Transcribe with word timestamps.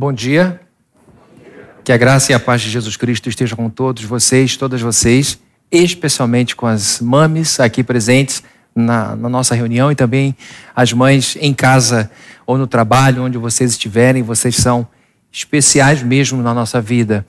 Bom 0.00 0.14
dia. 0.14 0.58
Que 1.84 1.92
a 1.92 1.96
graça 1.98 2.32
e 2.32 2.34
a 2.34 2.40
paz 2.40 2.62
de 2.62 2.70
Jesus 2.70 2.96
Cristo 2.96 3.28
estejam 3.28 3.54
com 3.54 3.68
todos 3.68 4.02
vocês, 4.02 4.56
todas 4.56 4.80
vocês, 4.80 5.38
especialmente 5.70 6.56
com 6.56 6.66
as 6.66 7.02
mames 7.02 7.60
aqui 7.60 7.84
presentes 7.84 8.42
na, 8.74 9.14
na, 9.14 9.28
nossa 9.28 9.54
reunião 9.54 9.92
e 9.92 9.94
também 9.94 10.34
as 10.74 10.90
mães 10.94 11.36
em 11.38 11.52
casa 11.52 12.10
ou 12.46 12.56
no 12.56 12.66
trabalho, 12.66 13.24
onde 13.24 13.36
vocês 13.36 13.72
estiverem, 13.72 14.22
vocês 14.22 14.56
são 14.56 14.88
especiais 15.30 16.02
mesmo 16.02 16.40
na 16.40 16.54
nossa 16.54 16.80
vida. 16.80 17.26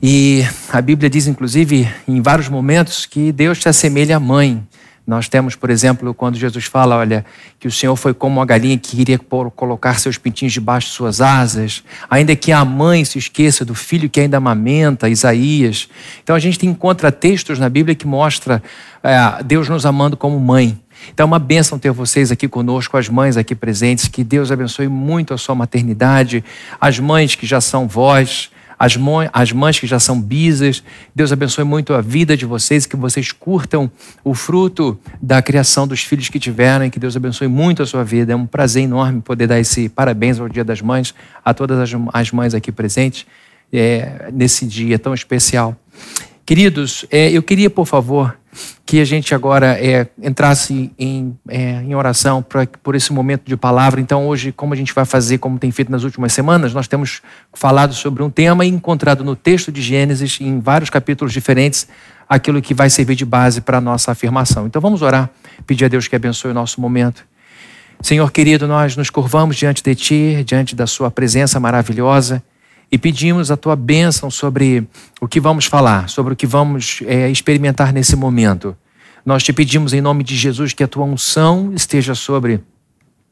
E 0.00 0.44
a 0.72 0.80
Bíblia 0.80 1.10
diz, 1.10 1.26
inclusive, 1.26 1.92
em 2.06 2.22
vários 2.22 2.48
momentos, 2.48 3.04
que 3.04 3.32
Deus 3.32 3.58
te 3.58 3.68
assemelha 3.68 4.18
à 4.18 4.20
mãe. 4.20 4.64
Nós 5.06 5.28
temos, 5.28 5.54
por 5.54 5.68
exemplo, 5.68 6.14
quando 6.14 6.36
Jesus 6.36 6.64
fala, 6.64 6.96
olha, 6.96 7.26
que 7.60 7.68
o 7.68 7.70
Senhor 7.70 7.94
foi 7.94 8.14
como 8.14 8.36
uma 8.40 8.46
galinha 8.46 8.78
que 8.78 8.96
queria 8.96 9.18
colocar 9.18 9.98
seus 10.00 10.16
pintinhos 10.16 10.54
debaixo 10.54 10.88
de 10.88 10.94
suas 10.94 11.20
asas, 11.20 11.84
ainda 12.08 12.34
que 12.34 12.50
a 12.50 12.64
mãe 12.64 13.04
se 13.04 13.18
esqueça 13.18 13.66
do 13.66 13.74
filho 13.74 14.08
que 14.08 14.20
ainda 14.20 14.38
amamenta, 14.38 15.08
Isaías. 15.08 15.88
Então 16.22 16.34
a 16.34 16.38
gente 16.38 16.66
encontra 16.66 17.12
textos 17.12 17.58
na 17.58 17.68
Bíblia 17.68 17.94
que 17.94 18.06
mostra 18.06 18.62
é, 19.02 19.42
Deus 19.42 19.68
nos 19.68 19.84
amando 19.84 20.16
como 20.16 20.40
mãe. 20.40 20.80
Então 21.12 21.24
é 21.24 21.26
uma 21.26 21.38
bênção 21.38 21.78
ter 21.78 21.90
vocês 21.90 22.32
aqui 22.32 22.48
conosco, 22.48 22.96
as 22.96 23.08
mães 23.08 23.36
aqui 23.36 23.54
presentes, 23.54 24.08
que 24.08 24.24
Deus 24.24 24.50
abençoe 24.50 24.88
muito 24.88 25.34
a 25.34 25.38
sua 25.38 25.54
maternidade, 25.54 26.42
as 26.80 26.98
mães 26.98 27.34
que 27.34 27.46
já 27.46 27.60
são 27.60 27.86
vós, 27.86 28.50
as, 28.84 28.96
mães, 28.98 29.30
as 29.32 29.50
mães 29.50 29.78
que 29.80 29.86
já 29.86 29.98
são 29.98 30.20
bisas. 30.20 30.84
Deus 31.14 31.32
abençoe 31.32 31.64
muito 31.64 31.94
a 31.94 32.02
vida 32.02 32.36
de 32.36 32.44
vocês, 32.44 32.84
que 32.84 32.96
vocês 32.96 33.32
curtam 33.32 33.90
o 34.22 34.34
fruto 34.34 34.98
da 35.22 35.40
criação 35.40 35.88
dos 35.88 36.02
filhos 36.02 36.28
que 36.28 36.38
tiveram, 36.38 36.84
e 36.84 36.90
que 36.90 36.98
Deus 36.98 37.16
abençoe 37.16 37.48
muito 37.48 37.82
a 37.82 37.86
sua 37.86 38.04
vida. 38.04 38.34
É 38.34 38.36
um 38.36 38.46
prazer 38.46 38.82
enorme 38.82 39.22
poder 39.22 39.46
dar 39.46 39.58
esse 39.58 39.88
parabéns 39.88 40.38
ao 40.38 40.50
Dia 40.50 40.62
das 40.62 40.82
Mães, 40.82 41.14
a 41.42 41.54
todas 41.54 41.78
as, 41.78 41.98
as 42.12 42.30
mães 42.30 42.52
aqui 42.52 42.70
presentes, 42.70 43.24
é, 43.72 44.28
nesse 44.30 44.66
dia 44.66 44.98
tão 44.98 45.14
especial. 45.14 45.74
Queridos, 46.46 47.06
é, 47.10 47.30
eu 47.30 47.42
queria, 47.42 47.70
por 47.70 47.86
favor, 47.86 48.36
que 48.84 49.00
a 49.00 49.04
gente 49.04 49.34
agora 49.34 49.78
é, 49.82 50.06
entrasse 50.22 50.92
em, 50.98 51.34
é, 51.48 51.82
em 51.82 51.94
oração 51.94 52.42
pra, 52.42 52.66
por 52.82 52.94
esse 52.94 53.14
momento 53.14 53.44
de 53.46 53.56
palavra. 53.56 53.98
Então, 53.98 54.28
hoje, 54.28 54.52
como 54.52 54.74
a 54.74 54.76
gente 54.76 54.92
vai 54.92 55.06
fazer, 55.06 55.38
como 55.38 55.58
tem 55.58 55.70
feito 55.70 55.90
nas 55.90 56.04
últimas 56.04 56.34
semanas, 56.34 56.74
nós 56.74 56.86
temos 56.86 57.22
falado 57.54 57.94
sobre 57.94 58.22
um 58.22 58.28
tema 58.28 58.62
e 58.62 58.68
encontrado 58.68 59.24
no 59.24 59.34
texto 59.34 59.72
de 59.72 59.80
Gênesis, 59.80 60.38
em 60.38 60.60
vários 60.60 60.90
capítulos 60.90 61.32
diferentes, 61.32 61.88
aquilo 62.28 62.60
que 62.60 62.74
vai 62.74 62.90
servir 62.90 63.14
de 63.14 63.24
base 63.24 63.62
para 63.62 63.78
a 63.78 63.80
nossa 63.80 64.12
afirmação. 64.12 64.66
Então, 64.66 64.82
vamos 64.82 65.00
orar, 65.00 65.30
pedir 65.66 65.86
a 65.86 65.88
Deus 65.88 66.06
que 66.08 66.14
abençoe 66.14 66.50
o 66.50 66.54
nosso 66.54 66.78
momento. 66.78 67.24
Senhor 68.02 68.30
querido, 68.30 68.68
nós 68.68 68.98
nos 68.98 69.08
curvamos 69.08 69.56
diante 69.56 69.82
de 69.82 69.94
Ti, 69.94 70.44
diante 70.44 70.76
da 70.76 70.86
Sua 70.86 71.10
presença 71.10 71.58
maravilhosa 71.58 72.42
e 72.94 72.98
pedimos 72.98 73.50
a 73.50 73.56
tua 73.56 73.74
bênção 73.74 74.30
sobre 74.30 74.86
o 75.20 75.26
que 75.26 75.40
vamos 75.40 75.66
falar, 75.66 76.08
sobre 76.08 76.32
o 76.32 76.36
que 76.36 76.46
vamos 76.46 77.00
é, 77.06 77.28
experimentar 77.28 77.92
nesse 77.92 78.14
momento. 78.14 78.76
Nós 79.26 79.42
te 79.42 79.52
pedimos 79.52 79.92
em 79.92 80.00
nome 80.00 80.22
de 80.22 80.36
Jesus 80.36 80.72
que 80.72 80.84
a 80.84 80.86
tua 80.86 81.04
unção 81.04 81.72
esteja 81.74 82.14
sobre 82.14 82.60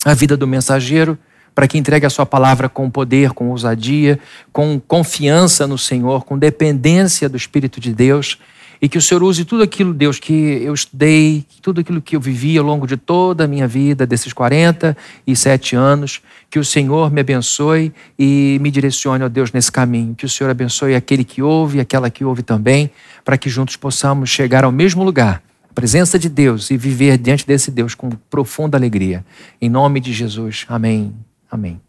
a 0.04 0.14
vida 0.14 0.36
do 0.36 0.48
mensageiro, 0.48 1.16
para 1.54 1.68
que 1.68 1.78
entregue 1.78 2.04
a 2.04 2.10
sua 2.10 2.26
palavra 2.26 2.68
com 2.68 2.90
poder, 2.90 3.30
com 3.34 3.50
ousadia, 3.50 4.18
com 4.52 4.80
confiança 4.80 5.64
no 5.64 5.78
Senhor, 5.78 6.24
com 6.24 6.36
dependência 6.36 7.28
do 7.28 7.36
Espírito 7.36 7.78
de 7.78 7.94
Deus 7.94 8.38
e 8.82 8.88
que 8.88 8.98
o 8.98 9.00
Senhor 9.00 9.22
use 9.22 9.44
tudo 9.44 9.62
aquilo, 9.62 9.94
Deus, 9.94 10.18
que 10.18 10.32
eu 10.32 10.74
estudei, 10.74 11.46
tudo 11.62 11.80
aquilo 11.80 12.02
que 12.02 12.16
eu 12.16 12.20
vivi 12.20 12.58
ao 12.58 12.64
longo 12.64 12.84
de 12.84 12.96
toda 12.96 13.44
a 13.44 13.46
minha 13.46 13.68
vida, 13.68 14.04
desses 14.04 14.32
47 14.32 15.76
anos, 15.76 16.20
que 16.50 16.58
o 16.58 16.64
Senhor 16.64 17.08
me 17.12 17.20
abençoe 17.20 17.92
e 18.18 18.58
me 18.60 18.72
direcione, 18.72 19.22
ó 19.22 19.28
Deus, 19.28 19.52
nesse 19.52 19.70
caminho. 19.70 20.16
Que 20.16 20.26
o 20.26 20.28
Senhor 20.28 20.50
abençoe 20.50 20.96
aquele 20.96 21.22
que 21.22 21.40
ouve, 21.40 21.78
aquela 21.78 22.10
que 22.10 22.24
ouve 22.24 22.42
também, 22.42 22.90
para 23.24 23.38
que 23.38 23.48
juntos 23.48 23.76
possamos 23.76 24.28
chegar 24.28 24.64
ao 24.64 24.72
mesmo 24.72 25.04
lugar, 25.04 25.40
a 25.70 25.72
presença 25.72 26.18
de 26.18 26.28
Deus 26.28 26.68
e 26.68 26.76
viver 26.76 27.18
diante 27.18 27.46
desse 27.46 27.70
Deus 27.70 27.94
com 27.94 28.10
profunda 28.28 28.76
alegria. 28.76 29.24
Em 29.60 29.70
nome 29.70 30.00
de 30.00 30.12
Jesus. 30.12 30.66
Amém. 30.68 31.14
Amém. 31.48 31.80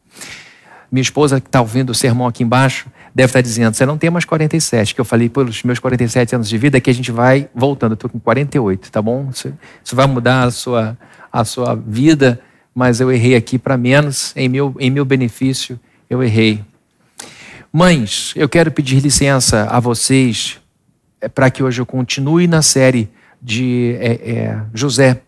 Minha 0.93 1.01
esposa 1.01 1.41
que 1.41 1.47
está 1.47 1.59
ouvindo 1.59 1.89
o 1.89 1.95
sermão 1.95 2.27
aqui 2.27 2.43
embaixo 2.43 2.85
deve 3.15 3.25
estar 3.25 3.39
tá 3.39 3.41
dizendo: 3.41 3.73
você 3.73 3.83
não 3.83 3.97
tem 3.97 4.11
mais 4.11 4.25
47, 4.25 4.93
que 4.93 5.01
eu 5.01 5.05
falei 5.05 5.27
pelos 5.27 5.63
meus 5.63 5.79
47 5.79 6.35
anos 6.35 6.47
de 6.47 6.55
vida, 6.55 6.79
que 6.79 6.87
a 6.87 6.93
gente 6.93 7.11
vai 7.11 7.49
voltando. 7.55 7.93
Eu 7.93 7.95
estou 7.95 8.11
com 8.11 8.19
48, 8.19 8.91
tá 8.91 9.01
bom? 9.01 9.27
Isso, 9.31 9.51
vai 9.91 10.05
mudar 10.05 10.43
a 10.43 10.51
sua, 10.51 10.95
a 11.31 11.43
sua 11.43 11.73
vida, 11.73 12.39
mas 12.75 13.01
eu 13.01 13.11
errei 13.11 13.35
aqui 13.35 13.57
para 13.57 13.75
menos, 13.75 14.33
em 14.35 14.47
meu, 14.47 14.75
em 14.79 14.91
meu 14.91 15.03
benefício, 15.03 15.79
eu 16.07 16.21
errei. 16.21 16.63
Mães, 17.71 18.31
eu 18.35 18.47
quero 18.47 18.71
pedir 18.71 18.99
licença 18.99 19.63
a 19.71 19.79
vocês 19.79 20.61
é, 21.19 21.27
para 21.27 21.49
que 21.49 21.63
hoje 21.63 21.81
eu 21.81 21.87
continue 21.87 22.45
na 22.45 22.61
série 22.61 23.09
de 23.41 23.97
é, 23.99 24.11
é, 24.11 24.61
José, 24.75 25.21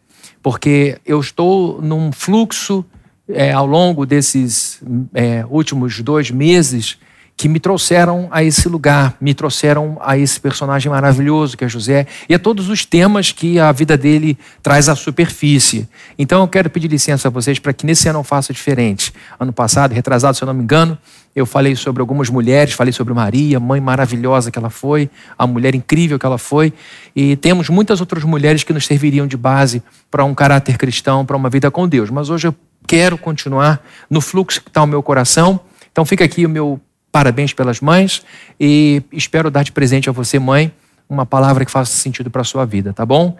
porque 0.44 1.00
eu 1.04 1.20
estou 1.20 1.82
num 1.82 2.12
fluxo 2.12 2.86
é, 3.28 3.52
ao 3.52 3.66
longo 3.66 4.06
desses 4.06 4.82
é, 5.14 5.46
últimos 5.50 6.00
dois 6.02 6.30
meses 6.32 6.98
que 7.38 7.50
me 7.50 7.60
trouxeram 7.60 8.30
a 8.32 8.44
esse 8.44 8.70
lugar, 8.70 9.18
me 9.20 9.34
trouxeram 9.34 9.98
a 10.02 10.18
esse 10.18 10.40
personagem 10.40 10.90
maravilhoso 10.90 11.58
que 11.58 11.66
é 11.66 11.68
José 11.68 12.08
e 12.30 12.34
a 12.34 12.40
todos 12.40 12.70
os 12.70 12.86
temas 12.86 13.32
que 13.32 13.60
a 13.60 13.72
vida 13.74 13.98
dele 13.98 14.38
traz 14.64 14.88
à 14.88 14.96
superfície. 14.96 15.88
Então 16.18 16.42
eu 16.42 16.48
quero 16.48 16.70
pedir 16.70 16.88
licença 16.88 17.28
a 17.28 17.32
vocês 17.32 17.60
para 17.60 17.74
que 17.74 17.86
nesse 17.86 18.08
ano 18.08 18.20
eu 18.20 18.24
faça 18.24 18.54
diferente. 18.54 19.12
Ano 19.38 19.52
passado, 19.52 19.92
retrasado, 19.92 20.38
se 20.38 20.44
eu 20.44 20.46
não 20.46 20.54
me 20.54 20.64
engano, 20.64 20.98
eu 21.36 21.46
falei 21.46 21.76
sobre 21.76 22.00
algumas 22.00 22.30
mulheres, 22.30 22.74
falei 22.74 22.94
sobre 22.94 23.14
Maria, 23.14 23.60
mãe 23.60 23.82
maravilhosa 23.82 24.50
que 24.50 24.58
ela 24.58 24.70
foi, 24.70 25.10
a 25.38 25.46
mulher 25.46 25.76
incrível 25.76 26.18
que 26.18 26.26
ela 26.26 26.38
foi, 26.38 26.72
e 27.14 27.36
temos 27.36 27.68
muitas 27.68 28.00
outras 28.00 28.24
mulheres 28.24 28.64
que 28.64 28.72
nos 28.72 28.86
serviriam 28.86 29.28
de 29.28 29.36
base 29.36 29.84
para 30.10 30.24
um 30.24 30.34
caráter 30.34 30.78
cristão, 30.78 31.26
para 31.26 31.36
uma 31.36 31.50
vida 31.50 31.70
com 31.70 31.86
Deus. 31.86 32.10
Mas 32.10 32.30
hoje 32.30 32.48
eu 32.48 32.56
quero 32.88 33.18
continuar 33.18 33.84
no 34.10 34.22
fluxo 34.22 34.62
que 34.62 34.70
está 34.70 34.84
o 34.84 34.88
meu 34.88 35.02
coração. 35.02 35.60
Então 35.92 36.06
fica 36.06 36.24
aqui 36.24 36.46
o 36.46 36.50
meu 36.50 36.80
parabéns 37.12 37.54
pelas 37.54 37.80
mães 37.80 38.22
e 38.60 39.02
espero 39.12 39.50
dar 39.50 39.64
de 39.64 39.72
presente 39.72 40.10
a 40.10 40.12
você, 40.12 40.38
mãe, 40.38 40.72
uma 41.10 41.26
palavra 41.26 41.64
que 41.64 41.72
faça 41.72 41.96
sentido 41.96 42.30
para 42.30 42.42
a 42.42 42.46
sua 42.46 42.66
vida, 42.66 42.92
tá 42.92 43.06
bom? 43.06 43.38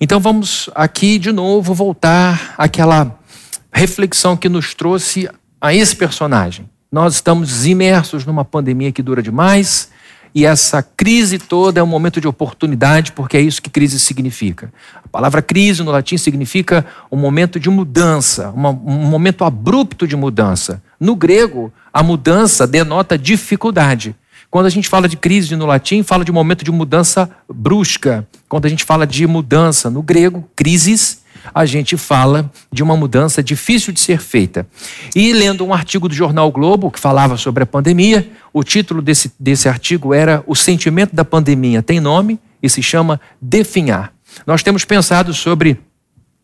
Então 0.00 0.20
vamos 0.20 0.70
aqui 0.74 1.18
de 1.18 1.32
novo 1.32 1.74
voltar 1.74 2.54
àquela 2.56 3.18
reflexão 3.72 4.36
que 4.36 4.48
nos 4.48 4.74
trouxe 4.74 5.28
a 5.60 5.74
esse 5.74 5.96
personagem. 5.96 6.70
Nós 6.90 7.14
estamos 7.14 7.66
imersos 7.66 8.24
numa 8.24 8.44
pandemia 8.44 8.92
que 8.92 9.02
dura 9.02 9.22
demais, 9.22 9.90
e 10.36 10.44
essa 10.44 10.82
crise 10.82 11.38
toda 11.38 11.80
é 11.80 11.82
um 11.82 11.86
momento 11.86 12.20
de 12.20 12.28
oportunidade, 12.28 13.12
porque 13.12 13.38
é 13.38 13.40
isso 13.40 13.62
que 13.62 13.70
crise 13.70 13.98
significa. 13.98 14.70
A 15.02 15.08
palavra 15.08 15.40
crise 15.40 15.82
no 15.82 15.90
latim 15.90 16.18
significa 16.18 16.84
um 17.10 17.16
momento 17.16 17.58
de 17.58 17.70
mudança, 17.70 18.50
uma, 18.50 18.68
um 18.68 19.08
momento 19.08 19.44
abrupto 19.44 20.06
de 20.06 20.14
mudança. 20.14 20.82
No 21.00 21.16
grego, 21.16 21.72
a 21.90 22.02
mudança 22.02 22.66
denota 22.66 23.16
dificuldade. 23.16 24.14
Quando 24.50 24.66
a 24.66 24.68
gente 24.68 24.90
fala 24.90 25.08
de 25.08 25.16
crise 25.16 25.56
no 25.56 25.64
latim, 25.64 26.02
fala 26.02 26.22
de 26.22 26.30
um 26.30 26.34
momento 26.34 26.66
de 26.66 26.70
mudança 26.70 27.30
brusca. 27.48 28.28
Quando 28.46 28.66
a 28.66 28.68
gente 28.68 28.84
fala 28.84 29.06
de 29.06 29.26
mudança 29.26 29.88
no 29.88 30.02
grego, 30.02 30.46
crises, 30.54 31.22
a 31.54 31.66
gente 31.66 31.96
fala 31.96 32.50
de 32.72 32.82
uma 32.82 32.96
mudança 32.96 33.42
difícil 33.42 33.92
de 33.92 34.00
ser 34.00 34.20
feita. 34.20 34.66
E 35.14 35.32
lendo 35.32 35.64
um 35.64 35.72
artigo 35.72 36.08
do 36.08 36.14
jornal 36.14 36.50
Globo 36.50 36.90
que 36.90 37.00
falava 37.00 37.36
sobre 37.36 37.62
a 37.62 37.66
pandemia, 37.66 38.28
o 38.52 38.62
título 38.62 39.02
desse, 39.02 39.32
desse 39.38 39.68
artigo 39.68 40.14
era 40.14 40.42
O 40.46 40.54
sentimento 40.54 41.14
da 41.14 41.24
pandemia 41.24 41.82
tem 41.82 42.00
nome 42.00 42.38
e 42.62 42.68
se 42.68 42.82
chama 42.82 43.20
Definhar. 43.40 44.12
Nós 44.46 44.62
temos 44.62 44.84
pensado 44.84 45.32
sobre 45.32 45.78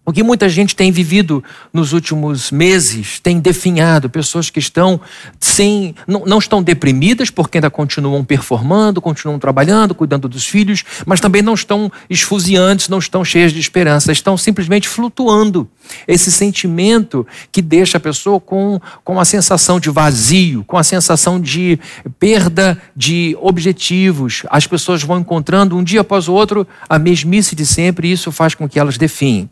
o 0.04 0.12
que 0.12 0.22
muita 0.22 0.48
gente 0.48 0.74
tem 0.74 0.90
vivido 0.90 1.44
nos 1.72 1.92
últimos 1.92 2.50
meses, 2.50 3.20
tem 3.20 3.38
definhado, 3.38 4.10
pessoas 4.10 4.50
que 4.50 4.58
estão 4.58 5.00
sem, 5.38 5.94
não, 6.09 6.24
não, 6.27 6.38
estão 6.38 6.60
deprimidas 6.60 7.30
porque 7.30 7.59
ainda 7.59 7.71
continuam 7.71 8.24
performando, 8.24 9.00
continuam 9.00 9.38
trabalhando, 9.38 9.94
cuidando 9.94 10.28
dos 10.28 10.44
filhos, 10.44 10.84
mas 11.06 11.21
também 11.21 11.41
não 11.41 11.54
estão 11.54 11.91
esfuziantes, 12.10 12.88
não 12.88 12.98
estão 12.98 13.24
cheias 13.24 13.53
de 13.53 13.60
esperança, 13.60 14.10
estão 14.10 14.36
simplesmente 14.36 14.88
flutuando. 14.88 15.71
Esse 16.06 16.32
sentimento 16.32 17.26
que 17.50 17.62
deixa 17.62 17.98
a 17.98 18.00
pessoa 18.00 18.40
com, 18.40 18.80
com 19.04 19.20
a 19.20 19.24
sensação 19.24 19.78
de 19.78 19.90
vazio, 19.90 20.64
com 20.64 20.76
a 20.76 20.82
sensação 20.84 21.40
de 21.40 21.78
perda 22.18 22.80
de 22.96 23.36
objetivos. 23.40 24.42
As 24.50 24.66
pessoas 24.66 25.02
vão 25.02 25.20
encontrando 25.20 25.76
um 25.76 25.84
dia 25.84 26.00
após 26.00 26.28
o 26.28 26.32
outro 26.32 26.66
a 26.88 26.98
mesmice 26.98 27.54
de 27.54 27.66
sempre 27.66 28.08
e 28.08 28.12
isso 28.12 28.32
faz 28.32 28.54
com 28.54 28.68
que 28.68 28.78
elas 28.78 28.96
definem. 28.96 29.50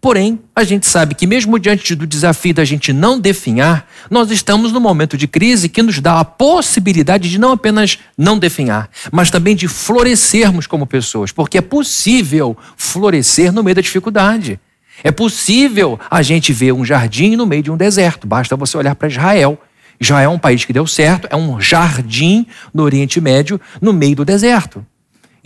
Porém, 0.00 0.38
a 0.54 0.62
gente 0.62 0.86
sabe 0.86 1.14
que, 1.14 1.26
mesmo 1.26 1.58
diante 1.58 1.94
do 1.94 2.06
desafio 2.06 2.54
da 2.54 2.64
gente 2.64 2.92
não 2.92 3.18
definhar, 3.18 3.88
nós 4.10 4.30
estamos 4.30 4.70
num 4.70 4.78
momento 4.78 5.16
de 5.16 5.26
crise 5.26 5.68
que 5.68 5.82
nos 5.82 5.98
dá 6.00 6.20
a 6.20 6.24
possibilidade 6.24 7.28
de 7.28 7.38
não 7.38 7.50
apenas 7.50 7.98
não 8.16 8.38
definhar, 8.38 8.88
mas 9.10 9.30
também 9.30 9.56
de 9.56 9.66
florescermos 9.66 10.66
como 10.66 10.86
pessoas, 10.86 11.32
porque 11.32 11.58
é 11.58 11.60
possível 11.60 12.56
florescer 12.76 13.52
no 13.52 13.64
meio 13.64 13.74
da 13.74 13.82
dificuldade. 13.82 14.60
É 15.02 15.10
possível 15.10 15.98
a 16.10 16.22
gente 16.22 16.52
ver 16.52 16.72
um 16.72 16.84
jardim 16.84 17.36
no 17.36 17.46
meio 17.46 17.62
de 17.62 17.70
um 17.70 17.76
deserto, 17.76 18.26
basta 18.26 18.56
você 18.56 18.76
olhar 18.76 18.94
para 18.94 19.08
Israel 19.08 19.58
Israel 20.00 20.30
é 20.30 20.34
um 20.34 20.38
país 20.38 20.64
que 20.64 20.72
deu 20.72 20.86
certo, 20.86 21.26
é 21.30 21.36
um 21.36 21.60
jardim 21.60 22.46
no 22.72 22.82
Oriente 22.82 23.20
Médio, 23.20 23.60
no 23.80 23.92
meio 23.92 24.16
do 24.16 24.24
deserto. 24.24 24.84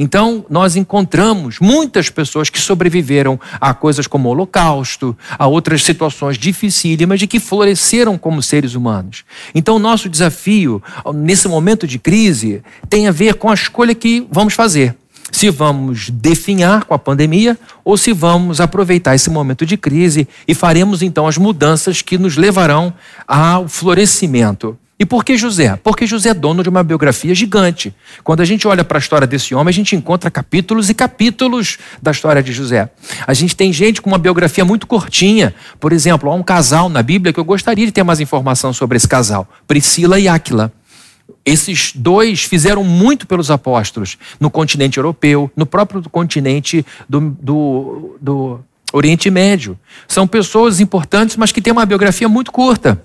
Então, 0.03 0.47
nós 0.49 0.77
encontramos 0.77 1.61
muitas 1.61 2.09
pessoas 2.09 2.49
que 2.49 2.59
sobreviveram 2.59 3.39
a 3.61 3.75
coisas 3.75 4.07
como 4.07 4.29
o 4.29 4.33
Holocausto, 4.33 5.17
a 5.39 5.47
outras 5.47 5.83
situações 5.83 6.39
dificílimas 6.39 7.21
de 7.21 7.27
que 7.27 7.39
floresceram 7.39 8.17
como 8.17 8.43
seres 8.43 8.75
humanos. 8.75 9.25
Então, 9.55 9.79
nosso 9.79 10.09
desafio, 10.09 10.83
nesse 11.15 11.47
momento 11.49 11.87
de 11.87 11.99
crise, 11.99 12.63
tem 12.89 13.09
a 13.09 13.13
ver 13.13 13.35
com 13.35 13.51
a 13.51 13.55
escolha 13.55 13.95
que 13.95 14.27
vamos 14.31 14.55
fazer. 14.55 14.97
Se 15.33 15.51
vamos 15.51 16.11
definhar 16.11 16.85
com 16.85 16.95
a 16.95 16.99
pandemia 16.99 17.59
ou 17.85 17.97
se 17.97 18.13
vamos 18.13 18.61
aproveitar 18.61 19.15
esse 19.15 19.31
momento 19.31 19.65
de 19.65 19.77
crise 19.77 20.29
e 20.47 20.55
faremos 20.55 21.03
então 21.03 21.27
as 21.27 21.39
mudanças 21.39 22.03
que 22.03 22.19
nos 22.19 22.37
levarão 22.37 22.93
ao 23.27 23.69
florescimento. 23.69 24.77
E 25.01 25.07
por 25.07 25.25
que 25.25 25.35
José? 25.35 25.79
Porque 25.83 26.07
José 26.07 26.29
é 26.29 26.35
dono 26.35 26.63
de 26.63 26.69
uma 26.69 26.83
biografia 26.83 27.35
gigante. 27.35 27.95
Quando 28.23 28.41
a 28.41 28.45
gente 28.45 28.69
olha 28.69 28.85
para 28.85 28.99
a 28.99 29.01
história 29.01 29.27
desse 29.27 29.55
homem, 29.55 29.71
a 29.71 29.73
gente 29.73 29.97
encontra 29.97 30.31
capítulos 30.31 30.91
e 30.91 30.95
capítulos 30.95 31.79
da 32.03 32.11
história 32.11 32.43
de 32.43 32.53
José. 32.53 32.91
A 33.27 33.33
gente 33.33 33.57
tem 33.57 33.73
gente 33.73 34.03
com 34.03 34.11
uma 34.11 34.19
biografia 34.19 34.63
muito 34.63 34.87
curtinha. 34.87 35.55
Por 35.81 35.95
exemplo, 35.95 36.31
há 36.31 36.35
um 36.35 36.43
casal 36.43 36.91
na 36.91 37.03
Bíblia 37.03 37.33
que 37.33 37.41
eu 37.41 37.45
gostaria 37.47 37.87
de 37.87 37.93
ter 37.93 38.03
mais 38.03 38.21
informação 38.21 38.75
sobre 38.75 38.99
esse 38.99 39.09
casal: 39.09 39.49
Priscila 39.67 40.21
e 40.21 40.29
Áquila. 40.29 40.71
Esses 41.45 41.93
dois 41.95 42.45
fizeram 42.45 42.85
muito 42.85 43.27
pelos 43.27 43.51
apóstolos 43.51 44.19
no 44.39 44.51
continente 44.51 44.99
europeu, 44.99 45.51
no 45.57 45.67
próprio 45.67 46.03
continente 46.11 46.85
do, 47.09 47.21
do, 47.41 48.17
do 48.21 48.61
Oriente 48.93 49.31
Médio. 49.31 49.79
São 50.09 50.27
pessoas 50.27 50.81
importantes, 50.81 51.37
mas 51.37 51.53
que 51.53 51.61
têm 51.61 51.73
uma 51.73 51.87
biografia 51.87 52.29
muito 52.29 52.53
curta. 52.53 53.05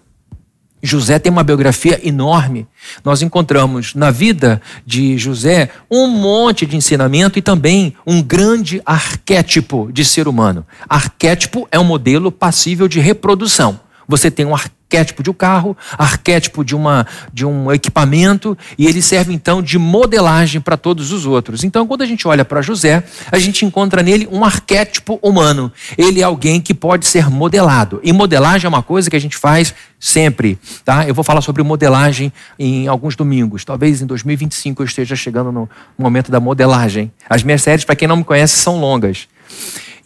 José 0.86 1.18
tem 1.18 1.32
uma 1.32 1.44
biografia 1.44 2.00
enorme. 2.08 2.68
Nós 3.04 3.22
encontramos 3.22 3.96
na 3.96 4.12
vida 4.12 4.62
de 4.86 5.18
José 5.18 5.70
um 5.90 6.08
monte 6.08 6.66
de 6.66 6.78
ensinamento 6.78 7.40
e 7.40 7.42
também 7.42 7.96
um 8.06 8.22
grande 8.22 8.82
arquétipo 8.86 9.90
de 9.92 10.06
ser 10.06 10.28
humano. 10.28 10.66
Arquétipo 10.88 11.68
é 11.72 11.80
um 11.80 11.84
modelo 11.84 12.32
passível 12.32 12.88
de 12.88 13.00
reprodução. 13.00 13.80
Você 14.08 14.30
tem 14.30 14.46
um 14.46 14.54
arquétipo 14.54 15.24
de 15.24 15.30
um 15.30 15.34
carro, 15.34 15.76
arquétipo 15.98 16.64
de, 16.64 16.76
uma, 16.76 17.06
de 17.34 17.46
um 17.46 17.72
equipamento, 17.72 18.58
e 18.78 18.86
ele 18.86 19.02
serve 19.02 19.34
então 19.34 19.62
de 19.62 19.78
modelagem 19.78 20.62
para 20.62 20.78
todos 20.78 21.12
os 21.12 21.26
outros. 21.26 21.64
Então, 21.64 21.88
quando 21.88 22.04
a 22.04 22.06
gente 22.06 22.28
olha 22.28 22.46
para 22.46 22.62
José, 22.62 23.04
a 23.32 23.40
gente 23.40 23.66
encontra 23.66 24.02
nele 24.04 24.28
um 24.32 24.46
arquétipo 24.46 25.20
humano. 25.22 25.72
Ele 25.98 26.22
é 26.22 26.24
alguém 26.24 26.62
que 26.62 26.74
pode 26.74 27.06
ser 27.06 27.30
modelado. 27.30 28.00
E 28.04 28.14
modelagem 28.14 28.66
é 28.66 28.70
uma 28.70 28.84
coisa 28.84 29.10
que 29.10 29.16
a 29.16 29.20
gente 29.20 29.38
faz 29.38 29.74
sempre, 30.00 30.60
tá? 30.84 31.08
Eu 31.08 31.16
vou 31.16 31.24
falar 31.24 31.42
sobre 31.42 31.64
modelagem 31.64 32.32
em 32.60 32.88
alguns 32.88 33.16
domingos. 33.16 33.66
Talvez 33.66 34.02
em 34.02 34.06
2025 34.06 34.82
eu 34.82 34.86
esteja 34.86 35.16
chegando 35.16 35.52
no 35.52 35.70
momento 35.98 36.32
da 36.32 36.40
modelagem. 36.40 37.12
As 37.30 37.44
minhas 37.44 37.64
séries, 37.64 37.84
para 37.84 37.96
quem 37.96 38.08
não 38.08 38.18
me 38.18 38.24
conhece, 38.24 38.56
são 38.56 38.80
longas. 38.80 39.28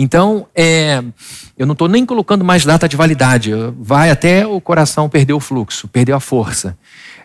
Então, 0.01 0.47
é, 0.55 1.03
eu 1.57 1.65
não 1.65 1.73
estou 1.73 1.89
nem 1.89 2.05
colocando 2.05 2.45
mais 2.45 2.63
data 2.63 2.87
de 2.87 2.95
validade. 2.95 3.51
Vai 3.77 4.09
até 4.09 4.47
o 4.47 4.61
coração 4.61 5.09
perder 5.09 5.33
o 5.33 5.41
fluxo, 5.41 5.89
perder 5.89 6.13
a 6.13 6.21
força. 6.21 6.77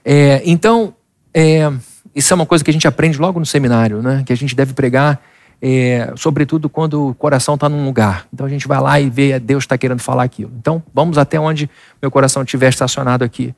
É, 0.05 0.43
então, 0.45 0.93
é, 1.33 1.73
isso 2.15 2.33
é 2.33 2.35
uma 2.35 2.45
coisa 2.45 2.65
que 2.65 2.71
a 2.71 2.73
gente 2.73 2.89
aprende 2.89 3.17
logo 3.17 3.39
no 3.39 3.47
seminário, 3.47 4.03
né? 4.03 4.25
Que 4.27 4.33
a 4.33 4.37
gente 4.37 4.57
deve 4.57 4.73
pregar, 4.73 5.21
é, 5.63 6.13
sobretudo 6.17 6.69
quando 6.69 7.11
o 7.11 7.15
coração 7.15 7.55
está 7.55 7.69
num 7.69 7.85
lugar. 7.85 8.27
Então 8.33 8.45
a 8.45 8.49
gente 8.49 8.67
vai 8.67 8.81
lá 8.81 9.01
e 9.01 9.09
vê 9.09 9.39
Deus 9.39 9.65
está 9.65 9.79
querendo 9.79 10.01
falar 10.01 10.25
aquilo. 10.25 10.53
Então 10.59 10.83
vamos 10.93 11.17
até 11.17 11.39
onde 11.39 11.71
meu 12.03 12.11
coração 12.11 12.43
estiver 12.43 12.69
estacionado 12.69 13.25
aqui. 13.25 13.55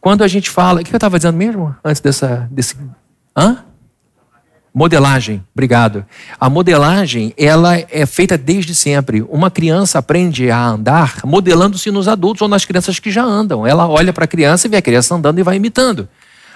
Quando 0.00 0.22
a 0.22 0.28
gente 0.28 0.48
fala, 0.48 0.80
o 0.80 0.84
que 0.84 0.92
eu 0.92 0.96
estava 0.96 1.18
dizendo 1.18 1.36
mesmo 1.36 1.74
antes 1.84 2.00
dessa, 2.00 2.48
desse, 2.50 2.76
hã? 3.36 3.64
Modelagem, 4.78 5.42
obrigado. 5.52 6.06
A 6.38 6.48
modelagem, 6.48 7.34
ela 7.36 7.76
é 7.90 8.06
feita 8.06 8.38
desde 8.38 8.76
sempre. 8.76 9.22
Uma 9.28 9.50
criança 9.50 9.98
aprende 9.98 10.52
a 10.52 10.68
andar 10.68 11.16
modelando-se 11.24 11.90
nos 11.90 12.06
adultos 12.06 12.42
ou 12.42 12.48
nas 12.48 12.64
crianças 12.64 13.00
que 13.00 13.10
já 13.10 13.24
andam. 13.24 13.66
Ela 13.66 13.88
olha 13.88 14.12
para 14.12 14.24
a 14.24 14.28
criança 14.28 14.68
e 14.68 14.70
vê 14.70 14.76
a 14.76 14.82
criança 14.82 15.16
andando 15.16 15.40
e 15.40 15.42
vai 15.42 15.56
imitando. 15.56 16.08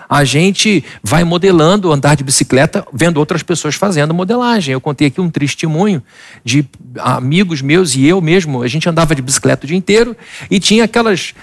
A 0.09 0.23
gente 0.23 0.85
vai 1.03 1.25
modelando 1.25 1.91
andar 1.91 2.15
de 2.15 2.23
bicicleta, 2.23 2.87
vendo 2.93 3.17
outras 3.17 3.43
pessoas 3.43 3.75
fazendo 3.75 4.15
modelagem. 4.15 4.73
Eu 4.73 4.81
contei 4.81 5.09
aqui 5.09 5.21
um 5.21 5.29
testemunho 5.29 6.01
de 6.45 6.65
amigos 7.01 7.61
meus 7.61 7.97
e 7.97 8.07
eu 8.07 8.21
mesmo. 8.21 8.63
A 8.63 8.69
gente 8.69 8.89
andava 8.89 9.17
de 9.17 9.23
bicicleta 9.23 9.65
o 9.65 9.67
dia 9.67 9.77
inteiro 9.77 10.17
e 10.49 10.61
tinha 10.61 10.85
aquelas 10.85 11.35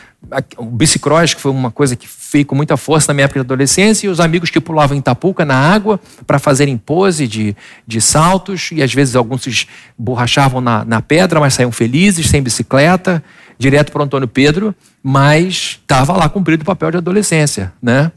o 0.57 0.65
bicicross, 0.65 1.33
que 1.33 1.41
foi 1.41 1.51
uma 1.51 1.71
coisa 1.71 1.95
que 1.95 2.07
fez 2.07 2.45
com 2.45 2.53
muita 2.53 2.77
força 2.77 3.07
na 3.09 3.15
minha 3.15 3.25
época 3.25 3.39
de 3.39 3.45
adolescência, 3.45 4.05
e 4.05 4.09
os 4.09 4.19
amigos 4.19 4.49
que 4.49 4.59
pulavam 4.59 4.95
em 4.95 5.01
Tapuca 5.01 5.45
na 5.45 5.55
água 5.55 5.99
para 6.27 6.37
fazerem 6.37 6.77
pose 6.77 7.27
de, 7.27 7.55
de 7.87 8.01
saltos, 8.01 8.69
e 8.71 8.83
às 8.83 8.93
vezes 8.93 9.15
alguns 9.15 9.43
se 9.43 9.67
borrachavam 9.97 10.61
na, 10.61 10.85
na 10.85 11.01
pedra, 11.01 11.39
mas 11.39 11.53
saíam 11.53 11.71
felizes, 11.71 12.27
sem 12.27 12.41
bicicleta, 12.41 13.23
direto 13.57 13.91
para 13.91 14.01
o 14.01 14.05
Antônio 14.05 14.27
Pedro, 14.27 14.75
mas 15.01 15.79
estava 15.81 16.13
lá 16.13 16.29
cumprido 16.29 16.63
o 16.63 16.65
papel 16.65 16.91
de 16.91 16.97
adolescência, 16.97 17.73
né? 17.81 18.11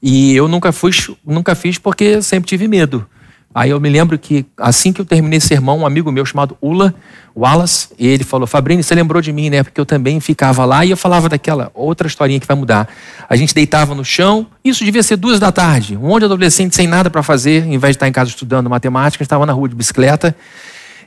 E 0.00 0.36
eu 0.36 0.46
nunca, 0.46 0.70
fui, 0.70 0.92
nunca 1.26 1.54
fiz 1.54 1.76
porque 1.76 2.22
sempre 2.22 2.48
tive 2.48 2.68
medo. 2.68 3.06
Aí 3.54 3.70
eu 3.70 3.80
me 3.80 3.88
lembro 3.88 4.18
que 4.18 4.44
assim 4.58 4.92
que 4.92 5.00
eu 5.00 5.04
terminei 5.04 5.38
esse 5.38 5.48
sermão, 5.48 5.78
um 5.78 5.86
amigo 5.86 6.12
meu 6.12 6.24
chamado 6.24 6.56
Ula 6.60 6.94
Wallace, 7.34 7.88
ele 7.98 8.22
falou: 8.22 8.46
Fabrini, 8.46 8.82
você 8.82 8.94
lembrou 8.94 9.22
de 9.22 9.32
mim, 9.32 9.48
né? 9.48 9.62
Porque 9.62 9.80
eu 9.80 9.86
também 9.86 10.20
ficava 10.20 10.64
lá 10.64 10.84
e 10.84 10.90
eu 10.90 10.96
falava 10.96 11.28
daquela 11.28 11.70
outra 11.74 12.06
historinha 12.06 12.38
que 12.38 12.46
vai 12.46 12.56
mudar. 12.56 12.88
A 13.28 13.36
gente 13.36 13.54
deitava 13.54 13.94
no 13.94 14.04
chão, 14.04 14.46
isso 14.64 14.84
devia 14.84 15.02
ser 15.02 15.16
duas 15.16 15.40
da 15.40 15.50
tarde. 15.50 15.96
Um 15.96 16.08
monte 16.08 16.20
de 16.20 16.24
adolescente 16.26 16.76
sem 16.76 16.86
nada 16.86 17.08
para 17.08 17.22
fazer, 17.22 17.64
em 17.64 17.78
vez 17.78 17.92
de 17.92 17.96
estar 17.96 18.08
em 18.08 18.12
casa 18.12 18.30
estudando 18.30 18.68
matemática, 18.68 19.22
estava 19.22 19.46
na 19.46 19.52
rua 19.52 19.68
de 19.68 19.74
bicicleta 19.74 20.36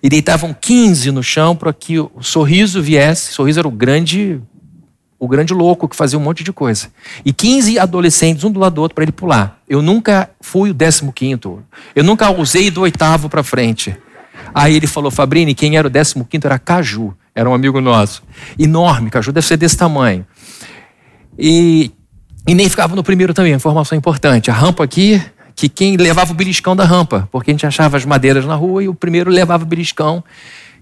e 0.04 0.10
deitavam 0.10 0.56
15 0.60 1.12
no 1.12 1.22
chão 1.22 1.56
para 1.56 1.72
que 1.72 2.00
o 2.00 2.12
sorriso 2.22 2.82
viesse. 2.82 3.32
O 3.32 3.34
sorriso 3.34 3.60
era 3.60 3.68
o 3.68 3.72
grande 3.72 4.42
o 5.22 5.28
grande 5.28 5.54
louco 5.54 5.88
que 5.88 5.96
fazia 5.96 6.18
um 6.18 6.22
monte 6.22 6.44
de 6.44 6.52
coisa. 6.52 6.88
E 7.24 7.32
15 7.32 7.78
adolescentes, 7.78 8.44
um 8.44 8.50
do 8.50 8.60
lado 8.60 8.74
do 8.74 8.82
outro, 8.82 8.96
para 8.96 9.04
ele 9.04 9.12
pular. 9.12 9.60
Eu 9.70 9.80
nunca 9.80 10.32
fui 10.42 10.72
o 10.72 10.76
15. 10.76 11.12
Eu 11.96 12.04
nunca 12.04 12.32
usei 12.32 12.72
do 12.72 12.82
oitavo 12.82 13.30
para 13.30 13.44
frente. 13.44 13.96
Aí 14.52 14.76
ele 14.76 14.88
falou, 14.88 15.12
Fabrini, 15.12 15.54
quem 15.54 15.78
era 15.78 15.88
o 15.88 15.92
15 15.92 16.16
era 16.44 16.58
Caju. 16.58 17.16
Era 17.36 17.48
um 17.48 17.54
amigo 17.54 17.80
nosso. 17.80 18.24
Enorme, 18.58 19.12
Caju 19.12 19.32
deve 19.32 19.46
ser 19.46 19.58
desse 19.58 19.78
tamanho. 19.78 20.26
E, 21.38 21.92
e 22.48 22.56
nem 22.56 22.68
ficava 22.68 22.96
no 22.96 23.04
primeiro 23.04 23.32
também, 23.32 23.54
informação 23.54 23.96
importante. 23.96 24.50
A 24.50 24.56
rampa 24.56 24.84
aqui, 24.84 25.22
que 25.56 25.70
quem 25.70 25.98
levava 25.98 26.32
o 26.32 26.36
beliscão 26.36 26.76
da 26.76 26.84
rampa, 26.84 27.30
porque 27.32 27.52
a 27.52 27.54
gente 27.54 27.68
achava 27.68 27.96
as 27.96 28.06
madeiras 28.06 28.44
na 28.44 28.56
rua 28.56 28.84
e 28.84 28.90
o 28.90 28.96
primeiro 28.96 29.30
levava 29.30 29.62
o 29.66 29.68
beliscão. 29.68 30.24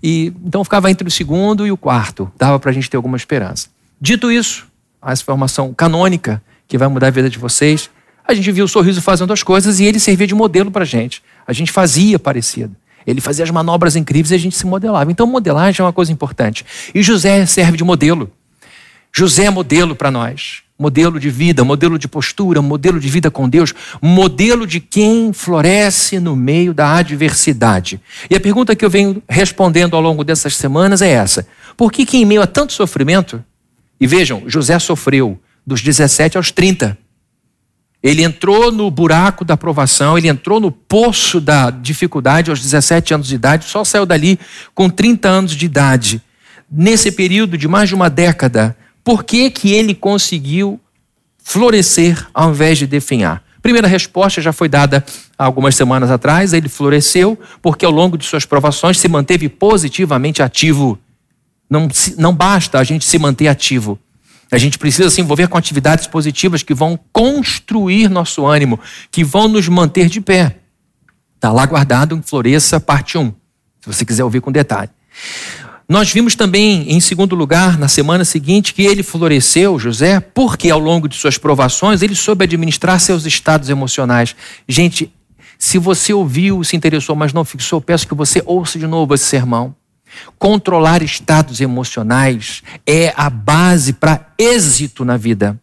E, 0.01 0.31
então 0.45 0.63
ficava 0.63 0.89
entre 0.89 1.05
o 1.05 1.11
segundo 1.11 1.67
e 1.67 1.73
o 1.73 1.75
quarto. 1.75 2.31
Dava 2.37 2.57
para 2.57 2.71
a 2.71 2.73
gente 2.73 2.89
ter 2.89 2.95
alguma 2.95 3.17
esperança. 3.17 3.67
Dito 4.01 4.31
isso, 4.31 4.67
a 5.01 5.11
informação 5.11 5.73
canônica 5.73 6.41
que 6.67 6.77
vai 6.77 6.87
mudar 6.87 7.07
a 7.07 7.11
vida 7.11 7.29
de 7.29 7.37
vocês, 7.37 7.89
a 8.25 8.33
gente 8.33 8.51
viu 8.51 8.65
o 8.65 8.67
sorriso 8.67 9.01
fazendo 9.01 9.33
as 9.33 9.43
coisas 9.43 9.79
e 9.79 9.85
ele 9.85 9.99
servia 9.99 10.27
de 10.27 10.35
modelo 10.35 10.71
para 10.71 10.83
a 10.83 10.85
gente. 10.85 11.21
A 11.45 11.51
gente 11.51 11.71
fazia 11.71 12.19
parecido. 12.19 12.75
Ele 13.05 13.19
fazia 13.19 13.43
as 13.43 13.49
manobras 13.49 13.95
incríveis 13.95 14.31
e 14.31 14.35
a 14.35 14.37
gente 14.37 14.55
se 14.55 14.65
modelava. 14.65 15.11
Então, 15.11 15.25
modelagem 15.25 15.81
é 15.81 15.85
uma 15.85 15.91
coisa 15.91 16.11
importante. 16.11 16.65
E 16.93 17.01
José 17.01 17.45
serve 17.45 17.75
de 17.75 17.83
modelo. 17.83 18.31
José 19.11 19.45
é 19.45 19.49
modelo 19.49 19.95
para 19.95 20.11
nós. 20.11 20.61
Modelo 20.77 21.19
de 21.19 21.29
vida, 21.29 21.63
modelo 21.63 21.99
de 21.99 22.07
postura, 22.07 22.61
modelo 22.61 22.99
de 22.99 23.09
vida 23.09 23.29
com 23.29 23.49
Deus, 23.49 23.73
modelo 24.01 24.65
de 24.65 24.79
quem 24.79 25.33
floresce 25.33 26.19
no 26.19 26.37
meio 26.37 26.73
da 26.73 26.95
adversidade. 26.95 27.99
E 28.29 28.35
a 28.35 28.39
pergunta 28.39 28.75
que 28.75 28.85
eu 28.85 28.89
venho 28.89 29.21
respondendo 29.27 29.95
ao 29.95 30.01
longo 30.01 30.23
dessas 30.23 30.55
semanas 30.55 31.01
é 31.01 31.09
essa: 31.09 31.45
por 31.75 31.91
que, 31.91 32.05
que 32.05 32.17
em 32.17 32.23
meio 32.23 32.41
a 32.41 32.47
tanto 32.47 32.71
sofrimento, 32.71 33.43
e 33.99 34.07
vejam, 34.07 34.43
José 34.47 34.79
sofreu 34.79 35.39
dos 35.65 35.81
17 35.81 36.37
aos 36.37 36.51
30. 36.51 36.97
Ele 38.01 38.23
entrou 38.23 38.71
no 38.71 38.89
buraco 38.89 39.43
da 39.43 39.57
provação, 39.57 40.17
ele 40.17 40.29
entrou 40.29 40.59
no 40.59 40.71
poço 40.71 41.41
da 41.41 41.69
dificuldade 41.69 42.49
aos 42.49 42.61
17 42.61 43.13
anos 43.13 43.27
de 43.27 43.35
idade, 43.35 43.65
só 43.65 43.83
saiu 43.83 44.05
dali 44.05 44.39
com 44.73 44.89
30 44.89 45.27
anos 45.27 45.51
de 45.51 45.65
idade. 45.65 46.21
Nesse 46.71 47.11
período 47.11 47.57
de 47.57 47.67
mais 47.67 47.89
de 47.89 47.95
uma 47.95 48.09
década, 48.09 48.75
por 49.03 49.23
que, 49.23 49.49
que 49.49 49.73
ele 49.73 49.93
conseguiu 49.93 50.79
florescer 51.43 52.25
ao 52.33 52.51
invés 52.51 52.77
de 52.77 52.87
definhar? 52.87 53.43
Primeira 53.61 53.87
resposta 53.87 54.41
já 54.41 54.53
foi 54.53 54.69
dada 54.69 55.03
há 55.37 55.43
algumas 55.43 55.75
semanas 55.75 56.09
atrás, 56.09 56.53
ele 56.53 56.69
floresceu 56.69 57.37
porque 57.61 57.85
ao 57.85 57.91
longo 57.91 58.17
de 58.17 58.25
suas 58.25 58.45
provações 58.45 58.97
se 58.97 59.09
manteve 59.09 59.49
positivamente 59.49 60.41
ativo. 60.41 60.97
Não, 61.69 61.87
não 62.17 62.33
basta 62.33 62.79
a 62.79 62.83
gente 62.83 63.05
se 63.05 63.19
manter 63.19 63.47
ativo. 63.47 63.99
A 64.51 64.57
gente 64.57 64.79
precisa 64.79 65.09
se 65.09 65.21
envolver 65.21 65.47
com 65.47 65.57
atividades 65.57 66.07
positivas 66.07 66.63
que 66.63 66.73
vão 66.73 66.99
construir 67.13 68.09
nosso 68.09 68.45
ânimo, 68.45 68.79
que 69.11 69.23
vão 69.23 69.47
nos 69.47 69.67
manter 69.67 70.09
de 70.09 70.19
pé. 70.19 70.57
Está 71.35 71.51
lá 71.51 71.65
guardado 71.65 72.15
em 72.15 72.21
Floresça, 72.21 72.79
parte 72.79 73.17
1, 73.17 73.27
se 73.29 73.33
você 73.85 74.03
quiser 74.03 74.23
ouvir 74.23 74.41
com 74.41 74.51
detalhe. 74.51 74.89
Nós 75.87 76.11
vimos 76.11 76.35
também, 76.35 76.91
em 76.91 76.99
segundo 76.99 77.35
lugar, 77.35 77.77
na 77.77 77.87
semana 77.87 78.23
seguinte, 78.23 78.73
que 78.73 78.83
ele 78.83 79.01
floresceu, 79.01 79.79
José, 79.79 80.19
porque 80.19 80.69
ao 80.69 80.79
longo 80.79 81.07
de 81.07 81.15
suas 81.15 81.37
provações 81.37 82.01
ele 82.01 82.13
soube 82.13 82.43
administrar 82.43 82.99
seus 82.99 83.25
estados 83.25 83.69
emocionais. 83.69 84.35
Gente, 84.67 85.11
se 85.57 85.79
você 85.79 86.13
ouviu, 86.13 86.63
se 86.63 86.75
interessou, 86.75 87.15
mas 87.15 87.33
não 87.33 87.43
fixou, 87.43 87.81
peço 87.81 88.07
que 88.07 88.13
você 88.13 88.41
ouça 88.45 88.77
de 88.77 88.85
novo 88.85 89.15
esse 89.15 89.25
sermão. 89.25 89.75
Controlar 90.37 91.01
estados 91.01 91.61
emocionais 91.61 92.63
é 92.85 93.13
a 93.15 93.29
base 93.29 93.93
para 93.93 94.27
êxito 94.37 95.03
na 95.05 95.17
vida. 95.17 95.59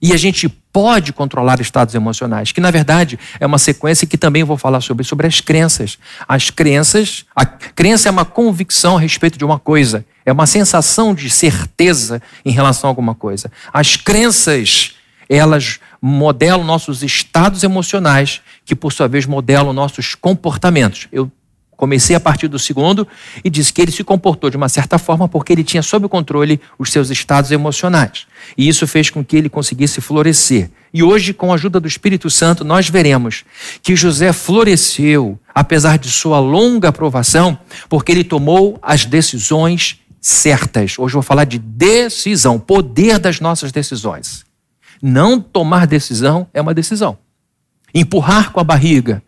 E 0.00 0.12
a 0.12 0.16
gente 0.16 0.48
pode 0.74 1.12
controlar 1.12 1.60
estados 1.60 1.94
emocionais, 1.94 2.50
que 2.50 2.60
na 2.60 2.70
verdade 2.70 3.18
é 3.38 3.46
uma 3.46 3.58
sequência 3.58 4.06
que 4.06 4.18
também 4.18 4.42
vou 4.42 4.58
falar 4.58 4.80
sobre, 4.80 5.04
sobre 5.04 5.26
as 5.26 5.40
crenças. 5.40 5.96
As 6.26 6.50
crenças, 6.50 7.24
a 7.34 7.46
crença 7.46 8.08
é 8.08 8.10
uma 8.10 8.24
convicção 8.24 8.96
a 8.96 9.00
respeito 9.00 9.38
de 9.38 9.44
uma 9.44 9.58
coisa, 9.58 10.04
é 10.26 10.32
uma 10.32 10.46
sensação 10.46 11.14
de 11.14 11.30
certeza 11.30 12.20
em 12.44 12.50
relação 12.50 12.88
a 12.88 12.90
alguma 12.90 13.14
coisa. 13.14 13.50
As 13.72 13.96
crenças, 13.96 14.94
elas 15.28 15.78
modelam 16.02 16.64
nossos 16.64 17.02
estados 17.02 17.62
emocionais, 17.62 18.42
que 18.64 18.74
por 18.74 18.92
sua 18.92 19.08
vez 19.08 19.24
modelam 19.26 19.72
nossos 19.72 20.14
comportamentos. 20.14 21.08
Eu 21.12 21.30
Comecei 21.76 22.14
a 22.14 22.20
partir 22.20 22.46
do 22.46 22.58
segundo 22.58 23.06
e 23.42 23.50
disse 23.50 23.72
que 23.72 23.82
ele 23.82 23.90
se 23.90 24.04
comportou 24.04 24.48
de 24.48 24.56
uma 24.56 24.68
certa 24.68 24.96
forma 24.96 25.28
porque 25.28 25.52
ele 25.52 25.64
tinha 25.64 25.82
sob 25.82 26.08
controle 26.08 26.60
os 26.78 26.92
seus 26.92 27.10
estados 27.10 27.50
emocionais. 27.50 28.26
E 28.56 28.68
isso 28.68 28.86
fez 28.86 29.10
com 29.10 29.24
que 29.24 29.36
ele 29.36 29.48
conseguisse 29.48 30.00
florescer. 30.00 30.70
E 30.92 31.02
hoje, 31.02 31.34
com 31.34 31.50
a 31.50 31.56
ajuda 31.56 31.80
do 31.80 31.88
Espírito 31.88 32.30
Santo, 32.30 32.64
nós 32.64 32.88
veremos 32.88 33.44
que 33.82 33.96
José 33.96 34.32
floresceu, 34.32 35.38
apesar 35.52 35.98
de 35.98 36.08
sua 36.08 36.38
longa 36.38 36.90
aprovação, 36.90 37.58
porque 37.88 38.12
ele 38.12 38.22
tomou 38.22 38.78
as 38.80 39.04
decisões 39.04 39.98
certas. 40.20 40.96
Hoje 40.96 41.14
eu 41.14 41.20
vou 41.20 41.22
falar 41.22 41.44
de 41.44 41.58
decisão, 41.58 42.60
poder 42.60 43.18
das 43.18 43.40
nossas 43.40 43.72
decisões. 43.72 44.44
Não 45.02 45.40
tomar 45.40 45.86
decisão 45.86 46.46
é 46.54 46.60
uma 46.60 46.72
decisão. 46.72 47.18
Empurrar 47.92 48.52
com 48.52 48.60
a 48.60 48.64
barriga 48.64 49.22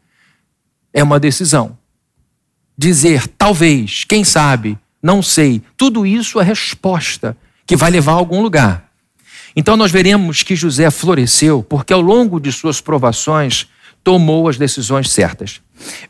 é 0.92 1.02
uma 1.02 1.18
decisão 1.18 1.76
dizer 2.76 3.26
talvez, 3.28 4.04
quem 4.04 4.24
sabe, 4.24 4.78
não 5.02 5.22
sei, 5.22 5.62
tudo 5.76 6.04
isso 6.04 6.40
é 6.40 6.44
resposta 6.44 7.36
que 7.66 7.76
vai 7.76 7.90
levar 7.90 8.12
a 8.12 8.16
algum 8.16 8.42
lugar. 8.42 8.86
Então 9.54 9.76
nós 9.76 9.90
veremos 9.90 10.42
que 10.42 10.54
José 10.54 10.90
floresceu 10.90 11.62
porque 11.62 11.92
ao 11.92 12.00
longo 12.00 12.38
de 12.38 12.52
suas 12.52 12.80
provações 12.80 13.68
tomou 14.04 14.48
as 14.48 14.58
decisões 14.58 15.10
certas. 15.10 15.60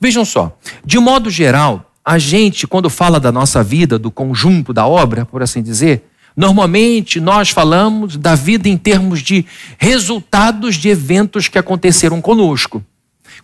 Vejam 0.00 0.24
só, 0.24 0.56
de 0.84 0.98
modo 0.98 1.30
geral, 1.30 1.92
a 2.04 2.18
gente, 2.18 2.66
quando 2.66 2.90
fala 2.90 3.18
da 3.18 3.32
nossa 3.32 3.62
vida, 3.62 3.98
do 3.98 4.10
conjunto 4.10 4.72
da 4.72 4.86
obra, 4.86 5.24
por 5.24 5.42
assim 5.42 5.62
dizer, 5.62 6.04
normalmente 6.36 7.20
nós 7.20 7.50
falamos 7.50 8.16
da 8.16 8.34
vida 8.34 8.68
em 8.68 8.76
termos 8.76 9.20
de 9.22 9.44
resultados 9.78 10.76
de 10.76 10.88
eventos 10.88 11.48
que 11.48 11.58
aconteceram 11.58 12.20
conosco. 12.20 12.84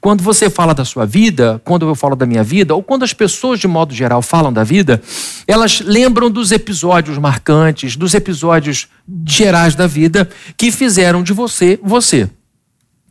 Quando 0.03 0.21
você 0.21 0.51
fala 0.51 0.75
da 0.75 0.85
sua 0.85 1.07
vida, 1.07 1.63
quando 1.65 1.87
eu 1.87 1.95
falo 1.95 2.17
da 2.17 2.27
minha 2.27 2.43
vida, 2.43 2.75
ou 2.75 2.83
quando 2.83 3.05
as 3.05 3.13
pessoas 3.13 3.61
de 3.61 3.69
modo 3.69 3.95
geral 3.95 4.21
falam 4.21 4.53
da 4.53 4.65
vida, 4.65 5.01
elas 5.47 5.81
lembram 5.81 6.29
dos 6.29 6.51
episódios 6.51 7.17
marcantes, 7.19 7.95
dos 7.95 8.13
episódios 8.13 8.89
gerais 9.25 9.77
da 9.77 9.87
vida 9.87 10.29
que 10.57 10.73
fizeram 10.73 11.23
de 11.23 11.33
você 11.33 11.79
você. 11.81 12.29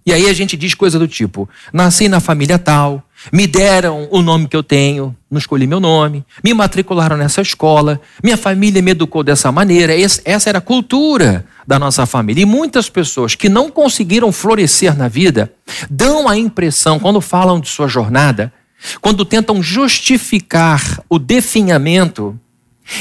E 0.05 0.11
aí 0.11 0.27
a 0.27 0.33
gente 0.33 0.57
diz 0.57 0.73
coisa 0.73 0.99
do 0.99 1.07
tipo: 1.07 1.47
nasci 1.71 2.09
na 2.09 2.19
família 2.19 2.59
tal, 2.59 3.01
me 3.31 3.45
deram 3.45 4.07
o 4.09 4.21
nome 4.21 4.47
que 4.47 4.55
eu 4.55 4.63
tenho, 4.63 5.15
não 5.29 5.37
escolhi 5.37 5.67
meu 5.67 5.79
nome, 5.79 6.25
me 6.43 6.53
matricularam 6.53 7.17
nessa 7.17 7.41
escola, 7.41 7.99
minha 8.23 8.37
família 8.37 8.81
me 8.81 8.91
educou 8.91 9.23
dessa 9.23 9.51
maneira. 9.51 9.93
Essa 9.99 10.49
era 10.49 10.57
a 10.57 10.61
cultura 10.61 11.45
da 11.67 11.77
nossa 11.77 12.05
família. 12.05 12.41
E 12.41 12.45
muitas 12.45 12.89
pessoas 12.89 13.35
que 13.35 13.49
não 13.49 13.69
conseguiram 13.69 14.31
florescer 14.31 14.97
na 14.97 15.07
vida 15.07 15.53
dão 15.89 16.27
a 16.27 16.37
impressão, 16.37 16.99
quando 16.99 17.21
falam 17.21 17.59
de 17.59 17.69
sua 17.69 17.87
jornada, 17.87 18.51
quando 18.99 19.25
tentam 19.25 19.61
justificar 19.61 21.03
o 21.09 21.19
definhamento, 21.19 22.39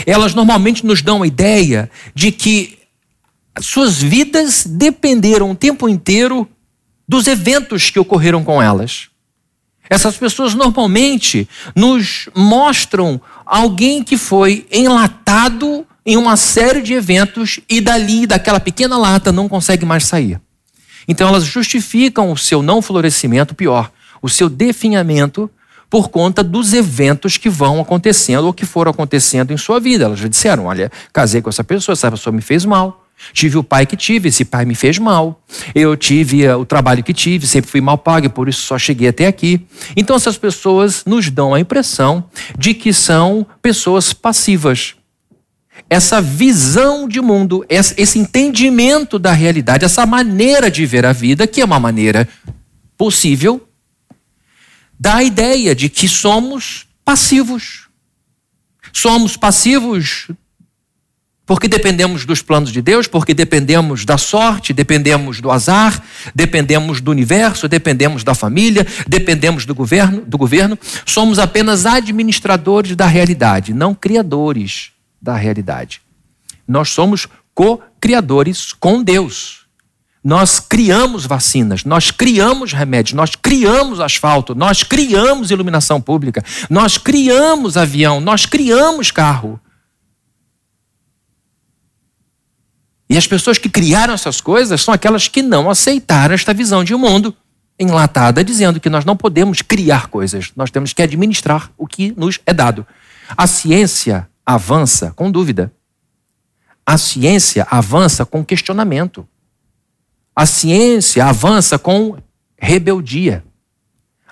elas 0.07 0.35
normalmente 0.35 0.85
nos 0.85 1.03
dão 1.03 1.23
a 1.23 1.27
ideia 1.27 1.91
de 2.15 2.31
que 2.31 2.79
suas 3.61 4.01
vidas 4.01 4.65
dependeram 4.67 5.51
o 5.51 5.57
tempo 5.57 5.89
inteiro 5.89 6.49
dos 7.09 7.27
eventos 7.27 7.91
que 7.91 7.99
ocorreram 7.99 8.45
com 8.45 8.63
elas. 8.63 9.10
Essas 9.91 10.17
pessoas 10.17 10.55
normalmente 10.55 11.49
nos 11.75 12.29
mostram 12.33 13.21
alguém 13.45 14.05
que 14.05 14.17
foi 14.17 14.65
enlatado 14.71 15.85
em 16.07 16.17
uma 16.17 16.37
série 16.37 16.81
de 16.81 16.95
eventos 16.95 17.59
e 17.69 17.81
dali, 17.81 18.25
daquela 18.25 18.61
pequena 18.61 18.97
lata, 18.97 19.33
não 19.33 19.49
consegue 19.49 19.85
mais 19.85 20.05
sair. 20.05 20.41
Então 21.09 21.29
elas 21.29 21.45
justificam 21.45 22.31
o 22.31 22.39
seu 22.39 22.63
não 22.63 22.81
florescimento, 22.81 23.53
pior, 23.53 23.91
o 24.23 24.29
seu 24.29 24.49
definhamento 24.49 25.51
por 25.91 26.09
conta 26.09 26.45
dos 26.45 26.73
eventos 26.73 27.37
que 27.37 27.51
vão 27.51 27.81
acontecendo 27.81 28.45
ou 28.45 28.53
que 28.53 28.65
foram 28.65 28.93
acontecendo 28.93 29.53
em 29.53 29.57
sua 29.57 29.81
vida. 29.81 30.05
Elas 30.05 30.21
já 30.21 30.29
disseram: 30.29 30.67
olha, 30.67 30.91
casei 31.13 31.43
com 31.43 31.49
essa 31.49 31.65
pessoa, 31.65 31.95
essa 31.95 32.11
pessoa 32.13 32.33
me 32.33 32.41
fez 32.41 32.65
mal. 32.65 33.00
Tive 33.33 33.59
o 33.59 33.65
pai 33.65 33.87
que 33.87 33.97
tive, 33.97 34.29
esse 34.29 34.45
pai 34.45 34.65
me 34.65 34.75
fez 34.75 34.99
mal. 34.99 35.43
Eu 35.75 35.97
tive 35.97 36.45
eh, 36.45 36.55
o 36.55 36.65
trabalho 36.65 37.03
que 37.03 37.13
tive, 37.13 37.47
sempre 37.47 37.71
fui 37.71 37.81
mal 37.81 37.99
pago, 37.99 38.31
por 38.31 38.49
isso 38.49 38.63
só 38.63 38.79
cheguei 38.79 39.09
até 39.09 39.27
aqui. 39.27 39.67
Então 39.97 40.17
essas 40.17 40.37
pessoas 40.37 41.05
nos 41.05 41.31
dão 41.31 41.55
a 41.55 41.61
impressão 41.61 42.25
de 42.59 42.75
que 42.75 42.93
são 42.93 43.47
pessoas 43.63 44.13
passivas. 44.13 44.95
Essa 45.89 46.21
visão 46.21 47.09
de 47.09 47.21
mundo, 47.21 47.65
esse 47.69 48.19
entendimento 48.19 49.19
da 49.19 49.33
realidade, 49.33 49.85
essa 49.85 50.05
maneira 50.05 50.71
de 50.71 50.85
ver 50.85 51.07
a 51.07 51.13
vida, 51.13 51.47
que 51.47 51.61
é 51.61 51.65
uma 51.65 51.81
maneira 51.81 52.29
possível, 52.97 53.67
dá 54.99 55.17
a 55.17 55.25
ideia 55.25 55.75
de 55.75 55.89
que 55.89 56.07
somos 56.07 56.87
passivos. 57.05 57.89
Somos 58.93 59.37
passivos 59.37 60.29
porque 61.51 61.67
dependemos 61.67 62.25
dos 62.25 62.41
planos 62.41 62.71
de 62.71 62.81
Deus, 62.81 63.09
porque 63.09 63.35
dependemos 63.35 64.05
da 64.05 64.17
sorte, 64.17 64.73
dependemos 64.73 65.41
do 65.41 65.51
azar, 65.51 66.01
dependemos 66.33 67.01
do 67.01 67.11
universo, 67.11 67.67
dependemos 67.67 68.23
da 68.23 68.37
família, 68.37 68.87
dependemos 69.05 69.67
do 69.67 69.75
governo, 69.75 70.21
do 70.21 70.39
governo. 70.39 70.79
Somos 71.05 71.41
apenas 71.41 71.87
administradores 71.87 72.95
da 72.95 73.07
realidade, 73.07 73.75
não 73.75 73.97
criadores 73.97 74.93
da 75.21 75.35
realidade. 75.35 76.01
Nós 76.69 76.91
somos 76.91 77.27
co-criadores 77.53 78.73
com 78.73 79.03
Deus. 79.03 79.63
Nós 80.23 80.61
criamos 80.61 81.27
vacinas, 81.27 81.83
nós 81.83 82.13
criamos 82.13 82.73
remédios, 82.73 83.15
nós 83.15 83.35
criamos 83.35 83.99
asfalto, 83.99 84.55
nós 84.55 84.85
criamos 84.85 85.51
iluminação 85.51 86.01
pública, 86.01 86.45
nós 86.71 86.97
criamos 86.97 87.77
avião, 87.77 88.21
nós 88.21 88.47
criamos 88.47 89.11
carro. 89.11 89.61
E 93.11 93.19
as 93.19 93.27
pessoas 93.27 93.59
que 93.59 93.69
criaram 93.69 94.15
essas 94.15 94.41
coisas 94.41 94.81
são 94.81 94.95
aquelas 94.95 95.27
que 95.27 95.43
não 95.43 95.69
aceitaram 95.69 96.33
esta 96.33 96.55
visão 96.55 96.85
de 96.85 96.95
um 96.95 96.99
mundo 96.99 97.37
enlatada, 97.77 98.45
dizendo 98.45 98.79
que 98.79 98.89
nós 98.89 99.05
não 99.05 99.17
podemos 99.17 99.63
criar 99.63 100.07
coisas, 100.07 100.53
nós 100.55 100.71
temos 100.71 100.93
que 100.93 101.03
administrar 101.03 101.73
o 101.77 101.89
que 101.89 102.15
nos 102.17 102.39
é 102.47 102.53
dado. 102.55 102.87
A 103.37 103.49
ciência 103.49 104.29
avança 104.47 105.13
com 105.17 105.29
dúvida. 105.29 105.73
A 106.87 106.97
ciência 106.97 107.67
avança 107.69 108.25
com 108.25 108.45
questionamento. 108.45 109.27
A 110.37 110.47
ciência 110.47 111.27
avança 111.27 111.81
com 111.81 112.17
rebeldia. 112.57 113.43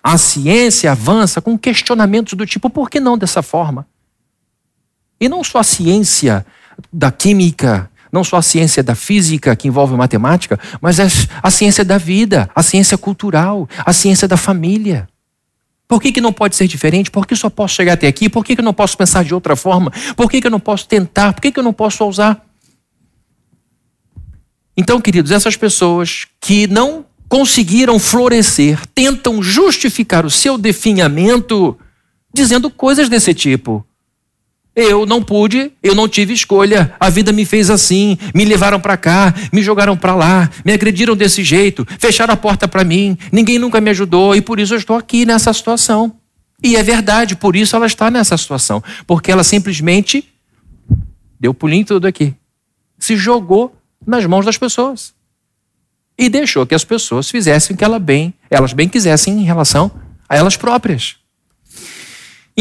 A 0.01 0.17
ciência 0.17 0.93
avança 0.93 1.41
com 1.41 1.59
questionamentos 1.59 2.35
do 2.35 2.47
tipo: 2.47 2.71
por 2.71 2.89
que 2.89 3.01
não 3.01 3.19
dessa 3.19 3.43
forma? 3.43 3.89
E 5.21 5.29
não 5.29 5.43
só 5.43 5.59
a 5.59 5.65
ciência 5.65 6.47
da 6.93 7.11
química, 7.11 7.91
não 8.13 8.25
só 8.25 8.37
a 8.37 8.43
ciência 8.43 8.83
da 8.83 8.95
física, 8.95 9.55
que 9.55 9.69
envolve 9.69 9.95
matemática, 9.97 10.59
mas 10.81 10.99
a 11.43 11.51
ciência 11.51 11.85
da 11.85 11.99
vida, 11.99 12.49
a 12.55 12.63
ciência 12.63 12.97
cultural, 12.99 13.69
a 13.85 13.93
ciência 13.93 14.27
da 14.27 14.37
família. 14.37 15.09
Por 15.87 16.03
que, 16.03 16.13
que 16.13 16.21
não 16.21 16.33
pode 16.33 16.55
ser 16.55 16.67
diferente? 16.67 17.11
Por 17.11 17.27
que 17.27 17.35
só 17.35 17.49
posso 17.49 17.75
chegar 17.75 17.95
até 17.95 18.07
aqui? 18.07 18.29
Por 18.29 18.45
que, 18.45 18.55
que 18.55 18.61
eu 18.61 18.65
não 18.65 18.75
posso 18.75 18.97
pensar 18.97 19.25
de 19.25 19.35
outra 19.35 19.57
forma? 19.57 19.91
Por 20.15 20.31
que, 20.31 20.41
que 20.41 20.47
eu 20.47 20.51
não 20.51 20.61
posso 20.61 20.87
tentar? 20.87 21.33
Por 21.33 21.41
que, 21.41 21.51
que 21.51 21.59
eu 21.59 21.65
não 21.65 21.73
posso 21.73 22.05
ousar? 22.05 22.45
Então, 24.77 25.01
queridos, 25.01 25.33
essas 25.33 25.57
pessoas 25.57 26.27
que 26.41 26.67
não 26.67 27.07
conseguiram 27.29 27.99
florescer 27.99 28.87
tentam 28.95 29.43
justificar 29.43 30.25
o 30.25 30.31
seu 30.31 30.59
definhamento 30.59 31.77
dizendo 32.33 32.71
coisas 32.71 33.09
desse 33.09 33.33
tipo. 33.33 33.85
Eu 34.81 35.05
não 35.05 35.21
pude, 35.21 35.73
eu 35.83 35.93
não 35.93 36.07
tive 36.07 36.33
escolha. 36.33 36.95
A 37.01 37.11
vida 37.11 37.33
me 37.33 37.45
fez 37.45 37.69
assim, 37.69 38.17
me 38.33 38.45
levaram 38.45 38.79
para 38.79 38.97
cá, 38.97 39.35
me 39.53 39.61
jogaram 39.61 39.97
para 39.97 40.15
lá, 40.15 40.49
me 40.65 40.73
agrediram 40.73 41.17
desse 41.17 41.43
jeito, 41.43 41.85
fecharam 41.99 42.33
a 42.33 42.37
porta 42.37 42.69
para 42.69 42.85
mim, 42.85 43.19
ninguém 43.33 43.59
nunca 43.59 43.81
me 43.81 43.91
ajudou 43.91 44.37
e 44.37 44.41
por 44.41 44.61
isso 44.61 44.75
eu 44.75 44.79
estou 44.79 44.95
aqui 44.95 45.27
nessa 45.27 45.53
situação. 45.53 46.15
E 46.63 46.77
é 46.77 46.83
verdade, 46.85 47.35
por 47.35 47.57
isso 47.57 47.75
ela 47.75 47.87
está 47.87 48.09
nessa 48.09 48.37
situação. 48.37 48.81
Porque 49.05 49.33
ela 49.33 49.43
simplesmente 49.43 50.33
deu 51.41 51.53
pulinho 51.53 51.85
tudo 51.85 52.07
aqui. 52.07 52.33
Se 53.01 53.17
jogou 53.17 53.77
nas 54.07 54.27
mãos 54.27 54.47
das 54.47 54.57
pessoas. 54.57 55.13
E 56.17 56.29
deixou 56.29 56.65
que 56.65 56.75
as 56.77 56.85
pessoas 56.85 57.29
fizessem 57.29 57.75
o 57.75 57.77
que 57.77 57.85
ela 57.85 57.99
bem, 57.99 58.33
elas 58.49 58.73
bem 58.73 58.89
quisessem 58.89 59.41
em 59.41 59.45
relação 59.45 59.91
a 60.29 60.37
elas 60.37 60.57
próprias. 60.57 61.17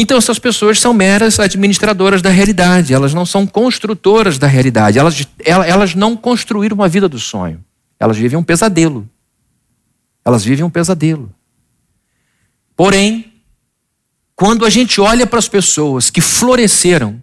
Então, 0.00 0.16
essas 0.16 0.38
pessoas 0.38 0.78
são 0.78 0.94
meras 0.94 1.40
administradoras 1.40 2.22
da 2.22 2.30
realidade, 2.30 2.94
elas 2.94 3.12
não 3.12 3.26
são 3.26 3.44
construtoras 3.44 4.38
da 4.38 4.46
realidade, 4.46 4.96
elas, 4.96 5.26
elas 5.44 5.92
não 5.96 6.16
construíram 6.16 6.76
uma 6.76 6.88
vida 6.88 7.08
do 7.08 7.18
sonho, 7.18 7.64
elas 7.98 8.16
vivem 8.16 8.38
um 8.38 8.44
pesadelo. 8.44 9.10
Elas 10.24 10.44
vivem 10.44 10.64
um 10.64 10.70
pesadelo. 10.70 11.34
Porém, 12.76 13.32
quando 14.36 14.64
a 14.64 14.70
gente 14.70 15.00
olha 15.00 15.26
para 15.26 15.40
as 15.40 15.48
pessoas 15.48 16.10
que 16.10 16.20
floresceram, 16.20 17.20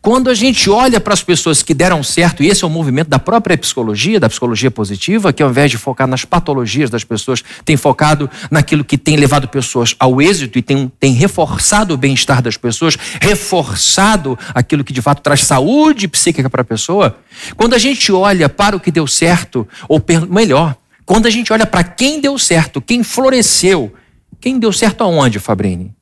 quando 0.00 0.30
a 0.30 0.34
gente 0.34 0.68
olha 0.70 1.00
para 1.00 1.14
as 1.14 1.22
pessoas 1.22 1.62
que 1.62 1.74
deram 1.74 2.02
certo, 2.02 2.42
e 2.42 2.48
esse 2.48 2.64
é 2.64 2.66
o 2.66 2.70
movimento 2.70 3.08
da 3.08 3.18
própria 3.18 3.56
psicologia, 3.56 4.20
da 4.20 4.28
psicologia 4.28 4.70
positiva, 4.70 5.32
que 5.32 5.42
ao 5.42 5.50
invés 5.50 5.70
de 5.70 5.78
focar 5.78 6.06
nas 6.06 6.24
patologias 6.24 6.90
das 6.90 7.04
pessoas, 7.04 7.42
tem 7.64 7.76
focado 7.76 8.30
naquilo 8.50 8.84
que 8.84 8.98
tem 8.98 9.16
levado 9.16 9.48
pessoas 9.48 9.94
ao 9.98 10.20
êxito 10.20 10.58
e 10.58 10.62
tem, 10.62 10.90
tem 11.00 11.12
reforçado 11.12 11.94
o 11.94 11.96
bem-estar 11.96 12.40
das 12.42 12.56
pessoas, 12.56 12.96
reforçado 13.20 14.38
aquilo 14.54 14.84
que 14.84 14.92
de 14.92 15.02
fato 15.02 15.22
traz 15.22 15.44
saúde 15.44 16.08
psíquica 16.08 16.48
para 16.48 16.62
a 16.62 16.64
pessoa. 16.64 17.18
Quando 17.56 17.74
a 17.74 17.78
gente 17.78 18.12
olha 18.12 18.48
para 18.48 18.76
o 18.76 18.80
que 18.80 18.90
deu 18.90 19.06
certo, 19.06 19.66
ou 19.88 20.02
melhor, 20.28 20.76
quando 21.04 21.26
a 21.26 21.30
gente 21.30 21.52
olha 21.52 21.66
para 21.66 21.84
quem 21.84 22.20
deu 22.20 22.38
certo, 22.38 22.80
quem 22.80 23.02
floresceu, 23.02 23.92
quem 24.40 24.58
deu 24.58 24.72
certo 24.72 25.02
aonde, 25.02 25.38
Fabrini? 25.38 25.94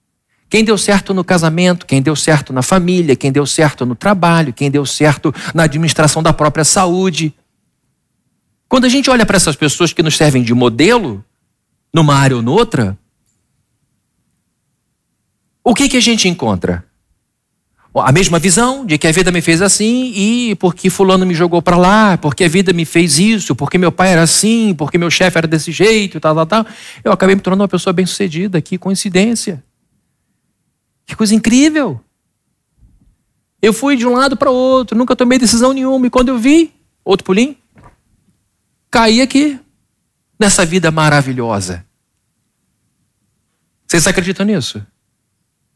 Quem 0.54 0.62
deu 0.62 0.78
certo 0.78 1.12
no 1.12 1.24
casamento, 1.24 1.84
quem 1.84 2.00
deu 2.00 2.14
certo 2.14 2.52
na 2.52 2.62
família, 2.62 3.16
quem 3.16 3.32
deu 3.32 3.44
certo 3.44 3.84
no 3.84 3.96
trabalho, 3.96 4.52
quem 4.52 4.70
deu 4.70 4.86
certo 4.86 5.34
na 5.52 5.64
administração 5.64 6.22
da 6.22 6.32
própria 6.32 6.62
saúde. 6.62 7.34
Quando 8.68 8.84
a 8.84 8.88
gente 8.88 9.10
olha 9.10 9.26
para 9.26 9.36
essas 9.36 9.56
pessoas 9.56 9.92
que 9.92 10.00
nos 10.00 10.16
servem 10.16 10.44
de 10.44 10.54
modelo, 10.54 11.24
numa 11.92 12.14
área 12.14 12.36
ou 12.36 12.40
noutra, 12.40 12.96
o 15.64 15.74
que, 15.74 15.88
que 15.88 15.96
a 15.96 16.00
gente 16.00 16.28
encontra? 16.28 16.84
A 17.92 18.12
mesma 18.12 18.38
visão 18.38 18.86
de 18.86 18.96
que 18.96 19.08
a 19.08 19.12
vida 19.12 19.32
me 19.32 19.40
fez 19.40 19.60
assim 19.60 20.12
e 20.14 20.54
porque 20.54 20.88
fulano 20.88 21.26
me 21.26 21.34
jogou 21.34 21.60
para 21.60 21.76
lá, 21.76 22.16
porque 22.16 22.44
a 22.44 22.48
vida 22.48 22.72
me 22.72 22.84
fez 22.84 23.18
isso, 23.18 23.56
porque 23.56 23.76
meu 23.76 23.90
pai 23.90 24.12
era 24.12 24.22
assim, 24.22 24.72
porque 24.72 24.98
meu 24.98 25.10
chefe 25.10 25.36
era 25.36 25.48
desse 25.48 25.72
jeito, 25.72 26.20
tal, 26.20 26.32
tal, 26.32 26.46
tal. 26.46 26.66
Eu 27.02 27.10
acabei 27.10 27.34
me 27.34 27.42
tornando 27.42 27.62
uma 27.64 27.68
pessoa 27.68 27.92
bem-sucedida, 27.92 28.62
que 28.62 28.78
coincidência. 28.78 29.63
Que 31.06 31.14
coisa 31.16 31.34
incrível! 31.34 32.00
Eu 33.60 33.72
fui 33.72 33.96
de 33.96 34.06
um 34.06 34.12
lado 34.12 34.36
para 34.36 34.50
outro, 34.50 34.96
nunca 34.96 35.16
tomei 35.16 35.38
decisão 35.38 35.72
nenhuma. 35.72 36.06
E 36.06 36.10
quando 36.10 36.28
eu 36.28 36.38
vi, 36.38 36.74
outro 37.02 37.24
pulinho, 37.24 37.56
caí 38.90 39.22
aqui, 39.22 39.58
nessa 40.38 40.66
vida 40.66 40.90
maravilhosa. 40.90 41.84
Vocês 43.86 44.06
acreditam 44.06 44.44
nisso? 44.44 44.84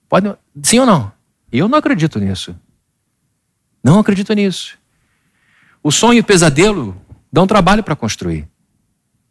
Pode, 0.09 0.37
sim 0.63 0.79
ou 0.81 0.87
não? 0.87 1.13
Eu 1.51 1.69
não 1.69 1.79
acredito 1.79 2.19
nisso. 2.19 2.55
Não 3.83 3.99
acredito 3.99 4.35
nisso. 4.35 4.79
O 5.83 5.91
sonho 5.91 6.19
e 6.19 6.21
o 6.21 6.25
pesadelo 6.25 7.01
dão 7.33 7.47
trabalho 7.47 7.83
para 7.83 7.97
construir. 7.97 8.47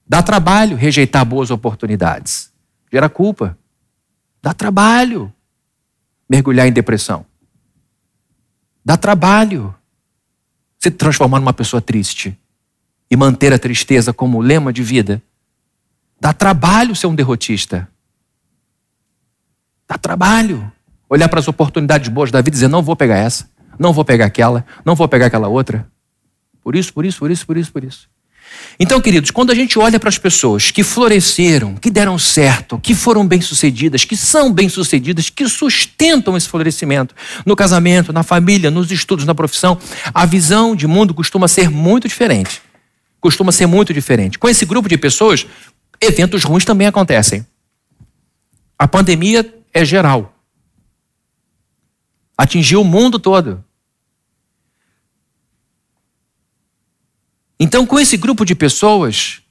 Dá 0.08 0.24
trabalho 0.24 0.78
rejeitar 0.78 1.26
boas 1.26 1.52
oportunidades. 1.52 2.52
Gera 2.92 3.10
culpa. 3.10 3.58
Dá 4.42 4.54
trabalho 4.54 5.32
mergulhar 6.30 6.68
em 6.68 6.72
depressão. 6.72 7.26
Dá 8.84 8.98
trabalho 8.98 9.74
se 10.80 10.92
transformar 10.92 11.40
numa 11.40 11.54
pessoa 11.54 11.82
triste 11.82 12.38
e 13.10 13.16
manter 13.16 13.52
a 13.54 13.60
tristeza 13.60 14.14
como 14.14 14.42
lema 14.42 14.72
de 14.72 14.84
vida. 14.84 15.22
Dá 16.20 16.34
trabalho 16.34 16.96
ser 16.96 17.08
um 17.08 17.16
derrotista. 17.16 17.88
Dá 19.88 19.98
trabalho 19.98 20.72
olhar 21.10 21.30
para 21.30 21.40
as 21.40 21.48
oportunidades 21.48 22.10
boas 22.10 22.32
da 22.32 22.40
vida 22.40 22.50
e 22.50 22.52
dizer: 22.52 22.68
não 22.68 22.84
vou 22.84 22.96
pegar 22.96 23.18
essa, 23.18 23.50
não 23.80 23.94
vou 23.94 24.04
pegar 24.04 24.26
aquela, 24.26 24.66
não 24.84 24.96
vou 24.96 25.08
pegar 25.08 25.28
aquela 25.28 25.48
outra. 25.48 25.90
Por 26.62 26.76
isso, 26.76 26.94
por 26.94 27.06
isso, 27.06 27.20
por 27.20 27.32
isso, 27.32 27.46
por 27.46 27.58
isso, 27.58 27.72
por 27.72 27.84
isso. 27.84 28.10
Então, 28.80 29.02
queridos, 29.02 29.32
quando 29.32 29.52
a 29.52 29.56
gente 29.56 29.80
olha 29.80 30.00
para 30.00 30.10
as 30.10 30.20
pessoas 30.20 30.70
que 30.70 30.84
floresceram, 30.84 31.76
que 31.76 31.90
deram 31.90 32.18
certo, 32.20 32.80
que 32.80 32.94
foram 32.94 33.28
bem-sucedidas, 33.28 34.06
que 34.06 34.16
são 34.16 34.54
bem-sucedidas, 34.54 35.30
que 35.30 35.48
sustentam 35.50 36.38
esse 36.38 36.48
florescimento 36.48 37.16
no 37.46 37.56
casamento, 37.56 38.14
na 38.14 38.22
família, 38.22 38.70
nos 38.70 38.92
estudos, 38.92 39.26
na 39.26 39.34
profissão, 39.34 39.80
a 40.14 40.26
visão 40.26 40.76
de 40.76 40.86
mundo 40.86 41.14
costuma 41.14 41.48
ser 41.48 41.72
muito 41.72 42.08
diferente. 42.08 42.62
Costuma 43.20 43.52
ser 43.52 43.66
muito 43.66 43.94
diferente. 43.94 44.38
Com 44.38 44.48
esse 44.48 44.64
grupo 44.64 44.88
de 44.88 44.98
pessoas, 44.98 45.48
eventos 46.00 46.44
ruins 46.44 46.64
também 46.64 46.86
acontecem. 46.86 47.46
A 48.78 48.88
pandemia 48.88 49.44
é 49.74 49.84
geral. 49.84 50.36
Atingiu 52.38 52.82
o 52.82 52.86
mundo 52.86 53.18
todo. 53.18 53.64
Então, 57.60 57.86
com 57.86 58.00
esse 58.00 58.18
grupo 58.18 58.46
de 58.46 58.54
pessoas, 58.54 59.42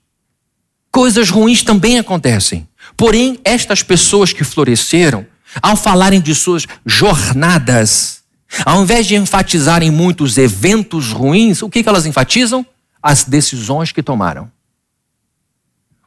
coisas 0.90 1.28
ruins 1.28 1.62
também 1.62 1.98
acontecem. 1.98 2.68
Porém, 2.96 3.38
estas 3.44 3.82
pessoas 3.82 4.32
que 4.32 4.44
floresceram, 4.44 5.26
ao 5.62 5.76
falarem 5.76 6.20
de 6.20 6.34
suas 6.34 6.66
jornadas, 6.84 8.22
ao 8.64 8.82
invés 8.82 9.06
de 9.06 9.16
enfatizarem 9.16 9.90
muitos 9.90 10.38
eventos 10.38 11.12
ruins, 11.12 11.62
o 11.62 11.68
que, 11.68 11.82
que 11.82 11.88
elas 11.88 12.06
enfatizam? 12.06 12.64
As 13.02 13.24
decisões 13.24 13.92
que 13.92 14.02
tomaram. 14.02 14.50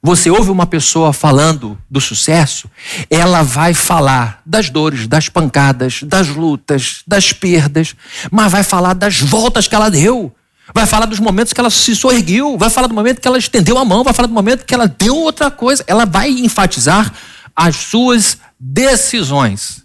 Você 0.01 0.29
ouve 0.29 0.49
uma 0.49 0.65
pessoa 0.65 1.11
falando 1.11 1.77
do 1.89 1.99
sucesso, 1.99 2.69
ela 3.09 3.43
vai 3.43 3.73
falar 3.73 4.41
das 4.45 4.69
dores, 4.69 5.07
das 5.07 5.27
pancadas, 5.27 6.03
das 6.03 6.29
lutas, 6.29 7.03
das 7.05 7.33
perdas, 7.33 7.95
mas 8.31 8.49
vai 8.49 8.63
falar 8.63 8.93
das 8.93 9.19
voltas 9.19 9.67
que 9.67 9.75
ela 9.75 9.89
deu, 9.89 10.33
Vai 10.73 10.85
falar 10.85 11.05
dos 11.05 11.19
momentos 11.19 11.53
que 11.53 11.59
ela 11.59 11.69
se 11.69 11.95
soerguiu, 11.95 12.57
vai 12.57 12.69
falar 12.69 12.87
do 12.87 12.93
momento 12.93 13.19
que 13.19 13.27
ela 13.27 13.37
estendeu 13.37 13.77
a 13.77 13.85
mão, 13.85 14.03
vai 14.03 14.13
falar 14.13 14.27
do 14.27 14.33
momento 14.33 14.65
que 14.65 14.73
ela 14.73 14.87
deu 14.87 15.15
outra 15.15 15.49
coisa. 15.49 15.83
Ela 15.87 16.05
vai 16.05 16.29
enfatizar 16.29 17.13
as 17.55 17.75
suas 17.75 18.37
decisões. 18.59 19.83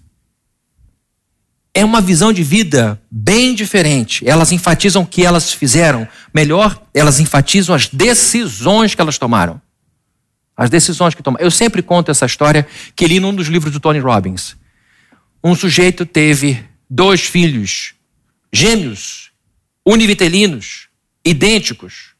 É 1.74 1.84
uma 1.84 2.00
visão 2.00 2.32
de 2.32 2.42
vida 2.42 3.00
bem 3.10 3.54
diferente. 3.54 4.26
Elas 4.28 4.52
enfatizam 4.52 5.02
o 5.02 5.06
que 5.06 5.24
elas 5.24 5.52
fizeram. 5.52 6.06
Melhor, 6.32 6.80
elas 6.94 7.18
enfatizam 7.18 7.74
as 7.74 7.88
decisões 7.88 8.94
que 8.94 9.00
elas 9.00 9.18
tomaram. 9.18 9.60
As 10.56 10.70
decisões 10.70 11.14
que 11.14 11.22
tomaram. 11.22 11.44
Eu 11.44 11.50
sempre 11.50 11.82
conto 11.82 12.12
essa 12.12 12.26
história 12.26 12.64
que 12.94 13.06
li 13.08 13.18
num 13.18 13.34
dos 13.34 13.48
livros 13.48 13.72
do 13.72 13.80
Tony 13.80 13.98
Robbins. 13.98 14.56
Um 15.42 15.56
sujeito 15.56 16.06
teve 16.06 16.64
dois 16.88 17.22
filhos 17.22 17.94
gêmeos 18.52 19.23
univitelinos, 19.84 20.88
idênticos. 21.24 22.14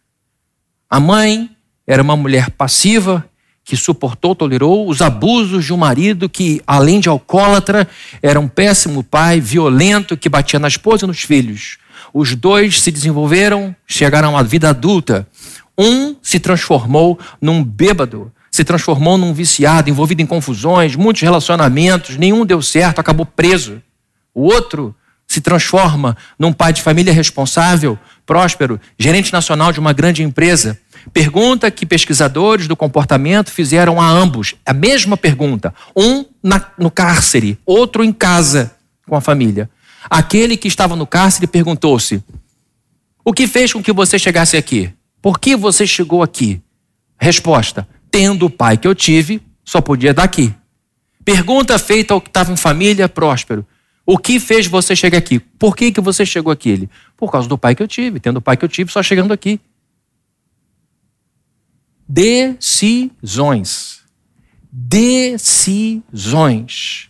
A 0.89 1.01
mãe 1.01 1.51
era 1.87 2.03
uma 2.03 2.17
mulher 2.17 2.51
passiva 2.51 3.29
que 3.65 3.77
suportou, 3.77 4.35
tolerou 4.35 4.87
os 4.89 5.01
abusos 5.01 5.65
de 5.65 5.73
um 5.73 5.77
marido 5.77 6.29
que, 6.29 6.61
além 6.67 7.01
de 7.01 7.09
alcoólatra, 7.09 7.89
era 8.23 8.39
um 8.39 8.47
péssimo 8.47 9.03
pai, 9.03 9.41
violento, 9.41 10.17
que 10.17 10.29
batia 10.29 10.59
na 10.59 10.69
esposa 10.69 11.07
e 11.07 11.09
nos 11.09 11.23
filhos. 11.23 11.79
Os 12.13 12.35
dois 12.35 12.81
se 12.81 12.91
desenvolveram, 12.91 13.75
chegaram 13.87 14.37
à 14.37 14.43
vida 14.43 14.69
adulta. 14.69 15.27
Um 15.77 16.15
se 16.23 16.39
transformou 16.39 17.19
num 17.41 17.65
bêbado, 17.65 18.31
se 18.51 18.63
transformou 18.63 19.17
num 19.17 19.33
viciado, 19.33 19.89
envolvido 19.89 20.21
em 20.21 20.27
confusões, 20.27 20.95
muitos 20.95 21.23
relacionamentos, 21.23 22.17
nenhum 22.19 22.45
deu 22.45 22.61
certo, 22.61 22.99
acabou 23.01 23.25
preso. 23.25 23.83
O 24.35 24.43
outro 24.43 24.95
se 25.35 25.41
transforma 25.41 26.17
num 26.39 26.53
pai 26.53 26.73
de 26.73 26.81
família 26.81 27.13
responsável, 27.13 27.99
próspero, 28.25 28.81
gerente 28.97 29.33
nacional 29.33 29.73
de 29.73 29.81
uma 29.81 29.93
grande 29.93 30.23
empresa. 30.23 30.79
Pergunta 31.13 31.71
que 31.73 31.85
pesquisadores 31.85 32.69
do 32.69 32.77
comportamento 32.77 33.51
fizeram 33.51 34.01
a 34.01 34.09
ambos. 34.09 34.55
A 34.65 34.73
mesma 34.73 35.17
pergunta. 35.17 35.75
Um 35.97 36.25
na, 36.41 36.65
no 36.79 36.89
cárcere, 36.89 37.59
outro 37.67 38.05
em 38.05 38.13
casa 38.13 38.77
com 39.09 39.17
a 39.17 39.21
família. 39.21 39.69
Aquele 40.09 40.57
que 40.57 40.69
estava 40.69 40.95
no 40.95 41.07
cárcere 41.07 41.49
perguntou-se: 41.49 42.23
O 43.25 43.33
que 43.33 43.49
fez 43.49 43.73
com 43.73 43.83
que 43.83 43.93
você 43.93 44.21
chegasse 44.21 44.57
aqui? 44.57 44.93
Por 45.21 45.41
que 45.41 45.57
você 45.57 45.85
chegou 45.85 46.23
aqui? 46.23 46.63
Resposta: 47.19 47.89
Tendo 48.09 48.47
o 48.47 48.51
pai 48.51 48.77
que 48.77 48.87
eu 48.87 48.95
tive, 48.95 49.43
só 49.65 49.81
podia 49.81 50.15
dar 50.15 50.23
aqui. 50.23 50.55
Pergunta 51.25 51.77
feita 51.77 52.15
ao 52.15 52.21
que 52.21 52.29
estava 52.29 52.53
em 52.53 52.57
família, 52.57 53.09
próspero: 53.09 53.67
o 54.07 54.19
que 54.19 54.39
fez 54.39 54.67
você 54.67 54.95
chegar 54.95 55.19
aqui? 55.19 55.39
Por 55.39 55.75
que, 55.75 55.91
que 55.91 56.01
você 56.01 56.27
chegou 56.27 56.53
aqui? 56.53 56.69
Ele, 56.69 56.91
por 57.17 57.33
causa 57.33 57.49
do 57.49 57.57
pai 57.57 57.75
que 57.75 57.83
eu 57.83 57.89
tive, 57.89 58.21
tendo 58.21 58.37
o 58.37 58.43
pai 58.43 58.57
que 58.57 58.65
eu 58.65 58.69
tive, 58.69 58.93
só 58.93 59.03
chegando 59.03 59.33
aqui. 59.33 59.59
Decisões. 62.07 64.03
decisões. 64.71 67.09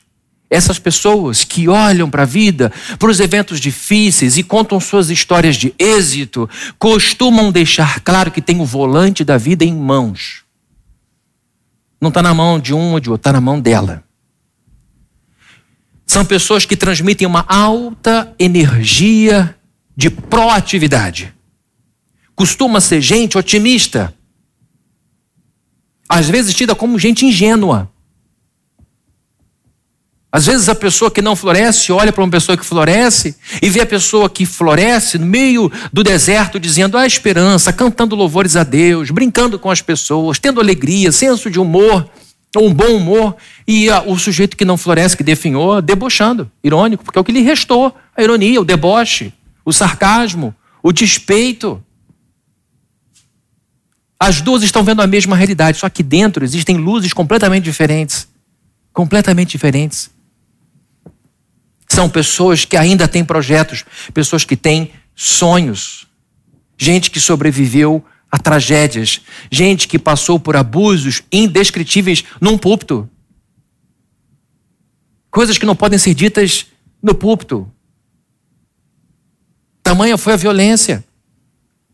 Essas 0.49 0.79
pessoas 0.79 1.43
que 1.43 1.69
olham 1.69 2.09
para 2.09 2.23
a 2.23 2.27
vida, 2.27 2.73
para 2.97 3.11
os 3.11 3.19
eventos 3.19 3.59
difíceis 3.59 4.39
e 4.39 4.45
contam 4.45 4.79
suas 4.79 5.11
histórias 5.11 5.57
de 5.57 5.75
êxito, 5.77 6.49
costumam 6.79 7.51
deixar 7.51 7.99
claro 8.01 8.31
que 8.31 8.41
tem 8.41 8.61
o 8.61 8.65
volante 8.65 9.25
da 9.25 9.37
vida 9.37 9.65
em 9.65 9.75
mãos. 9.75 10.45
Não 12.01 12.09
está 12.09 12.23
na 12.23 12.33
mão 12.33 12.61
de 12.61 12.73
um 12.73 12.93
ou 12.93 13.01
de 13.01 13.11
outro, 13.11 13.21
está 13.21 13.33
na 13.33 13.41
mão 13.41 13.59
dela. 13.59 14.04
São 16.15 16.25
pessoas 16.25 16.65
que 16.65 16.77
transmitem 16.77 17.27
uma 17.27 17.45
alta 17.49 18.33
energia 18.39 19.53
de 19.97 20.09
proatividade. 20.09 21.35
Costuma 22.37 22.81
ser 22.81 23.01
gente 23.01 23.37
otimista. 23.37 24.15
Às 26.09 26.29
vezes 26.29 26.55
tida 26.55 26.73
como 26.73 27.01
gente 27.01 27.27
ingênua. 27.27 27.91
Às 30.31 30.47
vezes 30.47 30.69
a 30.69 30.75
pessoa 30.77 31.11
que 31.11 31.21
não 31.21 31.35
floresce 31.35 31.91
olha 31.91 32.13
para 32.13 32.23
uma 32.23 32.31
pessoa 32.31 32.57
que 32.57 32.65
floresce 32.65 33.37
e 33.61 33.69
vê 33.69 33.81
a 33.81 33.87
pessoa 33.87 34.31
que 34.31 34.47
floresce 34.47 35.19
no 35.19 35.27
meio 35.27 35.69
do 35.93 36.05
deserto 36.05 36.61
dizendo 36.61 36.97
a 36.97 37.05
esperança, 37.05 37.73
cantando 37.73 38.15
louvores 38.15 38.55
a 38.55 38.63
Deus, 38.63 39.11
brincando 39.11 39.59
com 39.59 39.69
as 39.69 39.83
pessoas, 39.83 40.39
tendo 40.39 40.61
alegria, 40.61 41.11
senso 41.11 41.51
de 41.51 41.59
humor, 41.59 42.09
um 42.63 42.73
bom 42.73 42.97
humor, 42.97 43.37
e 43.67 43.89
o 44.07 44.19
sujeito 44.19 44.57
que 44.57 44.65
não 44.65 44.77
floresce, 44.77 45.17
que 45.17 45.25
definhou, 45.25 45.81
debochando, 45.83 46.51
irônico, 46.63 47.05
porque 47.05 47.19
é 47.19 47.21
o 47.21 47.25
que 47.25 47.33
lhe 47.33 47.41
restou, 47.41 47.95
a 48.17 48.23
ironia, 48.23 48.61
o 48.61 48.65
deboche, 48.65 49.33
o 49.65 49.73
sarcasmo, 49.73 50.55
o 50.83 50.93
despeito. 50.93 51.83
As 54.21 54.41
duas 54.41 54.63
estão 54.63 54.85
vendo 54.85 55.03
a 55.03 55.07
mesma 55.07 55.37
realidade, 55.37 55.79
só 55.79 55.89
que 55.89 56.03
dentro 56.03 56.45
existem 56.45 56.77
luzes 56.77 57.13
completamente 57.13 57.65
diferentes. 57.65 58.29
Completamente 58.93 59.51
diferentes. 59.51 60.11
São 61.89 62.09
pessoas 62.09 62.65
que 62.65 62.77
ainda 62.77 63.09
têm 63.09 63.25
projetos, 63.25 63.85
pessoas 64.13 64.45
que 64.45 64.57
têm 64.57 64.93
sonhos, 65.15 66.07
gente 66.77 67.11
que 67.11 67.21
sobreviveu 67.21 68.05
a 68.35 68.39
tragédias, 68.39 69.21
gente 69.49 69.87
que 69.87 69.97
passou 69.97 70.41
por 70.41 70.57
abusos 70.57 71.23
indescritíveis 71.31 72.25
num 72.41 72.59
púlpito. 72.59 73.09
Coisas 75.31 75.57
que 75.57 75.65
não 75.65 75.77
podem 75.77 76.01
ser 76.01 76.15
ditas 76.15 76.67
no 77.01 77.15
púlpito. 77.15 77.71
Tamanha 79.85 80.19
foi 80.19 80.33
a 80.33 80.37
violência. 80.37 81.05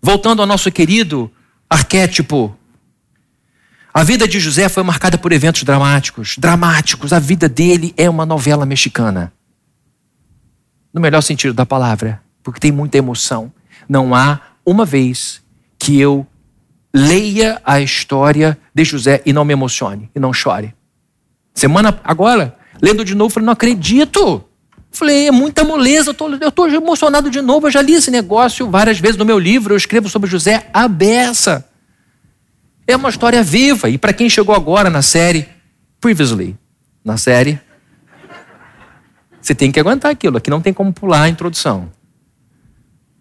Voltando 0.00 0.40
ao 0.40 0.46
nosso 0.46 0.72
querido 0.72 1.30
arquétipo. 1.68 2.56
A 3.92 4.02
vida 4.02 4.26
de 4.26 4.40
José 4.40 4.70
foi 4.70 4.82
marcada 4.82 5.18
por 5.18 5.32
eventos 5.32 5.62
dramáticos, 5.62 6.38
dramáticos. 6.38 7.12
A 7.12 7.18
vida 7.18 7.50
dele 7.50 7.92
é 7.98 8.08
uma 8.08 8.24
novela 8.24 8.64
mexicana 8.64 9.30
no 10.90 11.02
melhor 11.02 11.20
sentido 11.20 11.52
da 11.52 11.66
palavra, 11.66 12.22
porque 12.42 12.58
tem 12.58 12.72
muita 12.72 12.96
emoção. 12.96 13.52
Não 13.86 14.14
há 14.14 14.40
uma 14.64 14.86
vez 14.86 15.42
que 15.90 16.00
eu 16.00 16.24
leia 16.94 17.60
a 17.64 17.80
história 17.80 18.56
de 18.72 18.84
José 18.84 19.20
e 19.26 19.32
não 19.32 19.44
me 19.44 19.52
emocione, 19.52 20.08
e 20.14 20.20
não 20.20 20.32
chore. 20.32 20.72
Semana 21.52 22.00
agora, 22.04 22.56
lendo 22.80 23.04
de 23.04 23.12
novo, 23.12 23.34
falei, 23.34 23.46
não 23.46 23.52
acredito. 23.52 24.44
Falei, 24.92 25.26
é 25.26 25.30
muita 25.32 25.64
moleza, 25.64 26.14
eu 26.40 26.48
estou 26.48 26.68
emocionado 26.68 27.28
de 27.28 27.40
novo. 27.40 27.66
Eu 27.66 27.72
já 27.72 27.82
li 27.82 27.94
esse 27.94 28.08
negócio 28.08 28.70
várias 28.70 29.00
vezes 29.00 29.16
no 29.16 29.24
meu 29.24 29.36
livro. 29.36 29.74
Eu 29.74 29.76
escrevo 29.76 30.08
sobre 30.08 30.30
José 30.30 30.68
a 30.72 30.86
beça. 30.86 31.68
É 32.86 32.94
uma 32.94 33.08
história 33.08 33.42
viva. 33.42 33.88
E 33.88 33.98
para 33.98 34.12
quem 34.12 34.30
chegou 34.30 34.54
agora 34.54 34.88
na 34.88 35.02
série 35.02 35.48
Previously, 36.00 36.56
na 37.04 37.16
série 37.16 37.60
você 39.42 39.56
tem 39.56 39.72
que 39.72 39.80
aguentar 39.80 40.12
aquilo. 40.12 40.36
Aqui 40.36 40.50
não 40.50 40.60
tem 40.60 40.72
como 40.72 40.92
pular 40.92 41.22
a 41.22 41.28
introdução. 41.28 41.90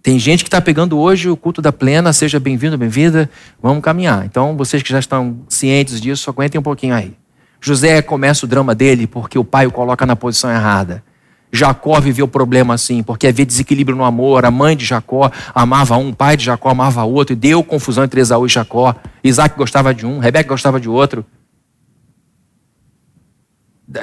Tem 0.01 0.17
gente 0.17 0.43
que 0.43 0.47
está 0.47 0.62
pegando 0.62 0.97
hoje 0.97 1.29
o 1.29 1.35
culto 1.35 1.62
da 1.62 1.73
plena, 1.73 2.13
seja 2.13 2.39
bem-vindo, 2.39 2.77
bem-vinda, 2.77 3.29
vamos 3.62 3.83
caminhar. 3.83 4.25
Então, 4.25 4.55
vocês 4.55 4.81
que 4.81 4.89
já 4.89 4.99
estão 4.99 5.41
cientes 5.49 5.99
disso, 5.99 6.29
aguentem 6.29 6.57
um 6.57 6.63
pouquinho 6.63 6.95
aí. 6.95 7.13
José 7.59 8.01
começa 8.01 8.45
o 8.45 8.49
drama 8.49 8.73
dele 8.73 9.05
porque 9.05 9.38
o 9.38 9.43
pai 9.43 9.67
o 9.67 9.71
coloca 9.71 10.05
na 10.05 10.15
posição 10.15 10.49
errada. 10.49 11.03
Jacó 11.51 11.99
viveu 11.99 12.25
o 12.25 12.29
problema 12.29 12.75
assim, 12.75 13.03
porque 13.03 13.27
havia 13.27 13.45
desequilíbrio 13.45 13.97
no 13.97 14.05
amor. 14.05 14.45
A 14.45 14.51
mãe 14.51 14.77
de 14.77 14.85
Jacó 14.85 15.29
amava 15.53 15.97
um, 15.97 16.09
o 16.09 16.15
pai 16.15 16.38
de 16.38 16.45
Jacó 16.45 16.69
amava 16.69 17.03
outro, 17.03 17.33
e 17.33 17.35
deu 17.35 17.63
confusão 17.63 18.03
entre 18.03 18.21
Esaú 18.21 18.45
e 18.45 18.49
Jacó. 18.49 18.95
Isaac 19.23 19.57
gostava 19.57 19.93
de 19.93 20.05
um, 20.05 20.19
Rebeca 20.19 20.47
gostava 20.47 20.79
de 20.79 20.88
outro 20.88 21.25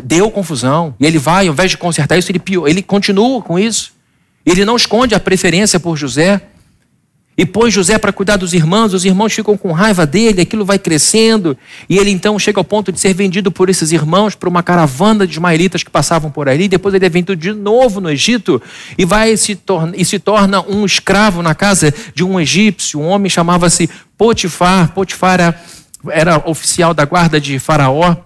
deu 0.03 0.31
confusão. 0.31 0.95
E 0.99 1.07
ele 1.07 1.19
vai, 1.19 1.47
ao 1.47 1.53
invés 1.53 1.71
de 1.71 1.79
consertar 1.79 2.19
isso, 2.19 2.31
ele, 2.31 2.41
pior, 2.41 2.67
ele 2.67 2.83
continua 2.83 3.41
com 3.41 3.59
isso. 3.59 3.95
Ele 4.47 4.65
não 4.65 4.77
esconde 4.77 5.15
a 5.15 5.21
preferência 5.21 5.81
por 5.81 5.97
José. 5.97 6.41
E 7.39 7.45
põe 7.45 7.71
José 7.71 7.99
para 7.99 8.15
cuidar 8.15 8.37
dos 8.37 8.55
irmãos, 8.55 8.95
os 8.95 9.05
irmãos 9.05 9.31
ficam 9.31 9.59
com 9.59 9.71
raiva 9.71 10.07
dele, 10.07 10.41
aquilo 10.41 10.65
vai 10.65 10.79
crescendo, 10.79 11.55
e 11.87 11.99
ele 11.99 12.09
então 12.11 12.39
chega 12.39 12.59
ao 12.59 12.65
ponto 12.65 12.91
de 12.91 12.99
ser 12.99 13.13
vendido 13.13 13.53
por 13.53 13.69
esses 13.69 13.93
irmãos 13.93 14.35
para 14.35 14.49
uma 14.49 14.63
caravana 14.63 15.27
de 15.27 15.35
ismaelitas 15.35 15.83
que 15.83 15.91
passavam 15.91 16.31
por 16.31 16.49
ali, 16.49 16.67
depois 16.67 16.95
ele 16.95 17.05
é 17.05 17.11
vendido 17.11 17.37
de 17.37 17.53
novo 17.53 18.01
no 18.01 18.09
Egito 18.11 18.63
e 18.97 19.05
vai 19.05 19.37
se 19.37 19.55
torna, 19.55 19.93
e 19.95 20.03
se 20.03 20.19
torna 20.19 20.63
um 20.63 20.87
escravo 20.87 21.43
na 21.43 21.55
casa 21.55 21.93
de 22.15 22.25
um 22.25 22.41
egípcio, 22.41 23.01
um 23.01 23.07
homem 23.07 23.29
chamava-se 23.29 23.91
Potifar, 24.17 24.95
Potifar 24.95 25.35
era, 25.35 25.61
era 26.09 26.43
oficial 26.47 26.95
da 26.95 27.05
guarda 27.05 27.39
de 27.39 27.59
Faraó, 27.59 28.17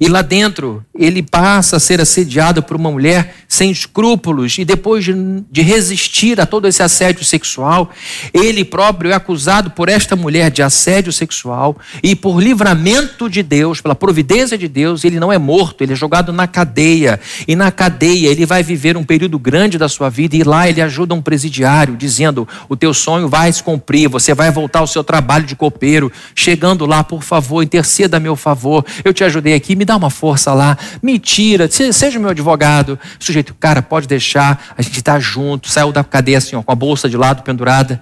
e 0.00 0.08
lá 0.08 0.22
dentro, 0.22 0.84
ele 0.94 1.22
passa 1.22 1.76
a 1.76 1.80
ser 1.80 2.00
assediado 2.00 2.62
por 2.62 2.76
uma 2.76 2.90
mulher 2.90 3.34
sem 3.48 3.70
escrúpulos, 3.70 4.56
e 4.58 4.64
depois 4.64 5.04
de, 5.04 5.62
resistir 5.62 6.40
a 6.40 6.46
todo 6.46 6.68
esse 6.68 6.82
assédio 6.82 7.24
sexual, 7.24 7.90
ele 8.32 8.64
próprio 8.64 9.10
é 9.10 9.14
acusado 9.14 9.70
por 9.70 9.88
esta 9.88 10.14
mulher 10.14 10.50
de 10.50 10.62
assédio 10.62 11.12
sexual, 11.12 11.76
e 12.02 12.14
por 12.14 12.40
livramento 12.40 13.28
de 13.28 13.42
Deus, 13.42 13.80
pela 13.80 13.94
providência 13.94 14.56
de 14.56 14.68
Deus, 14.68 15.04
ele 15.04 15.18
não 15.18 15.32
é 15.32 15.38
morto, 15.38 15.82
ele 15.82 15.92
é 15.94 15.96
jogado 15.96 16.32
na 16.32 16.46
cadeia. 16.46 17.18
E 17.46 17.56
na 17.56 17.70
cadeia 17.70 18.28
ele 18.28 18.46
vai 18.46 18.62
viver 18.62 18.96
um 18.96 19.04
período 19.04 19.38
grande 19.38 19.78
da 19.78 19.88
sua 19.88 20.08
vida, 20.08 20.36
e 20.36 20.44
lá 20.44 20.68
ele 20.68 20.80
ajuda 20.80 21.14
um 21.14 21.22
presidiário, 21.22 21.96
dizendo: 21.96 22.46
O 22.68 22.76
teu 22.76 22.94
sonho 22.94 23.28
vai 23.28 23.52
se 23.52 23.62
cumprir, 23.62 24.08
você 24.08 24.34
vai 24.34 24.50
voltar 24.50 24.80
ao 24.80 24.86
seu 24.86 25.02
trabalho 25.02 25.44
de 25.44 25.56
copeiro. 25.56 26.12
Chegando 26.34 26.86
lá, 26.86 27.02
por 27.02 27.22
favor, 27.22 27.62
interceda 27.62 28.18
a 28.18 28.20
meu 28.20 28.36
favor, 28.36 28.84
eu 29.04 29.12
te 29.12 29.24
ajudei 29.24 29.54
aqui, 29.54 29.74
me 29.74 29.84
dá 29.88 29.96
uma 29.96 30.10
força 30.10 30.52
lá, 30.52 30.76
me 31.02 31.18
tira, 31.18 31.68
seja 31.70 32.18
meu 32.18 32.30
advogado. 32.30 32.98
O 33.18 33.24
sujeito, 33.24 33.54
cara, 33.54 33.82
pode 33.82 34.06
deixar, 34.06 34.74
a 34.76 34.82
gente 34.82 34.98
está 34.98 35.18
junto, 35.18 35.68
saiu 35.68 35.90
da 35.90 36.04
cadeia 36.04 36.38
assim, 36.38 36.54
ó, 36.54 36.62
com 36.62 36.70
a 36.70 36.74
bolsa 36.74 37.08
de 37.08 37.16
lado 37.16 37.42
pendurada. 37.42 38.00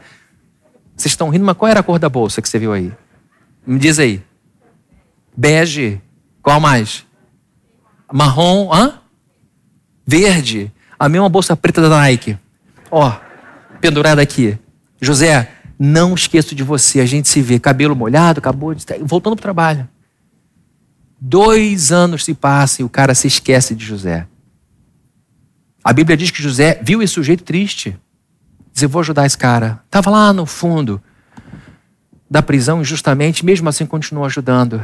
Vocês 0.96 1.12
estão 1.12 1.28
rindo, 1.28 1.44
mas 1.44 1.56
qual 1.56 1.70
era 1.70 1.80
a 1.80 1.82
cor 1.82 1.98
da 1.98 2.08
bolsa 2.08 2.42
que 2.42 2.48
você 2.48 2.58
viu 2.58 2.72
aí? 2.72 2.92
Me 3.66 3.78
diz 3.78 3.98
aí. 3.98 4.22
Bege. 5.36 6.00
Qual 6.42 6.58
mais? 6.58 7.04
Marrom, 8.12 8.72
hã? 8.72 8.94
Verde. 10.06 10.72
A 10.98 11.08
mesma 11.08 11.28
bolsa 11.28 11.56
preta 11.56 11.82
da 11.82 11.88
Nike. 11.88 12.38
Ó, 12.90 13.12
pendurada 13.80 14.22
aqui. 14.22 14.58
José, 15.00 15.50
não 15.78 16.14
esqueço 16.14 16.54
de 16.54 16.62
você. 16.62 17.00
A 17.00 17.06
gente 17.06 17.28
se 17.28 17.42
vê. 17.42 17.58
Cabelo 17.58 17.94
molhado, 17.94 18.38
acabou 18.38 18.74
de. 18.74 18.84
Voltando 19.02 19.34
para 19.34 19.40
o 19.40 19.42
trabalho. 19.42 19.88
Dois 21.20 21.90
anos 21.92 22.24
se 22.24 22.34
passam 22.34 22.84
e 22.84 22.86
o 22.86 22.90
cara 22.90 23.14
se 23.14 23.26
esquece 23.26 23.74
de 23.74 23.84
José. 23.84 24.26
A 25.82 25.92
Bíblia 25.92 26.16
diz 26.16 26.30
que 26.30 26.42
José 26.42 26.80
viu 26.82 27.02
esse 27.02 27.14
sujeito 27.14 27.44
triste. 27.44 27.96
Diz: 28.72 28.82
Eu 28.82 28.88
vou 28.88 29.00
ajudar 29.00 29.24
esse 29.24 29.38
cara. 29.38 29.80
Estava 29.86 30.10
lá 30.10 30.32
no 30.32 30.44
fundo 30.44 31.00
da 32.28 32.42
prisão 32.42 32.80
injustamente, 32.80 33.44
mesmo 33.44 33.68
assim 33.68 33.86
continuou 33.86 34.26
ajudando. 34.26 34.82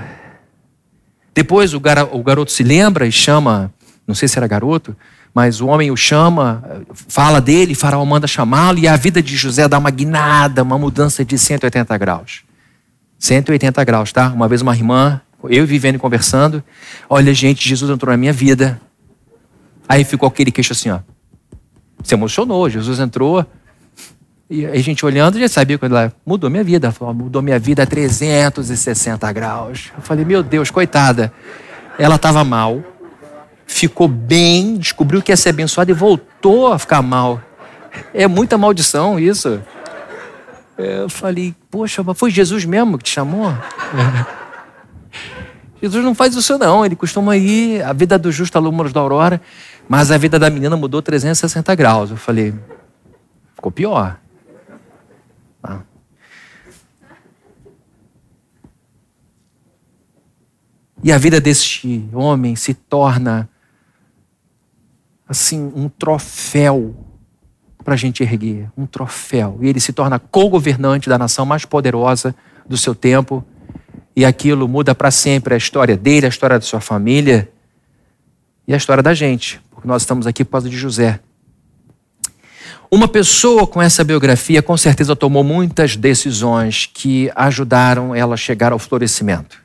Depois 1.35 1.75
o, 1.75 1.81
gar 1.81 2.05
o 2.14 2.23
garoto 2.23 2.53
se 2.53 2.62
lembra 2.62 3.07
e 3.07 3.12
chama, 3.12 3.73
não 4.07 4.14
sei 4.14 4.29
se 4.29 4.38
era 4.38 4.47
garoto, 4.47 4.97
mas 5.35 5.61
o 5.61 5.66
homem 5.66 5.90
o 5.90 5.97
chama, 5.97 6.85
fala 7.09 7.40
dele, 7.40 7.75
Faraó 7.75 8.05
manda 8.05 8.27
chamá-lo 8.27 8.79
e 8.79 8.87
a 8.87 8.97
vida 8.97 9.23
de 9.23 9.35
José 9.35 9.66
dá 9.66 9.79
uma 9.79 9.90
guinada, 9.90 10.62
uma 10.62 10.79
mudança 10.79 11.25
de 11.25 11.38
180 11.38 11.97
graus. 11.99 12.42
180 13.18 13.83
graus, 13.85 14.12
tá? 14.12 14.29
Uma 14.29 14.47
vez 14.47 14.61
uma 14.61 14.75
irmã 14.75 15.21
eu 15.49 15.67
vivendo 15.67 15.97
e 15.97 15.99
conversando. 15.99 16.63
Olha, 17.09 17.33
gente, 17.35 17.69
Jesus 17.69 17.91
entrou 17.91 18.11
na 18.11 18.17
minha 18.17 18.33
vida. 18.33 18.81
Aí 19.89 20.05
ficou 20.05 20.29
aquele 20.29 20.51
queixo 20.51 20.73
assim, 20.73 20.91
ó. 20.91 21.01
Se 22.03 22.15
emocionou, 22.15 22.69
Jesus 22.69 22.99
entrou. 22.99 23.45
E 24.51 24.67
a 24.67 24.79
gente 24.79 25.05
olhando, 25.07 25.39
já 25.39 25.49
sabia 25.49 25.79
quando 25.79 25.97
ela 25.97 26.13
mudou 26.27 26.51
minha 26.51 26.65
vida. 26.65 26.93
Falou, 26.93 27.15
mudou 27.15 27.41
minha 27.41 27.59
vida 27.59 27.83
a 27.83 27.87
360 27.87 29.33
graus. 29.33 29.91
Eu 29.97 30.03
falei, 30.03 30.25
meu 30.25 30.43
Deus, 30.43 30.71
coitada. 30.71 31.33
Ela 31.99 32.17
estava 32.17 32.43
mal, 32.45 32.83
ficou 33.67 34.09
bem, 34.09 34.77
descobriu 34.77 35.23
que 35.23 35.33
ia 35.33 35.37
ser 35.37 35.51
abençoada 35.51 35.91
e 35.91 35.95
voltou 35.95 36.73
a 36.73 36.79
ficar 36.79 37.03
mal. 37.03 37.41
É 38.13 38.27
muita 38.27 38.59
maldição 38.59 39.19
isso. 39.19 39.61
Eu 40.77 41.09
falei, 41.09 41.55
poxa, 41.71 42.03
foi 42.15 42.31
Jesus 42.31 42.65
mesmo 42.65 42.99
que 42.99 43.05
te 43.05 43.11
chamou? 43.11 43.53
Jesus 45.83 46.05
não 46.05 46.14
faz 46.14 46.33
isso 46.37 46.57
não, 46.59 46.87
ele 46.87 46.95
costuma 46.95 47.37
ir, 47.37 47.83
a 47.83 47.92
vida 47.92 48.16
do 48.16 48.31
justo 48.31 48.57
alunos 48.57 48.92
da 48.92 49.01
aurora, 49.01 49.42
mas 49.88 50.12
a 50.12 50.16
vida 50.16 50.38
da 50.38 50.49
menina 50.49 50.77
mudou 50.77 51.03
360 51.03 51.75
graus. 51.75 52.11
Eu 52.11 52.16
falei, 52.16 52.55
ficou 53.53 53.73
pior. 53.73 54.16
Ah. 55.61 55.81
E 61.03 61.11
a 61.11 61.18
vida 61.18 61.40
deste 61.40 62.09
homem 62.12 62.55
se 62.55 62.75
torna 62.75 63.49
assim 65.29 65.73
um 65.75 65.88
troféu 65.88 66.95
para 67.83 67.95
a 67.95 67.97
gente 67.97 68.23
erguer, 68.23 68.71
um 68.77 68.87
troféu. 68.87 69.59
E 69.61 69.68
ele 69.68 69.81
se 69.81 69.92
torna 69.92 70.21
co-governante 70.21 71.09
da 71.09 71.18
nação 71.18 71.45
mais 71.45 71.64
poderosa 71.64 72.33
do 72.68 72.77
seu 72.77 72.95
tempo. 72.95 73.45
E 74.14 74.25
aquilo 74.25 74.68
muda 74.68 74.94
para 74.94 75.11
sempre 75.11 75.55
a 75.55 75.57
história 75.57 75.96
dele, 75.96 76.27
a 76.27 76.29
história 76.29 76.59
da 76.59 76.64
sua 76.64 76.81
família 76.81 77.51
e 78.66 78.75
a 78.75 78.77
história 78.77 79.03
da 79.03 79.14
gente, 79.14 79.61
porque 79.70 79.88
nós 79.88 80.03
estamos 80.03 80.27
aqui 80.27 80.44
por 80.44 80.53
causa 80.53 80.68
de 80.68 80.77
José. 80.77 81.20
Uma 82.90 83.09
pessoa 83.09 83.66
com 83.66 83.81
essa 83.81 84.05
biografia 84.05 84.62
com 84.62 84.77
certeza 84.77 85.16
tomou 85.16 85.42
muitas 85.42 85.96
decisões 85.96 86.88
que 86.92 87.31
ajudaram 87.35 88.14
ela 88.14 88.35
a 88.35 88.37
chegar 88.37 88.70
ao 88.70 88.79
florescimento. 88.79 89.62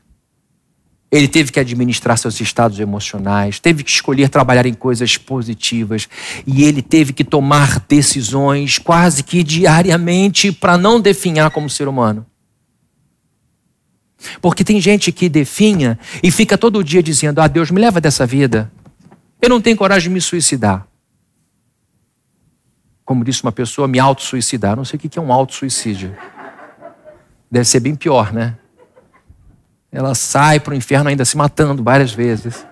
Ele 1.12 1.28
teve 1.28 1.52
que 1.52 1.60
administrar 1.60 2.18
seus 2.18 2.40
estados 2.40 2.80
emocionais, 2.80 3.60
teve 3.60 3.84
que 3.84 3.90
escolher 3.90 4.30
trabalhar 4.30 4.66
em 4.66 4.74
coisas 4.74 5.18
positivas 5.18 6.08
e 6.46 6.64
ele 6.64 6.82
teve 6.82 7.12
que 7.12 7.24
tomar 7.24 7.82
decisões 7.88 8.78
quase 8.78 9.24
que 9.24 9.44
diariamente 9.44 10.52
para 10.52 10.78
não 10.78 11.00
definhar 11.00 11.52
como 11.52 11.70
ser 11.70 11.88
humano. 11.88 12.26
Porque 14.42 14.64
tem 14.64 14.80
gente 14.82 15.12
que 15.12 15.30
definha 15.30 15.98
e 16.24 16.32
fica 16.32 16.58
todo 16.58 16.84
dia 16.84 17.04
dizendo: 17.04 17.40
Ah, 17.40 17.48
Deus 17.48 17.72
me 17.72 17.80
leva 17.80 18.02
dessa 18.02 18.26
vida. 18.26 18.72
Eu 19.42 19.50
não 19.50 19.62
tenho 19.62 19.78
coragem 19.78 20.10
de 20.10 20.14
me 20.14 20.22
suicidar. 20.22 20.88
Como 23.06 23.24
disse 23.24 23.44
uma 23.44 23.52
pessoa, 23.52 23.88
me 23.88 24.00
auto-suicidar. 24.00 24.76
Não 24.76 24.84
sei 24.84 24.98
o 24.98 25.00
que 25.00 25.18
é 25.18 25.22
um 25.22 25.32
auto-suicídio. 25.32 26.16
Deve 27.50 27.66
ser 27.66 27.80
bem 27.80 27.96
pior, 27.96 28.34
né? 28.34 28.58
ela 29.92 30.14
sai 30.14 30.60
para 30.60 30.74
o 30.74 30.76
inferno 30.76 31.10
ainda 31.10 31.26
se 31.26 31.36
matando 31.36 31.84
várias 31.84 32.14
vezes. 32.14 32.66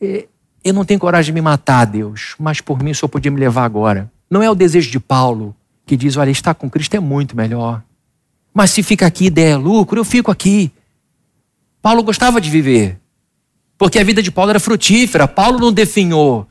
Eu 0.00 0.74
não 0.74 0.84
tenho 0.84 1.00
coragem 1.00 1.32
de 1.32 1.40
me 1.40 1.40
matar, 1.40 1.86
Deus, 1.86 2.34
mas 2.38 2.60
por 2.60 2.82
mim 2.82 2.92
só 2.92 3.08
podia 3.08 3.30
me 3.30 3.40
levar 3.40 3.64
agora. 3.64 4.10
Não 4.30 4.42
é 4.42 4.50
o 4.50 4.54
desejo 4.54 4.90
de 4.90 5.00
Paulo 5.00 5.56
que 5.86 5.96
diz: 5.96 6.16
olha, 6.16 6.30
estar 6.30 6.54
com 6.54 6.68
Cristo 6.68 6.94
é 6.94 7.00
muito 7.00 7.36
melhor. 7.36 7.82
Mas 8.52 8.70
se 8.70 8.82
fica 8.82 9.06
aqui 9.06 9.32
é 9.36 9.56
lucro, 9.56 10.00
eu 10.00 10.04
fico 10.04 10.30
aqui. 10.30 10.72
Paulo 11.80 12.02
gostava 12.02 12.40
de 12.40 12.50
viver, 12.50 12.98
porque 13.76 13.98
a 13.98 14.04
vida 14.04 14.22
de 14.22 14.30
Paulo 14.30 14.50
era 14.50 14.60
frutífera. 14.60 15.28
Paulo 15.28 15.58
não 15.58 15.72
definhou, 15.72 16.46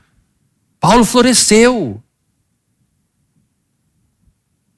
Paulo 0.79 1.03
floresceu. 1.03 2.01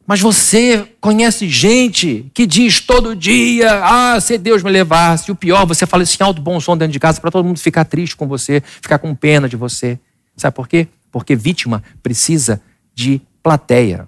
Mas 0.10 0.20
você 0.22 0.92
conhece 1.00 1.48
gente 1.48 2.32
que 2.34 2.48
diz 2.48 2.80
todo 2.80 3.16
dia: 3.16 3.80
ah, 3.84 4.20
se 4.20 4.40
Deus 4.40 4.64
me 4.64 4.72
levasse. 4.72 5.32
O 5.32 5.36
pior, 5.36 5.68
você 5.68 5.86
fala 5.86 6.02
esse 6.02 6.22
alto 6.24 6.42
bom 6.42 6.60
som 6.60 6.76
dentro 6.76 6.94
de 6.94 7.00
casa 7.00 7.22
para 7.22 7.30
todo 7.30 7.46
mundo 7.46 7.60
ficar 7.60 7.86
triste 7.86 8.16
com 8.16 8.28
você, 8.28 8.64
ficar 8.82 8.98
com 8.98 9.14
pena 9.14 9.48
de 9.48 9.56
você. 9.56 10.00
Sabe 10.36 10.56
por 10.56 10.68
quê? 10.68 10.88
Porque 11.12 11.36
vítima 11.36 11.84
precisa 12.02 12.60
de 12.96 13.22
plateia. 13.44 14.08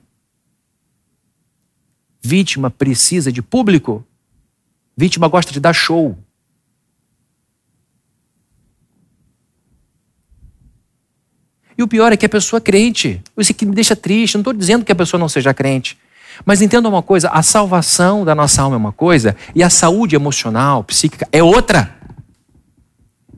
Vítima 2.22 2.70
precisa 2.70 3.32
de 3.32 3.42
público. 3.42 4.06
Vítima 4.96 5.28
gosta 5.28 5.52
de 5.52 5.60
dar 5.60 5.74
show. 5.74 6.18
E 11.78 11.82
o 11.82 11.88
pior 11.88 12.14
é 12.14 12.18
que 12.18 12.26
a 12.26 12.30
pessoa 12.30 12.60
é 12.60 12.62
crente. 12.62 13.22
Isso 13.36 13.54
que 13.54 13.66
me 13.66 13.74
deixa 13.74 13.96
triste. 13.96 14.36
Não 14.36 14.42
estou 14.42 14.54
dizendo 14.54 14.86
que 14.86 14.92
a 14.92 14.96
pessoa 14.96 15.20
não 15.20 15.28
seja 15.28 15.54
crente. 15.54 15.98
Mas 16.46 16.62
entenda 16.62 16.88
uma 16.88 17.02
coisa: 17.02 17.30
a 17.30 17.42
salvação 17.42 18.24
da 18.24 18.36
nossa 18.36 18.62
alma 18.62 18.76
é 18.76 18.78
uma 18.78 18.92
coisa 18.92 19.36
e 19.56 19.64
a 19.64 19.70
saúde 19.70 20.16
emocional, 20.16 20.84
psíquica 20.84 21.28
é 21.32 21.42
outra. 21.42 21.96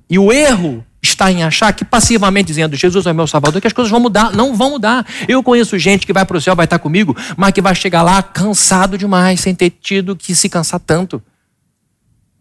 E 0.10 0.19
o 0.19 0.32
erro 0.32 0.86
está 1.03 1.29
em 1.29 1.43
achar 1.43 1.73
que 1.73 1.83
passivamente 1.83 2.47
dizendo 2.47 2.75
Jesus 2.77 3.05
é 3.05 3.11
meu 3.11 3.27
salvador, 3.27 3.59
que 3.59 3.67
as 3.67 3.73
coisas 3.73 3.91
vão 3.91 3.99
mudar. 3.99 4.31
Não 4.31 4.55
vão 4.55 4.71
mudar. 4.71 5.05
Eu 5.27 5.43
conheço 5.43 5.77
gente 5.77 6.05
que 6.05 6.13
vai 6.13 6.25
para 6.25 6.37
o 6.37 6.41
céu, 6.41 6.55
vai 6.55 6.63
estar 6.63 6.79
comigo, 6.79 7.15
mas 7.35 7.51
que 7.51 7.61
vai 7.61 7.75
chegar 7.75 8.01
lá 8.01 8.23
cansado 8.23 8.97
demais, 8.97 9.41
sem 9.41 9.53
ter 9.53 9.69
tido 9.69 10.15
que 10.15 10.33
se 10.33 10.47
cansar 10.47 10.79
tanto. 10.79 11.21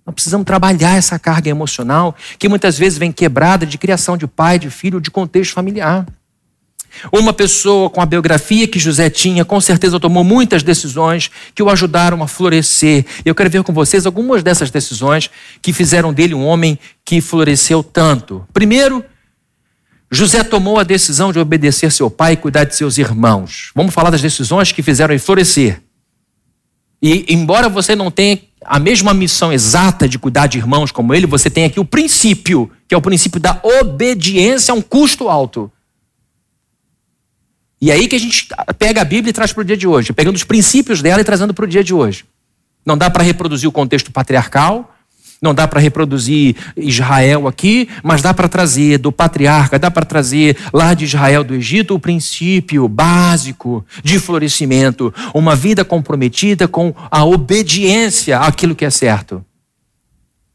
Nós 0.06 0.14
precisamos 0.14 0.44
trabalhar 0.44 0.96
essa 0.96 1.18
carga 1.18 1.50
emocional 1.50 2.14
que 2.38 2.48
muitas 2.48 2.78
vezes 2.78 2.98
vem 2.98 3.12
quebrada 3.12 3.66
de 3.66 3.78
criação 3.78 4.16
de 4.16 4.26
pai, 4.26 4.58
de 4.58 4.70
filho, 4.70 5.00
de 5.00 5.10
contexto 5.10 5.52
familiar. 5.52 6.06
Uma 7.12 7.32
pessoa 7.32 7.90
com 7.90 8.00
a 8.00 8.06
biografia 8.06 8.66
que 8.68 8.78
José 8.78 9.08
tinha, 9.10 9.44
com 9.44 9.60
certeza 9.60 9.98
tomou 9.98 10.22
muitas 10.22 10.62
decisões 10.62 11.30
que 11.54 11.62
o 11.62 11.70
ajudaram 11.70 12.22
a 12.22 12.28
florescer. 12.28 13.04
Eu 13.24 13.34
quero 13.34 13.50
ver 13.50 13.62
com 13.62 13.72
vocês 13.72 14.06
algumas 14.06 14.42
dessas 14.42 14.70
decisões 14.70 15.30
que 15.60 15.72
fizeram 15.72 16.12
dele 16.12 16.34
um 16.34 16.44
homem 16.44 16.78
que 17.04 17.20
floresceu 17.20 17.82
tanto. 17.82 18.46
Primeiro, 18.52 19.04
José 20.10 20.44
tomou 20.44 20.78
a 20.78 20.84
decisão 20.84 21.32
de 21.32 21.38
obedecer 21.38 21.90
seu 21.90 22.10
pai 22.10 22.34
e 22.34 22.36
cuidar 22.36 22.64
de 22.64 22.76
seus 22.76 22.98
irmãos. 22.98 23.72
Vamos 23.74 23.94
falar 23.94 24.10
das 24.10 24.20
decisões 24.20 24.70
que 24.70 24.82
fizeram 24.82 25.14
ele 25.14 25.18
florescer. 25.18 25.80
E 27.02 27.24
embora 27.28 27.68
você 27.68 27.96
não 27.96 28.10
tenha 28.10 28.38
a 28.64 28.78
mesma 28.78 29.12
missão 29.12 29.52
exata 29.52 30.08
de 30.08 30.18
cuidar 30.18 30.46
de 30.46 30.58
irmãos 30.58 30.92
como 30.92 31.12
ele, 31.12 31.26
você 31.26 31.50
tem 31.50 31.64
aqui 31.64 31.80
o 31.80 31.84
princípio, 31.84 32.70
que 32.86 32.94
é 32.94 32.98
o 32.98 33.02
princípio 33.02 33.40
da 33.40 33.60
obediência 33.80 34.72
a 34.72 34.74
um 34.74 34.82
custo 34.82 35.28
alto. 35.28 35.70
E 37.82 37.90
aí 37.90 38.06
que 38.06 38.14
a 38.14 38.20
gente 38.20 38.46
pega 38.78 39.02
a 39.02 39.04
Bíblia 39.04 39.30
e 39.30 39.32
traz 39.32 39.52
para 39.52 39.62
o 39.62 39.64
dia 39.64 39.76
de 39.76 39.88
hoje, 39.88 40.12
pegando 40.12 40.36
os 40.36 40.44
princípios 40.44 41.02
dela 41.02 41.20
e 41.20 41.24
trazendo 41.24 41.52
para 41.52 41.64
o 41.64 41.68
dia 41.68 41.82
de 41.82 41.92
hoje. 41.92 42.24
Não 42.86 42.96
dá 42.96 43.10
para 43.10 43.24
reproduzir 43.24 43.68
o 43.68 43.72
contexto 43.72 44.12
patriarcal, 44.12 44.94
não 45.42 45.52
dá 45.52 45.66
para 45.66 45.80
reproduzir 45.80 46.54
Israel 46.76 47.48
aqui, 47.48 47.88
mas 48.04 48.22
dá 48.22 48.32
para 48.32 48.46
trazer 48.46 48.98
do 48.98 49.10
patriarca, 49.10 49.80
dá 49.80 49.90
para 49.90 50.06
trazer 50.06 50.56
lá 50.72 50.94
de 50.94 51.06
Israel 51.06 51.42
do 51.42 51.56
Egito 51.56 51.96
o 51.96 51.98
princípio 51.98 52.86
básico 52.86 53.84
de 54.00 54.20
florescimento, 54.20 55.12
uma 55.34 55.56
vida 55.56 55.84
comprometida 55.84 56.68
com 56.68 56.94
a 57.10 57.24
obediência 57.24 58.38
àquilo 58.38 58.76
que 58.76 58.84
é 58.84 58.90
certo. 58.90 59.44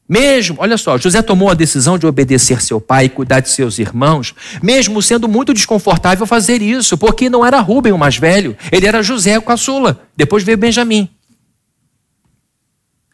Mesmo, 0.07 0.55
olha 0.59 0.77
só, 0.77 0.97
José 0.97 1.21
tomou 1.21 1.49
a 1.49 1.53
decisão 1.53 1.97
de 1.97 2.07
obedecer 2.07 2.61
seu 2.61 2.79
pai 2.79 3.05
e 3.05 3.09
cuidar 3.09 3.41
de 3.41 3.49
seus 3.49 3.77
irmãos, 3.77 4.33
mesmo 4.63 5.01
sendo 5.01 5.27
muito 5.27 5.53
desconfortável 5.53 6.25
fazer 6.25 6.61
isso, 6.61 6.97
porque 6.97 7.29
não 7.29 7.45
era 7.45 7.59
Rubem 7.59 7.91
o 7.91 7.97
mais 7.97 8.15
velho, 8.17 8.55
ele 8.71 8.87
era 8.87 9.03
José 9.03 9.37
o 9.37 9.41
caçula, 9.41 10.07
depois 10.15 10.43
veio 10.43 10.57
Benjamim. 10.57 11.09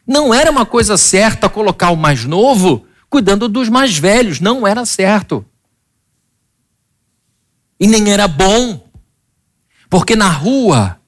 Não 0.06 0.32
era 0.32 0.50
uma 0.50 0.64
coisa 0.64 0.96
certa 0.96 1.48
colocar 1.48 1.90
o 1.90 1.96
mais 1.96 2.24
novo 2.24 2.86
cuidando 3.10 3.48
dos 3.48 3.68
mais 3.68 3.96
velhos, 3.96 4.38
não 4.38 4.66
era 4.66 4.84
certo. 4.84 5.44
E 7.80 7.86
nem 7.86 8.12
era 8.12 8.28
bom, 8.28 8.88
porque 9.90 10.14
na 10.14 10.28
rua 10.28 11.00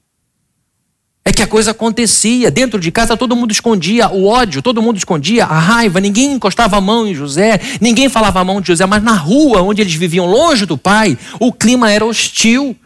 é 1.27 1.31
que 1.33 1.43
a 1.43 1.47
coisa 1.47 1.71
acontecia. 1.71 2.49
Dentro 2.49 2.79
de 2.79 2.89
casa 2.89 3.17
todo 3.17 3.35
mundo 3.35 3.51
escondia 3.51 4.09
o 4.09 4.27
ódio, 4.27 4.61
todo 4.61 4.81
mundo 4.81 4.95
escondia 4.95 5.43
a 5.43 5.59
raiva, 5.59 5.99
ninguém 5.99 6.31
encostava 6.31 6.77
a 6.77 6.81
mão 6.81 7.05
em 7.05 7.13
José, 7.13 7.59
ninguém 7.81 8.07
falava 8.07 8.39
a 8.39 8.45
mão 8.45 8.61
de 8.61 8.67
José, 8.67 8.85
mas 8.85 9.03
na 9.03 9.11
rua 9.11 9.61
onde 9.61 9.81
eles 9.81 9.93
viviam 9.93 10.25
longe 10.25 10.65
do 10.65 10.77
pai, 10.77 11.17
o 11.37 11.51
clima 11.51 11.91
era 11.91 12.05
hostil. 12.05 12.77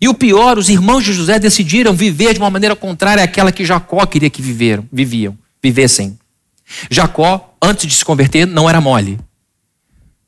E 0.00 0.08
o 0.08 0.14
pior, 0.14 0.56
os 0.56 0.70
irmãos 0.70 1.04
de 1.04 1.12
José 1.12 1.38
decidiram 1.38 1.92
viver 1.92 2.32
de 2.32 2.40
uma 2.40 2.48
maneira 2.48 2.74
contrária 2.74 3.22
àquela 3.22 3.52
que 3.52 3.66
Jacó 3.66 4.06
queria 4.06 4.30
que 4.30 4.40
viveram, 4.40 4.88
viviam, 4.90 5.36
vivessem. 5.62 6.18
Jacó, 6.90 7.54
antes 7.60 7.86
de 7.86 7.92
se 7.92 8.04
converter, 8.04 8.46
não 8.46 8.66
era 8.66 8.80
mole. 8.80 9.18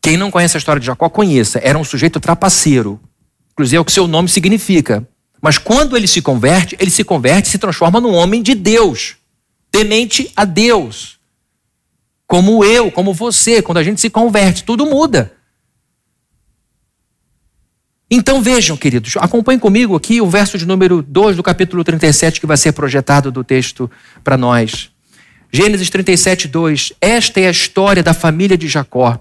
Quem 0.02 0.18
não 0.18 0.31
conhece 0.31 0.59
a 0.59 0.59
história 0.59 0.78
de 0.78 0.85
Jacó, 0.85 1.09
conheça. 1.09 1.59
Era 1.64 1.78
um 1.78 1.85
sujeito 1.85 2.20
trapaceiro. 2.20 3.00
Inclusive 3.52 3.78
é 3.78 3.81
o 3.81 3.85
que 3.85 3.92
seu 3.92 4.07
nome 4.07 4.28
significa. 4.28 5.09
Mas 5.42 5.59
quando 5.59 5.96
ele 5.96 6.07
se 6.07 6.22
converte, 6.22 6.76
ele 6.78 6.90
se 6.90 7.02
converte 7.02 7.48
e 7.48 7.50
se 7.50 7.59
transforma 7.59 8.00
num 8.00 8.14
homem 8.14 8.40
de 8.40 8.55
Deus, 8.55 9.16
temente 9.72 10.31
a 10.37 10.44
Deus. 10.44 11.18
Como 12.28 12.64
eu, 12.64 12.92
como 12.92 13.12
você, 13.12 13.61
quando 13.61 13.78
a 13.78 13.83
gente 13.83 14.00
se 14.00 14.09
converte, 14.09 14.62
tudo 14.62 14.87
muda. 14.87 15.33
Então 18.09 18.40
vejam, 18.40 18.76
queridos, 18.76 19.16
acompanhem 19.16 19.59
comigo 19.59 19.96
aqui 19.96 20.20
o 20.20 20.31
verso 20.31 20.57
de 20.57 20.64
número 20.64 21.02
2 21.02 21.37
do 21.37 21.42
capítulo 21.42 21.83
37 21.83 22.40
que 22.40 22.46
vai 22.46 22.57
ser 22.57 22.72
projetado 22.72 23.33
do 23.33 23.42
texto 23.42 23.90
para 24.22 24.37
nós. 24.37 24.90
Gênesis 25.50 25.90
37, 25.90 26.46
2. 26.46 26.92
Esta 27.00 27.40
é 27.40 27.48
a 27.48 27.50
história 27.50 28.02
da 28.02 28.14
família 28.14 28.57
de 28.57 28.68
Jacó. 28.68 29.20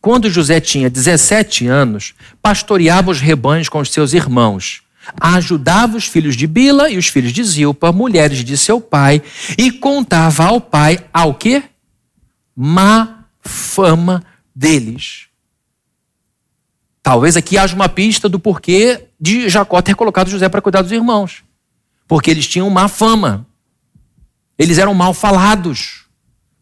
Quando 0.00 0.30
José 0.30 0.60
tinha 0.60 0.88
17 0.88 1.66
anos, 1.66 2.14
pastoreava 2.40 3.10
os 3.10 3.20
rebanhos 3.20 3.68
com 3.68 3.80
os 3.80 3.90
seus 3.90 4.12
irmãos. 4.12 4.82
Ajudava 5.20 5.96
os 5.96 6.06
filhos 6.06 6.36
de 6.36 6.46
Bila 6.46 6.90
e 6.90 6.98
os 6.98 7.08
filhos 7.08 7.32
de 7.32 7.42
Zilpa, 7.44 7.92
mulheres 7.92 8.44
de 8.44 8.56
seu 8.56 8.80
pai, 8.80 9.22
e 9.56 9.70
contava 9.70 10.44
ao 10.44 10.60
pai 10.60 11.04
ao 11.12 11.34
quê? 11.34 11.62
Má 12.54 13.24
fama 13.40 14.24
deles. 14.54 15.26
Talvez 17.02 17.36
aqui 17.36 17.56
haja 17.56 17.74
uma 17.74 17.88
pista 17.88 18.28
do 18.28 18.38
porquê 18.38 19.06
de 19.20 19.48
Jacó 19.48 19.80
ter 19.80 19.94
colocado 19.94 20.28
José 20.28 20.48
para 20.48 20.60
cuidar 20.60 20.82
dos 20.82 20.92
irmãos. 20.92 21.42
Porque 22.06 22.30
eles 22.30 22.46
tinham 22.46 22.68
má 22.68 22.88
fama. 22.88 23.46
Eles 24.58 24.78
eram 24.78 24.92
mal 24.94 25.14
falados 25.14 26.07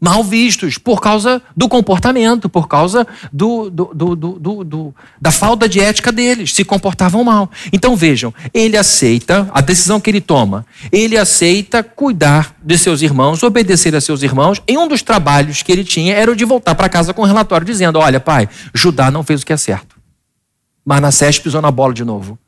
mal 0.01 0.23
vistos 0.23 0.77
por 0.77 1.01
causa 1.01 1.43
do 1.57 1.69
comportamento, 1.69 2.49
por 2.49 2.69
causa 2.69 3.07
do, 3.33 3.71
do, 3.71 4.15
do, 4.65 4.95
da 5.21 5.33
falta 5.33 5.69
de 5.69 5.81
ética 5.81 6.13
deles, 6.13 6.53
se 6.53 6.65
comportavam 6.65 7.25
mal. 7.25 7.51
Então 7.73 7.97
vejam, 7.97 8.33
ele 8.53 8.77
aceita 8.77 9.49
a 9.53 9.61
decisão 9.61 10.01
que 10.01 10.11
ele 10.11 10.21
toma, 10.21 10.67
ele 10.93 11.17
aceita 11.17 11.83
cuidar 11.83 12.55
de 12.63 12.77
seus 12.77 13.01
irmãos, 13.01 13.43
obedecer 13.43 13.95
a 13.97 14.01
seus 14.01 14.23
irmãos. 14.23 14.63
Em 14.69 14.77
um 14.77 14.87
dos 14.87 15.03
trabalhos 15.03 15.63
que 15.63 15.73
ele 15.73 15.85
tinha 15.85 16.15
era 16.15 16.31
o 16.31 16.37
de 16.37 16.45
voltar 16.45 16.75
para 16.75 16.89
casa 16.89 17.15
com 17.15 17.23
um 17.23 17.27
relatório 17.27 17.67
dizendo: 17.67 17.99
Olha, 17.99 18.21
pai, 18.21 18.49
Judá 18.75 19.11
não 19.11 19.23
fez 19.23 19.43
o 19.43 19.47
que 19.47 19.53
é 19.53 19.57
certo. 19.57 19.97
Manassés 20.85 21.39
pisou 21.39 21.63
na 21.63 21.71
bola 21.71 21.95
de 21.95 22.05
novo. 22.05 22.39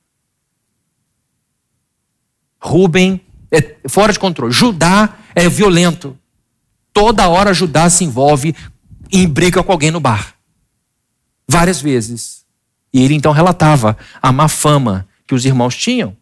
Rubem 2.61 3.21
é 3.51 3.77
fora 3.89 4.13
de 4.13 4.19
controle. 4.19 4.53
Judá 4.53 5.15
é 5.35 5.49
violento 5.49 6.17
toda 6.99 7.29
hora 7.29 7.55
Judá 7.55 7.89
se 7.89 8.03
envolve 8.03 8.57
em 9.13 9.29
briga 9.29 9.63
com 9.63 9.71
alguém 9.71 9.93
no 9.93 10.01
bar. 10.01 10.35
Várias 11.47 11.81
vezes. 11.81 12.45
E 12.93 13.01
ele 13.05 13.15
então 13.15 13.31
relatava 13.31 13.97
a 14.21 14.33
má 14.33 14.49
fama 14.49 15.07
que 15.25 15.33
os 15.33 15.45
irmãos 15.45 15.77
tinham. 15.77 16.17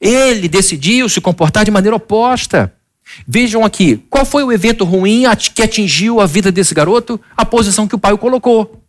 Ele 0.00 0.48
decidiu 0.48 1.08
se 1.08 1.20
comportar 1.20 1.64
de 1.64 1.70
maneira 1.70 1.94
oposta. 1.94 2.74
Vejam 3.28 3.64
aqui, 3.64 4.04
qual 4.10 4.24
foi 4.24 4.42
o 4.42 4.50
evento 4.50 4.84
ruim 4.84 5.22
que 5.54 5.62
atingiu 5.62 6.20
a 6.20 6.26
vida 6.26 6.50
desse 6.50 6.74
garoto? 6.74 7.20
A 7.36 7.44
posição 7.44 7.86
que 7.86 7.94
o 7.94 7.98
pai 7.98 8.12
o 8.12 8.18
colocou 8.18 8.79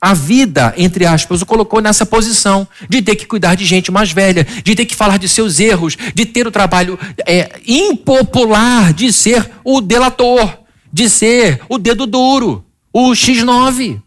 a 0.00 0.12
vida, 0.12 0.74
entre 0.76 1.06
aspas, 1.06 1.40
o 1.40 1.46
colocou 1.46 1.80
nessa 1.80 2.04
posição 2.04 2.68
de 2.88 3.00
ter 3.00 3.16
que 3.16 3.26
cuidar 3.26 3.54
de 3.54 3.64
gente 3.64 3.90
mais 3.90 4.12
velha, 4.12 4.44
de 4.44 4.74
ter 4.74 4.84
que 4.84 4.94
falar 4.94 5.18
de 5.18 5.28
seus 5.28 5.58
erros, 5.58 5.96
de 6.14 6.26
ter 6.26 6.46
o 6.46 6.50
trabalho 6.50 6.98
é, 7.26 7.60
impopular 7.66 8.92
de 8.92 9.12
ser 9.12 9.50
o 9.64 9.80
delator, 9.80 10.58
de 10.92 11.08
ser 11.08 11.60
o 11.68 11.78
dedo 11.78 12.06
duro, 12.06 12.64
o 12.92 13.10
X9. 13.12 14.00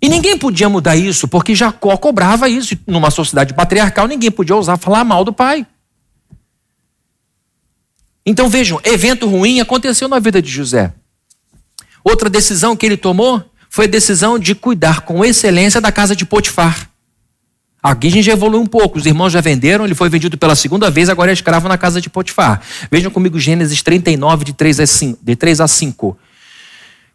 E 0.00 0.08
ninguém 0.08 0.38
podia 0.38 0.68
mudar 0.68 0.94
isso, 0.94 1.26
porque 1.26 1.56
Jacó 1.56 1.96
cobrava 1.96 2.48
isso. 2.48 2.78
Numa 2.86 3.10
sociedade 3.10 3.52
patriarcal, 3.52 4.06
ninguém 4.06 4.30
podia 4.30 4.54
ousar 4.54 4.78
falar 4.78 5.02
mal 5.02 5.24
do 5.24 5.32
pai. 5.32 5.66
Então 8.24 8.48
vejam, 8.48 8.80
evento 8.84 9.26
ruim 9.28 9.58
aconteceu 9.58 10.06
na 10.06 10.20
vida 10.20 10.40
de 10.40 10.50
José. 10.50 10.92
Outra 12.04 12.30
decisão 12.30 12.76
que 12.76 12.86
ele 12.86 12.96
tomou 12.96 13.44
foi 13.68 13.86
decisão 13.86 14.38
de 14.38 14.54
cuidar 14.54 15.02
com 15.02 15.24
excelência 15.24 15.80
da 15.80 15.92
casa 15.92 16.16
de 16.16 16.24
Potifar. 16.24 16.88
Aqui 17.82 18.08
a 18.08 18.10
gente 18.10 18.24
já 18.24 18.32
evoluiu 18.32 18.60
um 18.60 18.66
pouco. 18.66 18.98
Os 18.98 19.06
irmãos 19.06 19.30
já 19.30 19.40
venderam, 19.40 19.84
ele 19.84 19.94
foi 19.94 20.08
vendido 20.08 20.36
pela 20.36 20.56
segunda 20.56 20.90
vez, 20.90 21.08
agora 21.08 21.30
é 21.30 21.34
escravo 21.34 21.68
na 21.68 21.78
casa 21.78 22.00
de 22.00 22.10
Potifar. 22.10 22.60
Vejam 22.90 23.10
comigo 23.10 23.38
Gênesis 23.38 23.82
39, 23.82 24.44
de 24.44 24.52
3 24.52 24.80
a 24.80 24.86
5. 24.86 25.18
De 25.22 25.36
3 25.36 25.60
a 25.60 25.68
5. 25.68 26.18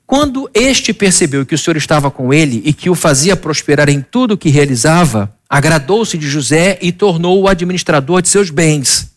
Quando 0.05 0.49
este 0.53 0.93
percebeu 0.93 1.45
que 1.45 1.55
o 1.55 1.57
Senhor 1.57 1.75
estava 1.75 2.11
com 2.11 2.33
ele 2.33 2.61
e 2.65 2.71
que 2.71 2.89
o 2.89 2.95
fazia 2.95 3.35
prosperar 3.35 3.89
em 3.89 4.01
tudo 4.01 4.33
o 4.33 4.37
que 4.37 4.49
realizava, 4.49 5.33
agradou-se 5.49 6.17
de 6.17 6.27
José 6.27 6.77
e 6.81 6.91
tornou-o 6.91 7.47
administrador 7.47 8.21
de 8.21 8.29
seus 8.29 8.49
bens. 8.49 9.11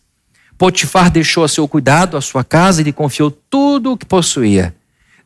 Potifar 0.57 1.11
deixou 1.11 1.43
a 1.43 1.47
seu 1.47 1.67
cuidado 1.67 2.17
a 2.17 2.21
sua 2.21 2.43
casa 2.43 2.81
e 2.81 2.85
lhe 2.85 2.93
confiou 2.93 3.29
tudo 3.31 3.91
o 3.91 3.97
que 3.97 4.05
possuía 4.05 4.73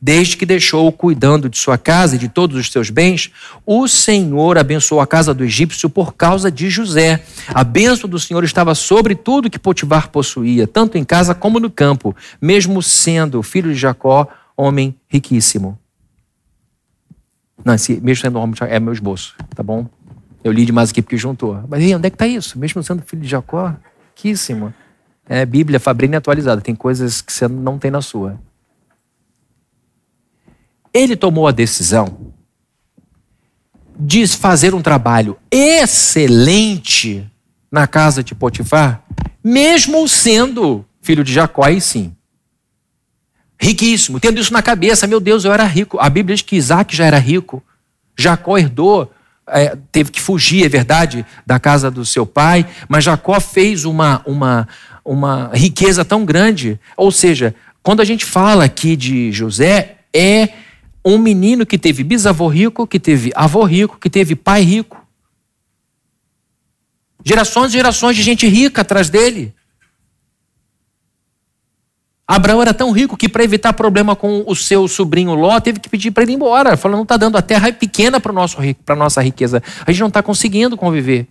desde 0.02 0.36
que 0.36 0.44
deixou 0.44 0.90
cuidando 0.90 1.48
de 1.48 1.56
sua 1.56 1.78
casa 1.78 2.16
e 2.16 2.18
de 2.18 2.28
todos 2.28 2.56
os 2.56 2.72
seus 2.72 2.90
bens, 2.90 3.30
o 3.64 3.86
Senhor 3.86 4.58
abençoou 4.58 5.00
a 5.00 5.06
casa 5.06 5.32
do 5.32 5.44
egípcio 5.44 5.88
por 5.88 6.14
causa 6.14 6.50
de 6.50 6.68
José. 6.68 7.22
A 7.46 7.62
bênção 7.62 8.10
do 8.10 8.18
Senhor 8.18 8.42
estava 8.42 8.74
sobre 8.74 9.14
tudo 9.14 9.48
que 9.48 9.60
Potifar 9.60 10.08
possuía, 10.08 10.66
tanto 10.66 10.98
em 10.98 11.04
casa 11.04 11.36
como 11.36 11.60
no 11.60 11.70
campo, 11.70 12.16
mesmo 12.40 12.82
sendo 12.82 13.40
filho 13.44 13.72
de 13.72 13.78
Jacó, 13.78 14.26
homem 14.56 14.92
riquíssimo. 15.06 15.78
Não, 17.64 17.76
mesmo 18.02 18.16
sendo 18.16 18.40
homem, 18.40 18.56
é 18.62 18.80
meu 18.80 18.92
esboço, 18.92 19.36
tá 19.54 19.62
bom? 19.62 19.86
Eu 20.42 20.50
li 20.50 20.66
demais 20.66 20.90
aqui 20.90 21.00
porque 21.00 21.16
juntou. 21.16 21.62
Mas 21.68 21.80
aí, 21.80 21.94
onde 21.94 22.08
é 22.08 22.10
que 22.10 22.16
está 22.16 22.26
isso? 22.26 22.58
Mesmo 22.58 22.82
sendo 22.82 23.02
filho 23.02 23.22
de 23.22 23.28
Jacó, 23.28 23.72
riquíssimo. 24.16 24.74
É 25.28 25.46
Bíblia 25.46 25.78
Fabrini 25.78 26.16
atualizada, 26.16 26.60
tem 26.60 26.74
coisas 26.74 27.22
que 27.22 27.32
você 27.32 27.46
não 27.46 27.78
tem 27.78 27.92
na 27.92 28.02
sua. 28.02 28.36
Ele 30.92 31.16
tomou 31.16 31.46
a 31.46 31.52
decisão 31.52 32.32
de 33.98 34.26
fazer 34.26 34.74
um 34.74 34.82
trabalho 34.82 35.38
excelente 35.50 37.24
na 37.70 37.86
casa 37.86 38.22
de 38.22 38.34
Potifar, 38.34 39.02
mesmo 39.42 40.06
sendo 40.08 40.84
filho 41.00 41.24
de 41.24 41.32
Jacó, 41.32 41.64
aí 41.64 41.80
sim. 41.80 42.14
Riquíssimo, 43.58 44.18
tendo 44.18 44.40
isso 44.40 44.52
na 44.52 44.60
cabeça, 44.60 45.06
meu 45.06 45.20
Deus, 45.20 45.44
eu 45.44 45.52
era 45.52 45.64
rico. 45.64 45.98
A 46.00 46.10
Bíblia 46.10 46.34
diz 46.34 46.42
que 46.42 46.56
Isaac 46.56 46.94
já 46.94 47.04
era 47.04 47.18
rico. 47.18 47.62
Jacó 48.18 48.58
herdou, 48.58 49.10
é, 49.46 49.76
teve 49.90 50.10
que 50.10 50.20
fugir, 50.20 50.64
é 50.64 50.68
verdade, 50.68 51.24
da 51.46 51.58
casa 51.58 51.90
do 51.90 52.04
seu 52.04 52.26
pai, 52.26 52.66
mas 52.88 53.04
Jacó 53.04 53.38
fez 53.40 53.84
uma, 53.84 54.22
uma, 54.26 54.68
uma 55.04 55.50
riqueza 55.54 56.04
tão 56.04 56.24
grande. 56.24 56.78
Ou 56.96 57.10
seja, 57.10 57.54
quando 57.82 58.00
a 58.00 58.04
gente 58.04 58.24
fala 58.24 58.64
aqui 58.64 58.96
de 58.96 59.30
José, 59.32 59.96
é 60.12 60.48
um 61.04 61.18
menino 61.18 61.66
que 61.66 61.78
teve 61.78 62.04
bisavô 62.04 62.46
rico, 62.48 62.86
que 62.86 63.00
teve 63.00 63.32
avô 63.34 63.64
rico, 63.64 63.98
que 63.98 64.08
teve 64.08 64.36
pai 64.36 64.62
rico. 64.62 65.04
Gerações 67.24 67.70
e 67.70 67.74
gerações 67.74 68.16
de 68.16 68.22
gente 68.22 68.46
rica 68.46 68.82
atrás 68.82 69.08
dele. 69.08 69.54
Abraão 72.26 72.62
era 72.62 72.72
tão 72.72 72.92
rico 72.92 73.16
que, 73.16 73.28
para 73.28 73.44
evitar 73.44 73.72
problema 73.72 74.16
com 74.16 74.44
o 74.46 74.56
seu 74.56 74.88
sobrinho 74.88 75.34
Ló, 75.34 75.60
teve 75.60 75.78
que 75.80 75.88
pedir 75.88 76.10
para 76.12 76.22
ele 76.22 76.32
ir 76.32 76.36
embora. 76.36 76.76
Falando, 76.76 76.96
não 76.96 77.02
está 77.02 77.16
dando, 77.16 77.36
a 77.36 77.42
terra 77.42 77.68
é 77.68 77.72
pequena 77.72 78.20
para 78.20 78.32
a 78.32 78.96
nossa 78.96 79.20
riqueza. 79.20 79.62
A 79.84 79.90
gente 79.90 80.00
não 80.00 80.08
está 80.08 80.22
conseguindo 80.22 80.76
conviver. 80.76 81.28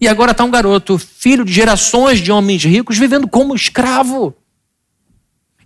E 0.00 0.06
agora 0.06 0.32
está 0.32 0.44
um 0.44 0.50
garoto, 0.50 0.98
filho 0.98 1.44
de 1.44 1.52
gerações 1.52 2.20
de 2.20 2.30
homens 2.30 2.64
ricos, 2.64 2.96
vivendo 2.98 3.26
como 3.26 3.54
escravo. 3.54 4.34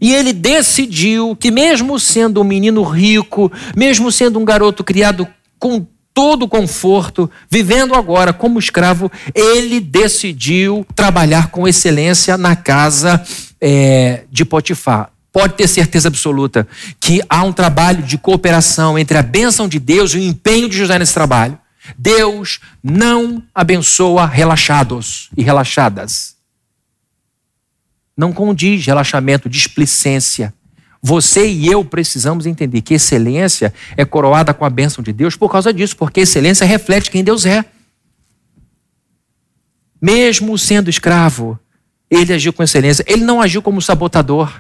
E 0.01 0.15
ele 0.15 0.33
decidiu 0.33 1.37
que, 1.37 1.51
mesmo 1.51 2.01
sendo 2.01 2.41
um 2.41 2.45
menino 2.45 2.83
rico, 2.83 3.53
mesmo 3.77 4.11
sendo 4.11 4.39
um 4.39 4.45
garoto 4.45 4.83
criado 4.83 5.29
com 5.59 5.87
todo 6.15 6.45
o 6.45 6.49
conforto, 6.49 7.31
vivendo 7.51 7.95
agora 7.95 8.33
como 8.33 8.59
escravo, 8.59 9.11
ele 9.35 9.79
decidiu 9.79 10.87
trabalhar 10.95 11.49
com 11.51 11.69
excelência 11.69 12.37
na 12.37 12.57
casa 12.57 13.23
é, 13.61 14.25
de 14.31 14.45
Potifar. 14.45 15.11
Pode 15.33 15.55
ter 15.55 15.69
certeza 15.69 16.09
absoluta 16.09 16.67
que 16.99 17.21
há 17.29 17.45
um 17.45 17.53
trabalho 17.53 18.03
de 18.03 18.19
cooperação 18.19 18.99
entre 18.99 19.17
a 19.17 19.23
bênção 19.23 19.69
de 19.69 19.79
Deus 19.79 20.13
e 20.13 20.19
o 20.19 20.23
empenho 20.23 20.69
de 20.69 20.77
José 20.77 20.99
nesse 20.99 21.15
trabalho. 21.15 21.59
Deus 21.97 22.59
não 22.83 23.43
abençoa 23.55 24.27
relaxados 24.27 25.29
e 25.37 25.43
relaxadas 25.43 26.40
não 28.21 28.35
condiz 28.35 28.85
relaxamento, 28.85 29.49
displicência. 29.49 30.53
Você 31.03 31.49
e 31.49 31.67
eu 31.67 31.83
precisamos 31.83 32.45
entender 32.45 32.83
que 32.83 32.93
excelência 32.93 33.73
é 33.97 34.05
coroada 34.05 34.53
com 34.53 34.67
a 34.67 34.69
bênção 34.69 35.03
de 35.03 35.11
Deus 35.11 35.35
por 35.35 35.51
causa 35.51 35.73
disso, 35.73 35.97
porque 35.97 36.21
excelência 36.21 36.67
reflete 36.67 37.11
quem 37.11 37.25
Deus 37.25 37.47
é. 37.47 37.65
Mesmo 40.01 40.59
sendo 40.59 40.91
escravo, 40.91 41.59
ele 42.11 42.35
agiu 42.35 42.53
com 42.53 42.63
excelência. 42.63 43.03
Ele 43.09 43.25
não 43.25 43.41
agiu 43.41 43.63
como 43.63 43.81
sabotador. 43.81 44.53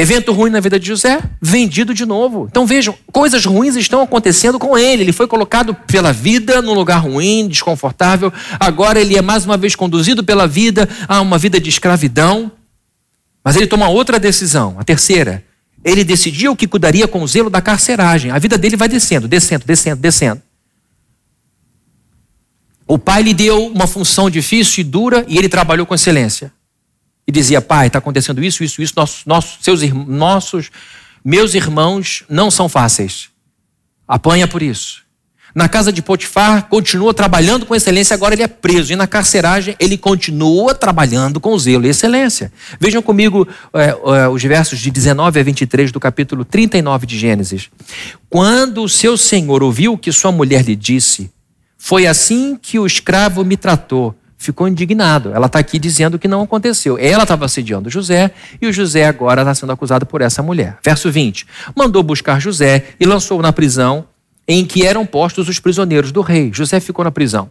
Evento 0.00 0.32
ruim 0.32 0.48
na 0.48 0.60
vida 0.60 0.80
de 0.80 0.86
José, 0.86 1.20
vendido 1.42 1.92
de 1.92 2.06
novo. 2.06 2.46
Então 2.50 2.64
vejam, 2.64 2.96
coisas 3.12 3.44
ruins 3.44 3.76
estão 3.76 4.00
acontecendo 4.00 4.58
com 4.58 4.78
ele. 4.78 5.02
Ele 5.02 5.12
foi 5.12 5.26
colocado 5.26 5.74
pela 5.74 6.10
vida 6.10 6.62
num 6.62 6.72
lugar 6.72 7.02
ruim, 7.02 7.46
desconfortável. 7.46 8.32
Agora 8.58 8.98
ele 8.98 9.18
é 9.18 9.20
mais 9.20 9.44
uma 9.44 9.58
vez 9.58 9.76
conduzido 9.76 10.24
pela 10.24 10.46
vida 10.46 10.88
a 11.06 11.20
uma 11.20 11.36
vida 11.36 11.60
de 11.60 11.68
escravidão. 11.68 12.50
Mas 13.44 13.56
ele 13.56 13.66
toma 13.66 13.90
outra 13.90 14.18
decisão, 14.18 14.74
a 14.78 14.84
terceira. 14.84 15.44
Ele 15.84 16.02
decidiu 16.02 16.56
que 16.56 16.66
cuidaria 16.66 17.06
com 17.06 17.22
o 17.22 17.28
zelo 17.28 17.50
da 17.50 17.60
carceragem. 17.60 18.30
A 18.30 18.38
vida 18.38 18.56
dele 18.56 18.78
vai 18.78 18.88
descendo, 18.88 19.28
descendo, 19.28 19.66
descendo, 19.66 20.00
descendo. 20.00 20.40
O 22.86 22.98
pai 22.98 23.22
lhe 23.22 23.34
deu 23.34 23.66
uma 23.66 23.86
função 23.86 24.30
difícil 24.30 24.80
e 24.80 24.84
dura 24.84 25.26
e 25.28 25.36
ele 25.36 25.48
trabalhou 25.50 25.84
com 25.84 25.94
excelência 25.94 26.50
e 27.30 27.32
dizia: 27.32 27.62
Pai, 27.62 27.86
está 27.86 28.00
acontecendo 28.00 28.42
isso, 28.42 28.64
isso, 28.64 28.82
isso, 28.82 28.92
nossos, 28.96 29.24
nossos, 29.24 29.58
seus, 29.64 29.80
nossos, 29.92 30.70
meus 31.24 31.54
irmãos 31.54 32.24
não 32.28 32.50
são 32.50 32.68
fáceis. 32.68 33.30
apanha 34.06 34.48
por 34.48 34.60
isso. 34.60 35.08
Na 35.52 35.68
casa 35.68 35.92
de 35.92 36.00
Potifar, 36.00 36.68
continua 36.68 37.12
trabalhando 37.12 37.66
com 37.66 37.74
excelência, 37.74 38.14
agora 38.14 38.34
ele 38.34 38.42
é 38.42 38.48
preso. 38.48 38.92
E 38.92 38.96
na 38.96 39.06
carceragem, 39.06 39.74
ele 39.80 39.98
continua 39.98 40.74
trabalhando 40.74 41.40
com 41.40 41.58
zelo 41.58 41.86
e 41.86 41.88
excelência. 41.88 42.52
Vejam 42.78 43.02
comigo 43.02 43.48
é, 43.74 43.88
é, 43.88 44.28
os 44.28 44.42
versos 44.42 44.78
de 44.78 44.90
19 44.90 45.40
a 45.40 45.42
23 45.42 45.90
do 45.90 45.98
capítulo 45.98 46.44
39 46.44 47.06
de 47.06 47.18
Gênesis. 47.18 47.68
Quando 48.28 48.82
o 48.82 48.88
seu 48.88 49.16
senhor 49.16 49.62
ouviu 49.62 49.94
o 49.94 49.98
que 49.98 50.12
sua 50.12 50.30
mulher 50.30 50.64
lhe 50.64 50.76
disse, 50.76 51.30
foi 51.76 52.06
assim 52.06 52.56
que 52.60 52.78
o 52.78 52.86
escravo 52.86 53.44
me 53.44 53.56
tratou. 53.56 54.14
Ficou 54.40 54.66
indignado. 54.66 55.34
Ela 55.34 55.48
está 55.48 55.58
aqui 55.58 55.78
dizendo 55.78 56.18
que 56.18 56.26
não 56.26 56.40
aconteceu. 56.40 56.96
Ela 56.96 57.24
estava 57.24 57.44
assediando 57.44 57.90
José 57.90 58.30
e 58.58 58.66
o 58.66 58.72
José 58.72 59.04
agora 59.04 59.42
está 59.42 59.54
sendo 59.54 59.70
acusado 59.70 60.06
por 60.06 60.22
essa 60.22 60.42
mulher. 60.42 60.78
Verso 60.82 61.12
20: 61.12 61.46
Mandou 61.76 62.02
buscar 62.02 62.40
José 62.40 62.86
e 62.98 63.04
lançou-o 63.04 63.42
na 63.42 63.52
prisão 63.52 64.06
em 64.48 64.64
que 64.64 64.86
eram 64.86 65.04
postos 65.04 65.46
os 65.46 65.58
prisioneiros 65.58 66.10
do 66.10 66.22
rei. 66.22 66.50
José 66.54 66.80
ficou 66.80 67.04
na 67.04 67.10
prisão. 67.10 67.50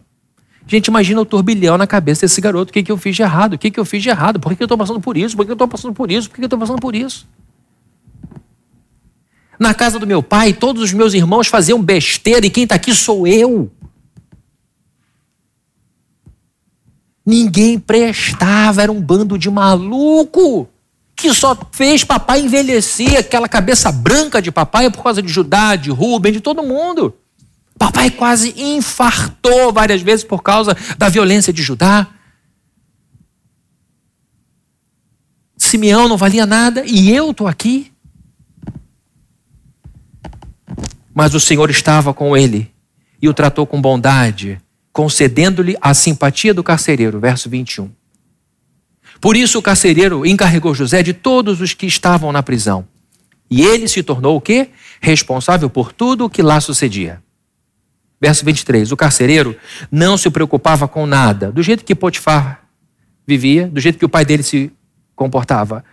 Gente, 0.66 0.88
imagina 0.88 1.20
o 1.20 1.24
turbilhão 1.24 1.78
na 1.78 1.86
cabeça 1.86 2.22
desse 2.22 2.40
garoto. 2.40 2.70
O 2.70 2.72
que, 2.72 2.82
que 2.82 2.90
eu 2.90 2.96
fiz 2.96 3.14
de 3.14 3.22
errado? 3.22 3.52
O 3.52 3.58
que, 3.58 3.70
que 3.70 3.78
eu 3.78 3.84
fiz 3.84 4.02
de 4.02 4.08
errado? 4.08 4.40
Por 4.40 4.56
que 4.56 4.60
eu 4.60 4.64
estou 4.64 4.76
passando 4.76 5.00
por 5.00 5.16
isso? 5.16 5.36
Por 5.36 5.46
que 5.46 5.52
eu 5.52 5.54
estou 5.54 5.68
passando 5.68 5.94
por 5.94 6.10
isso? 6.10 6.28
Por 6.28 6.34
que 6.34 6.42
eu 6.42 6.46
estou 6.46 6.58
passando 6.58 6.80
por 6.80 6.96
isso? 6.96 7.24
Na 9.60 9.72
casa 9.74 9.96
do 9.96 10.08
meu 10.08 10.24
pai, 10.24 10.52
todos 10.52 10.82
os 10.82 10.92
meus 10.92 11.14
irmãos 11.14 11.46
faziam 11.46 11.80
besteira 11.80 12.44
e 12.44 12.50
quem 12.50 12.64
está 12.64 12.74
aqui 12.74 12.92
sou 12.92 13.28
eu. 13.28 13.70
Ninguém 17.30 17.78
prestava, 17.78 18.82
era 18.82 18.90
um 18.90 19.00
bando 19.00 19.38
de 19.38 19.48
maluco 19.48 20.68
que 21.14 21.32
só 21.32 21.56
fez 21.70 22.02
papai 22.02 22.40
envelhecer, 22.40 23.18
aquela 23.18 23.48
cabeça 23.48 23.92
branca 23.92 24.42
de 24.42 24.50
papai 24.50 24.90
por 24.90 25.04
causa 25.04 25.22
de 25.22 25.28
Judá, 25.28 25.76
de 25.76 25.90
Rubem, 25.90 26.32
de 26.32 26.40
todo 26.40 26.60
mundo. 26.64 27.14
Papai 27.78 28.10
quase 28.10 28.52
infartou 28.60 29.72
várias 29.72 30.02
vezes 30.02 30.24
por 30.24 30.42
causa 30.42 30.76
da 30.98 31.08
violência 31.08 31.52
de 31.52 31.62
Judá. 31.62 32.08
Simeão 35.56 36.08
não 36.08 36.16
valia 36.16 36.46
nada 36.46 36.82
e 36.84 37.12
eu 37.14 37.30
estou 37.30 37.46
aqui. 37.46 37.92
Mas 41.14 41.32
o 41.32 41.38
Senhor 41.38 41.70
estava 41.70 42.12
com 42.12 42.36
ele 42.36 42.72
e 43.22 43.28
o 43.28 43.34
tratou 43.34 43.68
com 43.68 43.80
bondade, 43.80 44.60
concedendo-lhe 44.92 45.76
a 45.80 45.94
simpatia 45.94 46.52
do 46.52 46.62
carcereiro. 46.62 47.20
Verso 47.20 47.48
21. 47.48 47.90
Por 49.20 49.36
isso 49.36 49.58
o 49.58 49.62
carcereiro 49.62 50.24
encarregou 50.24 50.74
José 50.74 51.02
de 51.02 51.12
todos 51.12 51.60
os 51.60 51.74
que 51.74 51.86
estavam 51.86 52.32
na 52.32 52.42
prisão. 52.42 52.86
E 53.50 53.62
ele 53.62 53.88
se 53.88 54.02
tornou 54.02 54.36
o 54.36 54.40
quê? 54.40 54.70
Responsável 55.00 55.68
por 55.68 55.92
tudo 55.92 56.24
o 56.24 56.30
que 56.30 56.42
lá 56.42 56.60
sucedia. 56.60 57.22
Verso 58.20 58.44
23. 58.44 58.92
O 58.92 58.96
carcereiro 58.96 59.56
não 59.90 60.16
se 60.16 60.30
preocupava 60.30 60.86
com 60.86 61.06
nada, 61.06 61.50
do 61.50 61.62
jeito 61.62 61.84
que 61.84 61.94
Potifar 61.94 62.64
vivia, 63.26 63.68
do 63.68 63.80
jeito 63.80 63.98
que 63.98 64.04
o 64.04 64.08
pai 64.08 64.24
dele 64.24 64.42
se 64.42 64.72
comportava. 65.14 65.84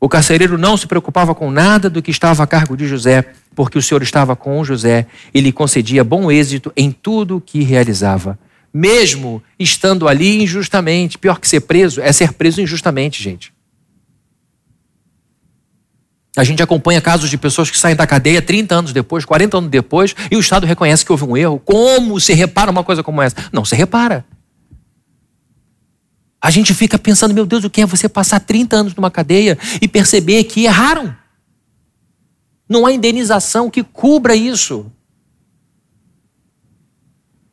O 0.00 0.08
carcereiro 0.08 0.58
não 0.58 0.76
se 0.76 0.86
preocupava 0.86 1.34
com 1.34 1.50
nada 1.50 1.88
do 1.88 2.02
que 2.02 2.10
estava 2.10 2.42
a 2.42 2.46
cargo 2.46 2.76
de 2.76 2.86
José, 2.86 3.32
porque 3.54 3.78
o 3.78 3.82
Senhor 3.82 4.02
estava 4.02 4.34
com 4.34 4.64
José 4.64 5.06
e 5.32 5.40
lhe 5.40 5.52
concedia 5.52 6.02
bom 6.02 6.30
êxito 6.30 6.72
em 6.76 6.90
tudo 6.90 7.36
o 7.36 7.40
que 7.40 7.62
realizava 7.62 8.38
mesmo 8.72 9.42
estando 9.58 10.08
ali 10.08 10.42
injustamente. 10.42 11.18
Pior 11.18 11.38
que 11.38 11.46
ser 11.46 11.60
preso 11.60 12.00
é 12.00 12.10
ser 12.12 12.32
preso 12.32 12.60
injustamente, 12.60 13.22
gente. 13.22 13.52
A 16.34 16.44
gente 16.44 16.62
acompanha 16.62 17.00
casos 17.00 17.28
de 17.28 17.36
pessoas 17.36 17.70
que 17.70 17.78
saem 17.78 17.94
da 17.94 18.06
cadeia 18.06 18.40
30 18.40 18.74
anos 18.74 18.92
depois, 18.92 19.26
40 19.26 19.58
anos 19.58 19.70
depois, 19.70 20.16
e 20.30 20.36
o 20.36 20.40
Estado 20.40 20.66
reconhece 20.66 21.04
que 21.04 21.12
houve 21.12 21.24
um 21.24 21.36
erro. 21.36 21.60
Como 21.62 22.18
se 22.18 22.32
repara 22.32 22.70
uma 22.70 22.82
coisa 22.82 23.02
como 23.02 23.20
essa? 23.20 23.36
Não 23.52 23.66
se 23.66 23.76
repara. 23.76 24.24
A 26.40 26.50
gente 26.50 26.72
fica 26.72 26.98
pensando, 26.98 27.34
meu 27.34 27.44
Deus, 27.44 27.64
o 27.64 27.70
que 27.70 27.82
é 27.82 27.86
você 27.86 28.08
passar 28.08 28.40
30 28.40 28.74
anos 28.74 28.94
numa 28.94 29.10
cadeia 29.10 29.58
e 29.80 29.86
perceber 29.86 30.44
que 30.44 30.64
erraram? 30.64 31.14
Não 32.72 32.86
há 32.86 32.92
indenização 32.92 33.70
que 33.70 33.82
cubra 33.82 34.34
isso 34.34 34.90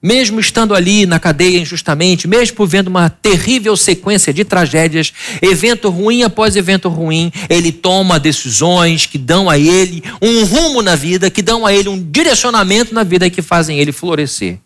mesmo 0.01 0.39
estando 0.39 0.73
ali 0.73 1.05
na 1.05 1.19
cadeia 1.19 1.59
injustamente, 1.59 2.27
mesmo 2.27 2.65
vendo 2.65 2.87
uma 2.87 3.09
terrível 3.09 3.75
sequência 3.75 4.33
de 4.33 4.45
tragédias, 4.45 5.11
evento 5.41 5.89
ruim 5.89 6.23
após 6.23 6.55
evento 6.55 6.87
ruim, 6.87 7.31
ele 7.49 7.71
toma 7.71 8.19
decisões 8.19 9.05
que 9.05 9.17
dão 9.17 9.49
a 9.49 9.57
ele 9.57 10.01
um 10.21 10.45
rumo 10.45 10.81
na 10.81 10.95
vida, 10.95 11.29
que 11.29 11.41
dão 11.41 11.65
a 11.65 11.73
ele 11.73 11.89
um 11.89 12.01
direcionamento 12.01 12.93
na 12.93 13.03
vida 13.03 13.29
que 13.29 13.41
fazem 13.41 13.77
ele 13.79 13.91
florescer. 13.91 14.57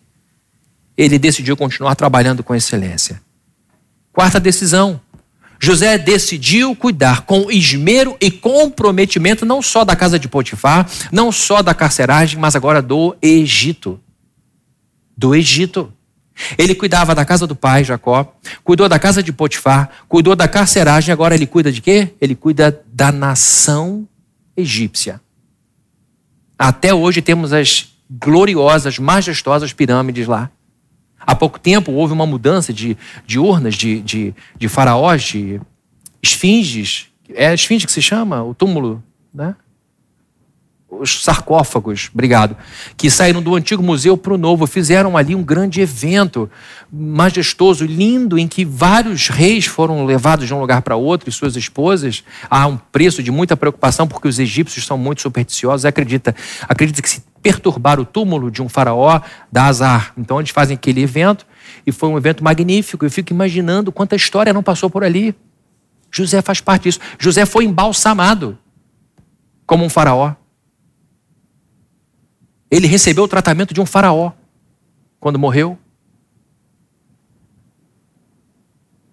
Ele 0.96 1.18
decidiu 1.18 1.56
continuar 1.56 1.96
trabalhando 1.96 2.44
com 2.44 2.54
excelência. 2.54 3.20
Quarta 4.12 4.38
decisão. 4.38 5.00
José 5.60 5.96
decidiu 5.98 6.74
cuidar 6.76 7.22
com 7.22 7.50
esmero 7.50 8.16
e 8.20 8.30
comprometimento 8.30 9.46
não 9.46 9.62
só 9.62 9.84
da 9.84 9.96
casa 9.96 10.18
de 10.18 10.28
Potifar, 10.28 10.88
não 11.10 11.32
só 11.32 11.62
da 11.62 11.74
carceragem, 11.74 12.38
mas 12.38 12.54
agora 12.54 12.82
do 12.82 13.16
Egito 13.22 14.00
do 15.16 15.34
Egito. 15.34 15.92
Ele 16.58 16.74
cuidava 16.74 17.14
da 17.14 17.24
casa 17.24 17.46
do 17.46 17.54
pai, 17.54 17.84
Jacó, 17.84 18.34
cuidou 18.64 18.88
da 18.88 18.98
casa 18.98 19.22
de 19.22 19.32
Potifar, 19.32 19.90
cuidou 20.08 20.34
da 20.34 20.48
carceragem, 20.48 21.12
agora 21.12 21.34
ele 21.34 21.46
cuida 21.46 21.70
de 21.70 21.80
quê? 21.80 22.12
Ele 22.20 22.34
cuida 22.34 22.82
da 22.92 23.12
nação 23.12 24.08
egípcia. 24.56 25.20
Até 26.58 26.92
hoje 26.92 27.22
temos 27.22 27.52
as 27.52 27.94
gloriosas, 28.10 28.98
majestosas 28.98 29.72
pirâmides 29.72 30.26
lá. 30.26 30.50
Há 31.26 31.34
pouco 31.34 31.58
tempo 31.58 31.92
houve 31.92 32.12
uma 32.12 32.26
mudança 32.26 32.72
de, 32.72 32.96
de 33.26 33.38
urnas, 33.38 33.74
de, 33.74 34.00
de, 34.00 34.34
de 34.56 34.68
faraós, 34.68 35.22
de 35.22 35.60
esfinges. 36.22 37.08
É 37.30 37.52
esfinge 37.52 37.86
que 37.86 37.92
se 37.92 38.02
chama? 38.02 38.42
O 38.42 38.54
túmulo, 38.54 39.02
né? 39.32 39.54
Os 41.00 41.22
sarcófagos, 41.22 42.10
obrigado, 42.12 42.56
que 42.96 43.10
saíram 43.10 43.42
do 43.42 43.54
antigo 43.54 43.82
museu 43.82 44.16
para 44.16 44.34
o 44.34 44.38
novo, 44.38 44.66
fizeram 44.66 45.16
ali 45.16 45.34
um 45.34 45.42
grande 45.42 45.80
evento 45.80 46.50
majestoso, 46.92 47.84
lindo, 47.84 48.38
em 48.38 48.46
que 48.48 48.64
vários 48.64 49.28
reis 49.28 49.66
foram 49.66 50.04
levados 50.04 50.46
de 50.46 50.54
um 50.54 50.60
lugar 50.60 50.82
para 50.82 50.96
outro 50.96 51.28
e 51.28 51.32
suas 51.32 51.56
esposas, 51.56 52.24
a 52.48 52.66
um 52.66 52.76
preço 52.76 53.22
de 53.22 53.30
muita 53.30 53.56
preocupação, 53.56 54.06
porque 54.06 54.28
os 54.28 54.38
egípcios 54.38 54.86
são 54.86 54.96
muito 54.96 55.22
supersticiosos, 55.22 55.84
acredita, 55.84 56.34
acredita 56.68 57.02
que 57.02 57.08
se 57.08 57.22
perturbar 57.42 58.00
o 58.00 58.06
túmulo 58.06 58.50
de 58.50 58.62
um 58.62 58.68
faraó 58.70 59.20
dá 59.52 59.66
azar. 59.66 60.14
Então 60.16 60.40
eles 60.40 60.50
fazem 60.50 60.74
aquele 60.74 61.02
evento 61.02 61.46
e 61.86 61.92
foi 61.92 62.08
um 62.08 62.16
evento 62.16 62.42
magnífico. 62.42 63.04
Eu 63.04 63.10
fico 63.10 63.34
imaginando 63.34 63.92
quanta 63.92 64.16
história 64.16 64.52
não 64.52 64.62
passou 64.62 64.88
por 64.88 65.04
ali. 65.04 65.34
José 66.10 66.40
faz 66.40 66.62
parte 66.62 66.84
disso. 66.84 67.00
José 67.18 67.44
foi 67.44 67.66
embalsamado 67.66 68.56
como 69.66 69.84
um 69.84 69.90
faraó. 69.90 70.32
Ele 72.70 72.86
recebeu 72.86 73.24
o 73.24 73.28
tratamento 73.28 73.72
de 73.74 73.80
um 73.80 73.86
faraó 73.86 74.32
quando 75.20 75.38
morreu. 75.38 75.78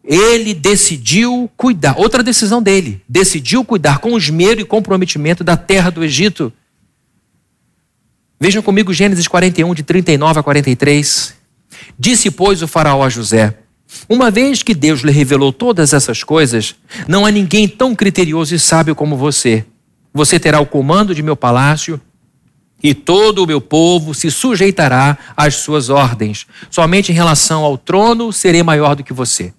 Ele 0.04 0.54
decidiu 0.54 1.50
cuidar, 1.56 1.98
outra 1.98 2.24
decisão 2.24 2.62
dele, 2.62 3.02
decidiu 3.08 3.64
cuidar 3.64 4.00
com 4.00 4.18
esmero 4.18 4.60
e 4.60 4.66
comprometimento 4.66 5.44
da 5.44 5.56
terra 5.56 5.90
do 5.90 6.04
Egito. 6.04 6.52
Vejam 8.40 8.64
comigo 8.64 8.92
Gênesis 8.92 9.28
41, 9.28 9.74
de 9.76 9.84
39 9.84 10.40
a 10.40 10.44
43. 10.44 11.36
Disse, 11.98 12.32
pois, 12.32 12.64
o 12.64 12.68
faraó 12.68 13.04
a 13.04 13.10
José: 13.10 13.56
Uma 14.10 14.32
vez 14.32 14.64
que 14.64 14.74
Deus 14.74 15.02
lhe 15.02 15.12
revelou 15.12 15.54
todas 15.54 15.94
essas 15.94 16.24
coisas, 16.24 16.76
não 17.08 17.26
há 17.26 17.32
ninguém 17.32 17.68
tão 17.68 17.96
criterioso 17.96 18.56
e 18.56 18.60
sábio 18.60 18.96
como 18.96 19.16
você. 19.16 19.64
Você 20.14 20.40
terá 20.40 20.60
o 20.60 20.66
comando 20.66 21.14
de 21.14 21.22
meu 21.22 21.36
palácio 21.36 22.02
e 22.84 22.94
todo 22.94 23.44
o 23.44 23.48
meu 23.48 23.62
povo 23.62 24.14
se 24.14 24.32
sujeitará 24.32 25.18
às 25.36 25.56
suas 25.56 25.90
ordens. 25.90 26.48
Somente 26.70 27.12
em 27.12 27.16
relação 27.16 27.64
ao 27.64 27.78
trono 27.78 28.32
serei 28.32 28.64
maior 28.64 28.96
do 28.96 29.04
que 29.04 29.14
você. 29.14 29.54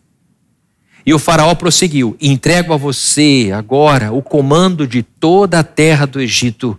E 1.04 1.12
o 1.12 1.18
Faraó 1.18 1.54
prosseguiu: 1.54 2.16
Entrego 2.20 2.72
a 2.72 2.76
você 2.76 3.50
agora 3.54 4.12
o 4.12 4.22
comando 4.22 4.86
de 4.86 5.02
toda 5.02 5.58
a 5.58 5.64
terra 5.64 6.06
do 6.06 6.20
Egito. 6.20 6.78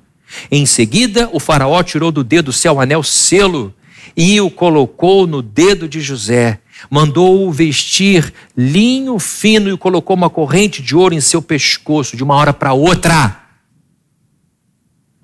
Em 0.50 0.66
seguida, 0.66 1.30
o 1.32 1.40
Faraó 1.40 1.84
tirou 1.84 2.12
do 2.12 2.24
dedo 2.24 2.52
seu 2.52 2.80
anel 2.80 3.04
selo 3.04 3.74
e 4.16 4.40
o 4.42 4.50
colocou 4.50 5.28
no 5.28 5.42
dedo 5.42 5.88
de 5.88 6.02
José. 6.02 6.60
Mandou-o 6.90 7.52
vestir 7.52 8.34
linho 8.58 9.20
fino 9.20 9.70
e 9.70 9.78
colocou 9.78 10.16
uma 10.16 10.30
corrente 10.30 10.82
de 10.82 10.96
ouro 10.96 11.14
em 11.14 11.22
seu 11.22 11.42
pescoço 11.42 12.18
de 12.18 12.24
uma 12.24 12.36
hora 12.36 12.54
para 12.54 12.74
outra. 12.74 13.43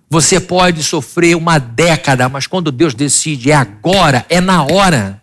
Você 0.10 0.40
pode 0.40 0.84
sofrer 0.84 1.36
uma 1.36 1.60
década, 1.60 2.28
mas 2.28 2.48
quando 2.48 2.72
Deus 2.72 2.96
decide, 2.96 3.52
é 3.52 3.56
agora, 3.56 4.26
é 4.28 4.42
na 4.42 4.64
hora. 4.64 5.22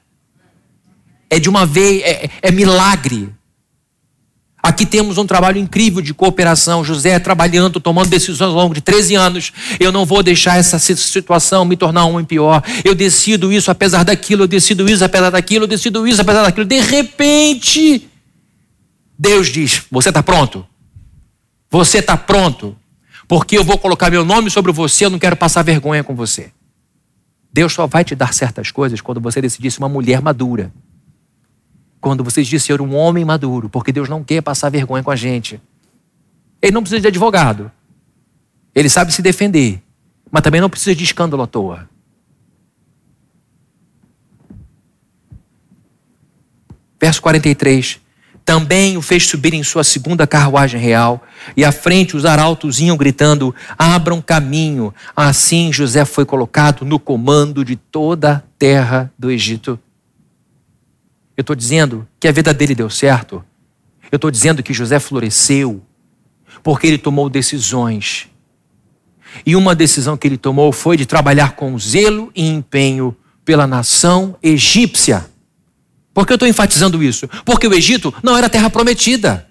É 1.29 1.41
de 1.41 1.49
uma 1.49 1.67
vez, 1.67 2.03
é, 2.03 2.31
é 2.41 2.51
milagre. 2.53 3.35
Aqui 4.63 4.87
temos 4.87 5.19
um 5.19 5.27
trabalho 5.27 5.59
incrível 5.59 6.01
de 6.01 6.15
cooperação. 6.15 6.85
José 6.85 7.19
trabalhando, 7.19 7.81
tomando 7.81 8.09
decisões 8.09 8.49
ao 8.49 8.57
longo 8.57 8.75
de 8.75 8.81
13 8.81 9.15
anos. 9.15 9.53
Eu 9.79 9.91
não 9.91 10.05
vou 10.05 10.23
deixar 10.23 10.57
essa 10.57 10.79
situação 10.79 11.65
me 11.65 11.77
tornar 11.77 12.05
um 12.07 12.25
pior. 12.25 12.63
Eu 12.85 12.95
decido 12.95 13.53
isso 13.53 13.71
apesar 13.71 14.05
daquilo, 14.05 14.45
eu 14.45 14.49
decido 14.49 14.89
isso 14.89 15.05
apesar 15.05 15.31
daquilo, 15.31 15.65
eu 15.65 15.69
decido 15.69 16.07
isso 16.07 16.21
apesar 16.21 16.43
daquilo. 16.43 16.67
De 16.67 16.81
repente, 16.81 18.09
Deus 19.19 19.49
diz: 19.49 19.83
Você 19.91 20.09
está 20.09 20.23
pronto? 20.23 20.67
Você 21.71 21.99
está 21.99 22.17
pronto? 22.17 22.77
Porque 23.29 23.59
eu 23.59 23.65
vou 23.65 23.79
colocar 23.79 24.11
meu 24.11 24.25
nome 24.25 24.51
sobre 24.51 24.73
você, 24.73 25.05
eu 25.05 25.11
não 25.11 25.19
quero 25.19 25.37
passar 25.37 25.63
vergonha 25.63 26.05
com 26.05 26.15
você. 26.15 26.53
Deus 27.53 27.73
só 27.73 27.87
vai 27.87 28.05
te 28.05 28.15
dar 28.15 28.35
certas 28.35 28.71
coisas 28.71 29.01
quando 29.01 29.21
você 29.21 29.41
decidir 29.41 29.71
ser 29.71 29.79
uma 29.79 29.89
mulher 29.89 30.21
madura 30.21 30.73
quando 32.07 32.23
vocês 32.23 32.47
dizem 32.47 32.65
ser 32.65 32.81
um 32.81 32.95
homem 32.95 33.25
maduro, 33.25 33.69
porque 33.69 33.91
Deus 33.91 34.09
não 34.09 34.23
quer 34.23 34.41
passar 34.41 34.71
vergonha 34.71 35.03
com 35.03 35.11
a 35.11 35.17
gente. 35.17 35.61
Ele 36.63 36.71
não 36.71 36.81
precisa 36.81 37.01
de 37.01 37.09
advogado. 37.09 37.69
Ele 38.73 38.89
sabe 38.89 39.13
se 39.13 39.21
defender, 39.21 39.83
mas 40.31 40.43
também 40.43 40.61
não 40.61 40.71
precisa 40.71 40.95
de 40.95 41.03
escândalo 41.03 41.43
à 41.43 41.49
toa. 41.49 41.91
Verso 47.01 47.21
43. 47.21 48.01
Também 48.47 48.97
o 48.97 49.03
fez 49.03 49.27
subir 49.27 49.55
em 49.55 49.65
sua 49.65 49.83
segunda 49.83 50.25
carruagem 50.25 50.81
real, 50.81 51.21
e 51.57 51.65
à 51.65 51.73
frente 51.73 52.17
os 52.17 52.25
arautos 52.25 52.79
iam 52.79 52.97
gritando: 52.97 53.53
Abram 53.77 54.23
caminho. 54.23 54.95
Assim 55.17 55.73
José 55.73 56.05
foi 56.05 56.25
colocado 56.25 56.85
no 56.85 57.01
comando 57.01 57.65
de 57.65 57.75
toda 57.75 58.35
a 58.35 58.43
terra 58.57 59.13
do 59.19 59.33
Egito. 59.33 59.77
Eu 61.37 61.41
estou 61.41 61.57
dizendo 61.57 62.07
que 62.21 62.29
a 62.29 62.33
vida 62.33 62.55
dele 62.55 62.73
deu 62.73 62.89
certo. 62.89 63.45
Eu 64.13 64.17
estou 64.17 64.31
dizendo 64.31 64.63
que 64.63 64.73
José 64.73 65.01
floresceu 65.01 65.83
porque 66.63 66.87
ele 66.87 66.99
tomou 66.99 67.29
decisões. 67.29 68.29
E 69.45 69.57
uma 69.57 69.75
decisão 69.75 70.17
que 70.17 70.27
ele 70.27 70.39
tomou 70.39 70.71
foi 70.71 70.97
de 70.97 71.05
trabalhar 71.05 71.57
com 71.57 71.77
zelo 71.77 72.31
e 72.33 72.49
empenho 72.49 73.15
pela 73.45 73.67
nação 73.67 74.37
egípcia. 74.41 75.27
Por 76.17 76.27
que 76.27 76.33
eu 76.33 76.37
estou 76.37 76.49
enfatizando 76.49 77.03
isso? 77.03 77.29
Porque 77.45 77.69
o 77.69 77.75
Egito 77.75 78.13
não 78.23 78.35
era 78.35 78.49
terra 78.49 78.71
prometida. 78.71 79.47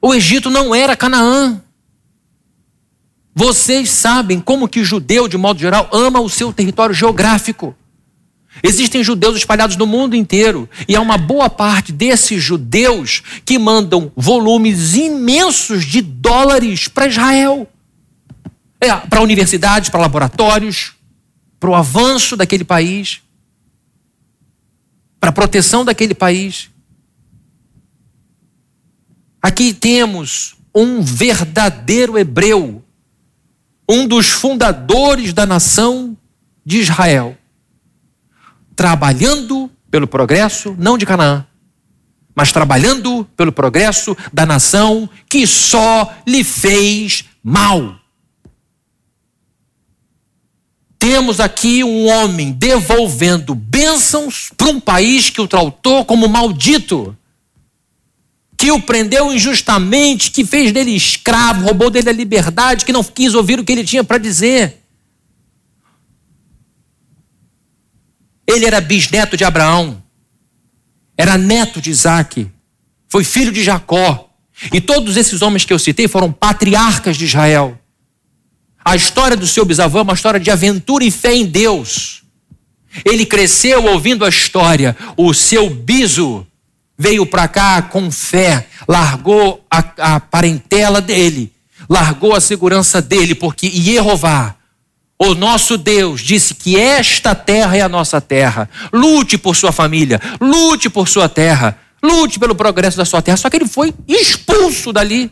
O 0.00 0.14
Egito 0.14 0.48
não 0.48 0.72
era 0.72 0.96
Canaã. 0.96 1.60
Vocês 3.34 3.90
sabem 3.90 4.38
como 4.38 4.68
que 4.68 4.78
o 4.78 4.84
judeu, 4.84 5.26
de 5.26 5.36
modo 5.36 5.58
geral, 5.58 5.88
ama 5.92 6.20
o 6.20 6.28
seu 6.28 6.52
território 6.52 6.94
geográfico. 6.94 7.74
Existem 8.62 9.02
judeus 9.02 9.36
espalhados 9.36 9.74
no 9.74 9.84
mundo 9.84 10.14
inteiro, 10.14 10.70
e 10.86 10.94
há 10.94 11.00
uma 11.00 11.18
boa 11.18 11.50
parte 11.50 11.90
desses 11.90 12.40
judeus 12.40 13.20
que 13.44 13.58
mandam 13.58 14.12
volumes 14.14 14.94
imensos 14.94 15.84
de 15.84 16.00
dólares 16.02 16.86
para 16.86 17.08
Israel. 17.08 17.66
É, 18.80 18.94
para 18.94 19.22
universidades, 19.22 19.90
para 19.90 19.98
laboratórios, 19.98 20.92
para 21.58 21.70
o 21.70 21.74
avanço 21.74 22.36
daquele 22.36 22.62
país, 22.62 23.22
para 25.20 25.30
a 25.30 25.32
proteção 25.32 25.84
daquele 25.84 26.14
país. 26.14 26.70
Aqui 29.42 29.72
temos 29.72 30.56
um 30.74 31.02
verdadeiro 31.02 32.18
hebreu, 32.18 32.84
um 33.88 34.06
dos 34.06 34.28
fundadores 34.28 35.32
da 35.32 35.46
nação 35.46 36.16
de 36.64 36.78
Israel 36.78 37.36
trabalhando 38.78 39.68
pelo 39.90 40.06
progresso, 40.06 40.76
não 40.78 40.96
de 40.96 41.04
Canaã, 41.04 41.44
mas 42.32 42.52
trabalhando 42.52 43.24
pelo 43.36 43.50
progresso 43.50 44.16
da 44.32 44.46
nação 44.46 45.10
que 45.28 45.48
só 45.48 46.14
lhe 46.24 46.44
fez 46.44 47.24
mal. 47.42 47.98
Temos 51.10 51.40
aqui 51.40 51.82
um 51.82 52.06
homem 52.06 52.52
devolvendo 52.52 53.54
bênçãos 53.54 54.50
para 54.54 54.68
um 54.68 54.78
país 54.78 55.30
que 55.30 55.40
o 55.40 55.48
tratou 55.48 56.04
como 56.04 56.28
maldito, 56.28 57.16
que 58.58 58.70
o 58.70 58.82
prendeu 58.82 59.32
injustamente, 59.32 60.30
que 60.30 60.44
fez 60.44 60.70
dele 60.70 60.90
escravo, 60.90 61.64
roubou 61.64 61.88
dele 61.88 62.10
a 62.10 62.12
liberdade, 62.12 62.84
que 62.84 62.92
não 62.92 63.02
quis 63.02 63.32
ouvir 63.32 63.58
o 63.58 63.64
que 63.64 63.72
ele 63.72 63.84
tinha 63.84 64.04
para 64.04 64.18
dizer. 64.18 64.82
Ele 68.46 68.66
era 68.66 68.78
bisneto 68.78 69.34
de 69.34 69.44
Abraão, 69.44 70.02
era 71.16 71.38
neto 71.38 71.80
de 71.80 71.88
Isaac, 71.88 72.52
foi 73.08 73.24
filho 73.24 73.50
de 73.50 73.64
Jacó. 73.64 74.28
E 74.70 74.78
todos 74.78 75.16
esses 75.16 75.40
homens 75.40 75.64
que 75.64 75.72
eu 75.72 75.78
citei 75.78 76.06
foram 76.06 76.30
patriarcas 76.30 77.16
de 77.16 77.24
Israel. 77.24 77.78
A 78.88 78.96
história 78.96 79.36
do 79.36 79.46
seu 79.46 79.66
bisavô 79.66 79.98
é 79.98 80.02
uma 80.02 80.14
história 80.14 80.40
de 80.40 80.50
aventura 80.50 81.04
e 81.04 81.10
fé 81.10 81.34
em 81.34 81.44
Deus. 81.44 82.22
Ele 83.04 83.26
cresceu 83.26 83.84
ouvindo 83.84 84.24
a 84.24 84.30
história. 84.30 84.96
O 85.14 85.34
seu 85.34 85.68
biso 85.68 86.46
veio 86.96 87.26
para 87.26 87.46
cá 87.46 87.82
com 87.82 88.10
fé, 88.10 88.66
largou 88.88 89.62
a, 89.70 90.14
a, 90.14 90.20
parentela 90.20 91.02
dele, 91.02 91.52
largou 91.86 92.34
a 92.34 92.40
segurança 92.40 93.02
dele, 93.02 93.34
porque 93.34 93.68
Jeová 93.68 94.56
o 95.18 95.34
nosso 95.34 95.76
Deus 95.76 96.22
disse 96.22 96.54
que 96.54 96.78
esta 96.78 97.34
terra 97.34 97.76
é 97.76 97.82
a 97.82 97.90
nossa 97.90 98.22
terra. 98.22 98.70
Lute 98.90 99.36
por 99.36 99.54
sua 99.54 99.70
família, 99.70 100.18
lute 100.40 100.88
por 100.88 101.08
sua 101.08 101.28
terra, 101.28 101.78
lute 102.02 102.38
pelo 102.38 102.54
progresso 102.54 102.96
da 102.96 103.04
sua 103.04 103.20
terra. 103.20 103.36
Só 103.36 103.50
que 103.50 103.56
ele 103.58 103.68
foi 103.68 103.92
expulso 104.08 104.94
dali. 104.94 105.30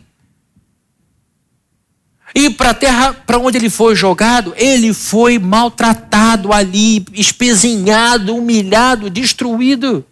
E 2.37 2.51
para 2.51 2.69
a 2.69 2.73
terra 2.75 3.13
para 3.15 3.39
onde 3.39 3.57
ele 3.57 3.67
foi 3.67 3.95
jogado, 3.95 4.53
ele 4.55 4.93
foi 4.93 5.39
maltratado 5.39 6.53
ali, 6.53 7.03
espezinhado, 7.11 8.35
humilhado, 8.35 9.09
destruído. 9.09 10.05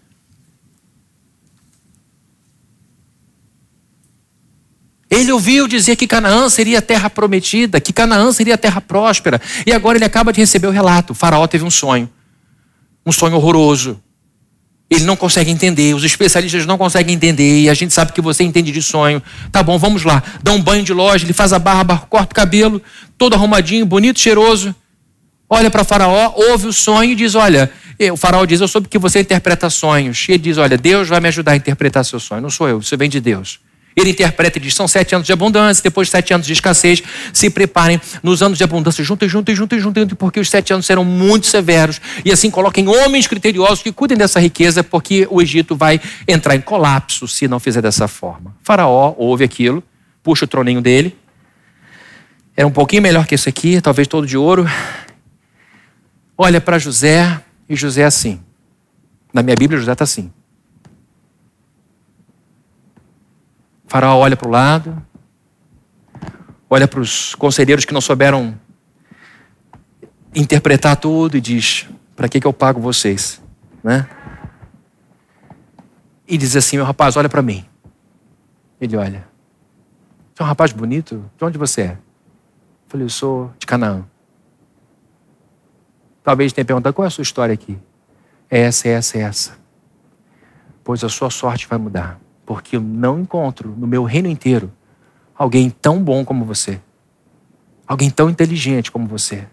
Ele 5.07 5.32
ouviu 5.32 5.67
dizer 5.67 5.95
que 5.97 6.07
Canaã 6.07 6.49
seria 6.49 6.80
a 6.80 6.82
terra 6.82 7.11
prometida, 7.11 7.80
que 7.80 7.93
Canaã 7.93 8.32
seria 8.32 8.55
a 8.55 8.57
terra 8.57 8.82
próspera. 8.82 9.39
E 9.63 9.71
agora 9.71 9.99
ele 9.99 10.05
acaba 10.05 10.34
de 10.34 10.39
receber 10.39 10.65
o 10.65 10.71
relato. 10.71 11.13
O 11.13 11.15
faraó 11.15 11.45
teve 11.45 11.63
um 11.63 11.69
sonho. 11.69 12.09
Um 13.05 13.11
sonho 13.11 13.36
horroroso. 13.36 14.01
Ele 14.95 15.05
não 15.05 15.15
consegue 15.15 15.51
entender, 15.51 15.93
os 15.93 16.03
especialistas 16.03 16.65
não 16.65 16.77
conseguem 16.77 17.15
entender, 17.15 17.61
e 17.61 17.69
a 17.69 17.73
gente 17.73 17.93
sabe 17.93 18.11
que 18.13 18.21
você 18.21 18.43
entende 18.43 18.71
de 18.71 18.81
sonho. 18.81 19.21
Tá 19.51 19.61
bom, 19.61 19.77
vamos 19.77 20.03
lá. 20.03 20.23
Dá 20.41 20.51
um 20.53 20.61
banho 20.61 20.83
de 20.83 20.93
loja, 20.93 21.25
ele 21.25 21.33
faz 21.33 21.53
a 21.53 21.59
barba, 21.59 21.97
corta 22.09 22.31
o 22.31 22.35
cabelo, 22.35 22.81
todo 23.17 23.33
arrumadinho, 23.33 23.85
bonito, 23.85 24.19
cheiroso. 24.19 24.73
Olha 25.49 25.69
para 25.69 25.83
faraó, 25.83 26.33
ouve 26.35 26.67
o 26.67 26.73
sonho 26.73 27.11
e 27.11 27.15
diz: 27.15 27.35
Olha, 27.35 27.71
o 28.11 28.17
faraó 28.17 28.45
diz: 28.45 28.61
Eu 28.61 28.67
soube 28.67 28.87
que 28.87 28.97
você 28.97 29.19
interpreta 29.19 29.69
sonhos. 29.69 30.25
E 30.27 30.33
ele 30.33 30.39
diz: 30.39 30.57
Olha, 30.57 30.77
Deus 30.77 31.07
vai 31.07 31.19
me 31.19 31.27
ajudar 31.27 31.51
a 31.51 31.55
interpretar 31.55 32.03
seu 32.03 32.19
sonho. 32.19 32.41
Não 32.41 32.49
sou 32.49 32.67
eu, 32.67 32.79
isso 32.79 32.97
vem 32.97 33.09
de 33.09 33.19
Deus. 33.19 33.59
Ele 33.95 34.09
interpreta 34.09 34.57
e 34.57 34.61
diz: 34.61 34.73
são 34.73 34.87
sete 34.87 35.15
anos 35.15 35.25
de 35.25 35.31
abundância, 35.31 35.81
depois 35.81 36.07
de 36.07 36.11
sete 36.11 36.33
anos 36.33 36.45
de 36.45 36.53
escassez. 36.53 37.01
Se 37.31 37.49
preparem 37.49 37.99
nos 38.21 38.41
anos 38.41 38.57
de 38.57 38.63
abundância, 38.63 39.03
juntem, 39.03 39.29
juntem, 39.29 39.55
juntem, 39.55 39.79
juntem, 39.79 40.07
porque 40.07 40.39
os 40.39 40.49
sete 40.49 40.73
anos 40.73 40.85
serão 40.85 41.05
muito 41.05 41.47
severos. 41.47 42.01
E 42.23 42.31
assim 42.31 42.51
coloquem 42.51 42.87
homens 42.87 43.27
criteriosos 43.27 43.81
que 43.81 43.91
cuidem 43.91 44.17
dessa 44.17 44.39
riqueza, 44.39 44.83
porque 44.83 45.27
o 45.29 45.41
Egito 45.41 45.75
vai 45.75 46.01
entrar 46.27 46.55
em 46.55 46.61
colapso 46.61 47.27
se 47.27 47.47
não 47.47 47.59
fizer 47.59 47.81
dessa 47.81 48.07
forma. 48.07 48.51
O 48.61 48.65
faraó 48.65 49.15
ouve 49.17 49.43
aquilo, 49.43 49.83
puxa 50.21 50.45
o 50.45 50.47
troninho 50.47 50.81
dele. 50.81 51.15
Era 52.57 52.67
um 52.67 52.71
pouquinho 52.71 53.01
melhor 53.01 53.25
que 53.27 53.35
esse 53.35 53.49
aqui, 53.49 53.81
talvez 53.81 54.07
todo 54.07 54.25
de 54.25 54.37
ouro. 54.37 54.65
Olha 56.37 56.59
para 56.59 56.77
José, 56.77 57.41
e 57.67 57.75
José 57.75 58.01
é 58.01 58.05
assim. 58.05 58.39
Na 59.33 59.41
minha 59.41 59.55
Bíblia, 59.55 59.79
José 59.79 59.91
está 59.91 60.03
assim. 60.03 60.31
O 63.86 63.89
faraó 63.89 64.17
olha 64.17 64.36
para 64.36 64.47
o 64.47 64.51
lado, 64.51 65.05
olha 66.69 66.88
para 66.88 66.99
os 66.99 67.36
conselheiros 67.36 67.86
que 67.86 67.93
não 67.93 68.01
souberam 68.01 68.59
interpretar 70.33 70.97
tudo 70.97 71.38
e 71.38 71.41
diz: 71.41 71.88
Para 72.15 72.27
que, 72.27 72.39
que 72.39 72.47
eu 72.47 72.53
pago 72.53 72.79
vocês? 72.81 73.41
Né? 73.83 74.07
E 76.27 76.38
diz 76.38 76.55
assim: 76.55 76.77
Meu 76.77 76.86
rapaz, 76.86 77.15
olha 77.15 77.29
para 77.29 77.41
mim. 77.41 77.63
Ele 78.81 78.97
olha: 78.97 79.27
Você 80.33 80.41
é 80.41 80.43
um 80.43 80.47
rapaz 80.47 80.71
bonito? 80.73 81.29
De 81.38 81.45
onde 81.45 81.57
você 81.57 81.81
é? 81.81 81.91
Eu 81.91 81.97
falei: 82.88 83.05
Eu 83.05 83.09
sou 83.09 83.53
de 83.59 83.67
Canaã. 83.67 84.03
Talvez 86.23 86.51
tenha 86.51 86.65
perguntado: 86.65 86.93
Qual 86.93 87.05
é 87.05 87.07
a 87.07 87.11
sua 87.11 87.21
história 87.21 87.53
aqui? 87.53 87.77
É 88.49 88.61
essa, 88.61 88.88
é 88.88 88.91
essa, 88.91 89.17
é 89.17 89.21
essa. 89.21 89.57
Pois 90.83 91.03
a 91.03 91.09
sua 91.09 91.29
sorte 91.29 91.67
vai 91.67 91.77
mudar 91.77 92.24
porque 92.45 92.75
eu 92.75 92.81
não 92.81 93.19
encontro 93.19 93.73
no 93.77 93.87
meu 93.87 94.03
reino 94.03 94.29
inteiro 94.29 94.71
alguém 95.37 95.69
tão 95.69 96.01
bom 96.01 96.23
como 96.23 96.45
você, 96.45 96.79
alguém 97.87 98.09
tão 98.09 98.29
inteligente 98.29 98.91
como 98.91 99.07
você, 99.07 99.45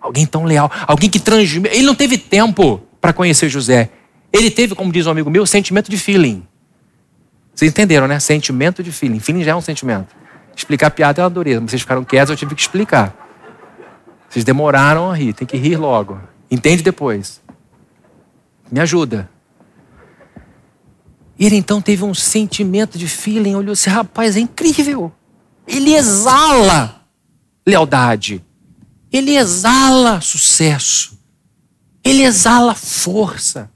alguém 0.00 0.26
tão 0.26 0.44
leal, 0.44 0.70
alguém 0.86 1.08
que 1.08 1.20
transmite. 1.20 1.74
Ele 1.74 1.86
não 1.86 1.94
teve 1.94 2.18
tempo 2.18 2.82
para 3.00 3.12
conhecer 3.12 3.48
José. 3.48 3.90
Ele 4.32 4.50
teve, 4.50 4.74
como 4.74 4.92
diz 4.92 5.06
um 5.06 5.10
amigo 5.10 5.30
meu, 5.30 5.46
sentimento 5.46 5.90
de 5.90 5.96
feeling. 5.96 6.46
Vocês 7.54 7.70
entenderam, 7.70 8.08
né? 8.08 8.18
Sentimento 8.18 8.82
de 8.82 8.90
feeling. 8.90 9.20
Feeling 9.20 9.44
já 9.44 9.52
é 9.52 9.54
um 9.54 9.60
sentimento. 9.60 10.14
Explicar 10.56 10.90
piada 10.90 11.22
é 11.22 11.24
uma 11.24 11.30
dureza. 11.30 11.60
Vocês 11.60 11.82
ficaram 11.82 12.04
quietos, 12.04 12.30
eu 12.30 12.36
tive 12.36 12.54
que 12.54 12.60
explicar. 12.60 13.14
Vocês 14.28 14.44
demoraram 14.44 15.10
a 15.10 15.14
rir, 15.14 15.32
tem 15.32 15.46
que 15.46 15.56
rir 15.56 15.76
logo. 15.76 16.18
Entende 16.50 16.82
depois. 16.82 17.40
Me 18.70 18.80
ajuda. 18.80 19.30
Ele 21.38 21.56
então 21.56 21.80
teve 21.80 22.04
um 22.04 22.14
sentimento 22.14 22.96
de 22.96 23.08
feeling, 23.08 23.54
olhou 23.54 23.72
assim, 23.72 23.90
rapaz, 23.90 24.36
é 24.36 24.40
incrível. 24.40 25.12
Ele 25.66 25.94
exala 25.94 27.02
lealdade. 27.66 28.44
Ele 29.12 29.36
exala 29.36 30.20
sucesso. 30.20 31.18
Ele 32.04 32.22
exala 32.22 32.74
força. 32.74 33.70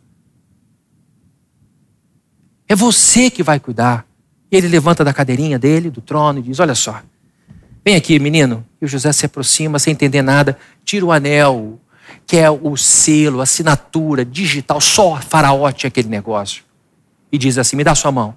É 2.68 2.76
você 2.76 3.30
que 3.30 3.42
vai 3.42 3.59
cuidar. 3.59 4.06
E 4.50 4.56
ele 4.56 4.68
levanta 4.68 5.04
da 5.04 5.12
cadeirinha 5.12 5.59
dele, 5.59 5.90
do 5.90 6.00
trono, 6.00 6.38
e 6.38 6.42
diz: 6.42 6.61
Olha 6.61 6.74
só, 6.74 7.02
vem 7.84 7.96
aqui, 7.96 8.18
menino. 8.18 8.64
E 8.80 8.84
o 8.84 8.88
José 8.88 9.12
se 9.12 9.26
aproxima 9.26 9.78
sem 9.78 9.92
entender 9.92 10.22
nada, 10.22 10.59
tira 10.84 11.04
o 11.04 11.12
anel, 11.12 11.80
que 12.26 12.36
é 12.36 12.50
o 12.50 12.76
selo, 12.76 13.40
a 13.40 13.44
assinatura 13.44 14.24
digital, 14.24 14.80
só 14.80 15.20
Faraó 15.20 15.70
tinha 15.72 15.88
aquele 15.88 16.09
negócio. 16.09 16.62
E 17.31 17.39
diz 17.39 17.59
assim: 17.59 17.76
Me 17.76 17.85
dá 17.85 17.95
sua 17.95 18.12
mão. 18.12 18.35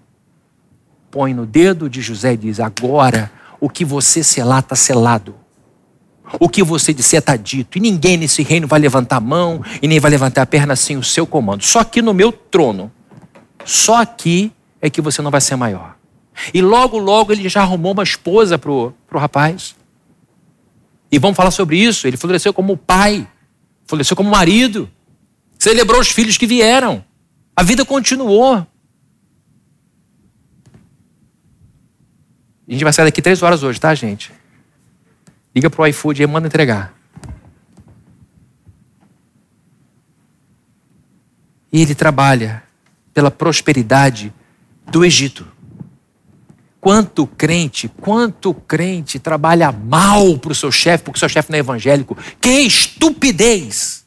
Põe 1.09 1.33
no 1.33 1.45
dedo 1.45 1.89
de 1.89 2.01
José 2.01 2.33
e 2.33 2.37
diz: 2.37 2.59
Agora 2.59 3.31
o 3.59 3.69
que 3.69 3.85
você 3.85 4.23
selar 4.23 4.59
está 4.59 4.75
selado. 4.75 5.35
O 6.39 6.47
que 6.47 6.63
você 6.63 6.93
disser 6.93 7.19
está 7.19 7.35
dito. 7.35 7.77
E 7.77 7.81
ninguém 7.81 8.17
nesse 8.17 8.41
reino 8.41 8.67
vai 8.67 8.79
levantar 8.79 9.17
a 9.17 9.21
mão 9.21 9.61
e 9.81 9.87
nem 9.87 9.99
vai 9.99 10.09
levantar 10.09 10.41
a 10.43 10.45
perna 10.45 10.75
sem 10.75 10.97
o 10.97 11.03
seu 11.03 11.27
comando. 11.27 11.63
Só 11.63 11.79
aqui 11.79 12.01
no 12.01 12.13
meu 12.13 12.31
trono. 12.31 12.91
Só 13.65 14.01
aqui 14.01 14.51
é 14.81 14.89
que 14.89 15.01
você 15.01 15.21
não 15.21 15.29
vai 15.29 15.41
ser 15.41 15.55
maior. 15.55 15.95
E 16.53 16.61
logo, 16.61 16.97
logo 16.97 17.31
ele 17.31 17.47
já 17.49 17.61
arrumou 17.61 17.91
uma 17.91 18.03
esposa 18.03 18.57
para 18.57 18.71
o 18.71 18.93
rapaz. 19.13 19.75
E 21.11 21.19
vamos 21.19 21.35
falar 21.35 21.51
sobre 21.51 21.77
isso. 21.77 22.07
Ele 22.07 22.17
floresceu 22.17 22.53
como 22.53 22.77
pai, 22.77 23.27
floresceu 23.85 24.15
como 24.15 24.29
marido, 24.29 24.89
celebrou 25.59 25.99
os 25.99 26.09
filhos 26.09 26.37
que 26.37 26.47
vieram. 26.47 27.03
A 27.55 27.61
vida 27.61 27.83
continuou. 27.83 28.65
A 32.71 32.73
gente 32.73 32.85
vai 32.85 32.93
sair 32.93 33.03
daqui 33.03 33.21
três 33.21 33.43
horas 33.43 33.63
hoje, 33.63 33.81
tá, 33.81 33.93
gente? 33.93 34.31
Liga 35.53 35.69
pro 35.69 35.85
iFood 35.87 36.23
e 36.23 36.25
manda 36.25 36.47
entregar. 36.47 36.93
E 41.69 41.81
ele 41.81 41.93
trabalha 41.93 42.63
pela 43.13 43.29
prosperidade 43.29 44.33
do 44.89 45.03
Egito. 45.03 45.45
Quanto 46.79 47.27
crente, 47.27 47.89
quanto 47.89 48.53
crente 48.53 49.19
trabalha 49.19 49.69
mal 49.69 50.37
para 50.37 50.53
o 50.53 50.55
seu 50.55 50.71
chefe, 50.71 51.03
porque 51.03 51.19
seu 51.19 51.27
chefe 51.27 51.51
não 51.51 51.57
é 51.57 51.59
evangélico. 51.59 52.17
Que 52.39 52.61
estupidez! 52.61 54.05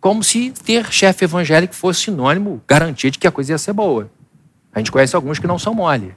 Como 0.00 0.24
se 0.24 0.50
ter 0.50 0.92
chefe 0.92 1.24
evangélico 1.24 1.72
fosse 1.72 2.02
sinônimo, 2.02 2.60
garantia 2.66 3.12
de 3.12 3.18
que 3.20 3.28
a 3.28 3.32
coisa 3.32 3.52
ia 3.52 3.58
ser 3.58 3.72
boa. 3.72 4.10
A 4.76 4.78
gente 4.78 4.92
conhece 4.92 5.16
alguns 5.16 5.38
que 5.38 5.46
não 5.46 5.58
são 5.58 5.72
mole. 5.72 6.14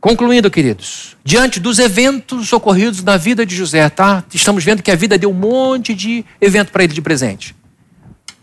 Concluindo, 0.00 0.50
queridos, 0.50 1.14
diante 1.22 1.60
dos 1.60 1.78
eventos 1.78 2.50
ocorridos 2.54 3.04
na 3.04 3.18
vida 3.18 3.44
de 3.44 3.54
José, 3.54 3.90
tá? 3.90 4.24
Estamos 4.32 4.64
vendo 4.64 4.82
que 4.82 4.90
a 4.90 4.96
vida 4.96 5.18
deu 5.18 5.28
um 5.28 5.34
monte 5.34 5.94
de 5.94 6.24
evento 6.40 6.72
para 6.72 6.84
ele 6.84 6.94
de 6.94 7.02
presente. 7.02 7.54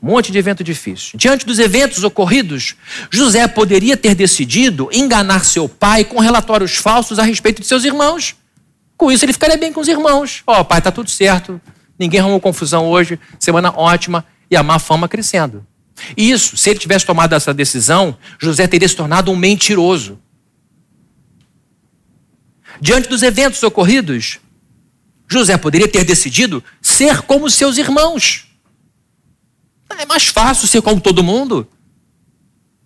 Um 0.04 0.12
monte 0.12 0.32
de 0.32 0.38
evento 0.38 0.64
difícil. 0.64 1.18
Diante 1.18 1.48
dos 1.48 1.58
eventos 1.58 2.04
ocorridos, 2.04 2.76
José 3.10 3.48
poderia 3.48 3.98
ter 3.98 4.14
decidido 4.14 4.88
enganar 4.94 5.46
seu 5.46 5.68
pai 5.68 6.04
com 6.04 6.20
relatórios 6.20 6.76
falsos 6.76 7.18
a 7.18 7.24
respeito 7.24 7.60
de 7.60 7.68
seus 7.68 7.84
irmãos. 7.86 8.36
Com 8.96 9.12
isso, 9.12 9.26
ele 9.26 9.34
ficaria 9.34 9.58
bem 9.58 9.74
com 9.74 9.82
os 9.82 9.88
irmãos. 9.88 10.44
Ó, 10.46 10.62
oh, 10.62 10.64
pai, 10.64 10.80
tá 10.80 10.92
tudo 10.92 11.10
certo. 11.10 11.60
Ninguém 11.98 12.20
arrumou 12.20 12.40
confusão 12.40 12.88
hoje. 12.88 13.20
Semana 13.40 13.74
ótima. 13.76 14.24
E 14.50 14.56
a 14.56 14.64
má 14.64 14.80
fama 14.80 15.08
crescendo. 15.08 15.66
Isso, 16.16 16.58
se 16.58 16.70
ele 16.70 16.80
tivesse 16.80 17.06
tomado 17.06 17.34
essa 17.34 17.54
decisão, 17.54 18.18
José 18.39 18.68
teria 18.68 18.88
se 18.88 18.95
tornado 18.95 19.32
um 19.32 19.36
mentiroso. 19.36 20.20
Diante 22.82 23.10
dos 23.10 23.22
eventos 23.22 23.62
ocorridos, 23.64 24.39
José 25.28 25.58
poderia 25.58 25.88
ter 25.88 26.04
decidido 26.04 26.64
ser 26.82 27.22
como 27.24 27.50
seus 27.50 27.78
irmãos. 27.78 28.47
É 29.97 30.06
mais 30.06 30.28
fácil 30.28 30.68
ser 30.68 30.82
como 30.82 31.02
todo 31.02 31.24
mundo. 31.24 31.68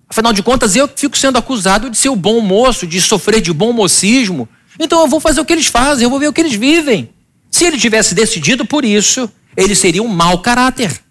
Afinal 0.10 0.34
de 0.34 0.42
contas, 0.42 0.76
eu 0.76 0.90
fico 0.96 1.18
sendo 1.18 1.38
acusado 1.38 1.90
de 1.90 1.98
ser 1.98 2.10
o 2.10 2.16
bom 2.16 2.40
moço, 2.40 2.88
de 2.88 3.00
sofrer 3.00 3.42
de 3.42 3.54
bom 3.54 3.72
mocismo. 3.72 4.50
Então 4.80 5.02
eu 5.02 5.08
vou 5.08 5.20
fazer 5.20 5.42
o 5.42 5.46
que 5.46 5.54
eles 5.54 5.68
fazem, 5.68 6.04
eu 6.04 6.10
vou 6.10 6.20
ver 6.20 6.28
o 6.28 6.34
que 6.34 6.42
eles 6.42 6.54
vivem. 6.54 7.10
Se 7.52 7.66
ele 7.66 7.78
tivesse 7.78 8.16
decidido 8.16 8.66
por 8.66 8.84
isso, 8.84 9.32
ele 9.56 9.76
seria 9.76 10.02
um 10.02 10.08
mau 10.08 10.40
caráter, 10.40 11.03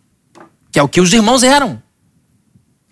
que 0.73 0.79
é 0.79 0.83
o 0.83 0.89
que 0.89 1.01
os 1.01 1.13
irmãos 1.13 1.43
eram. 1.43 1.81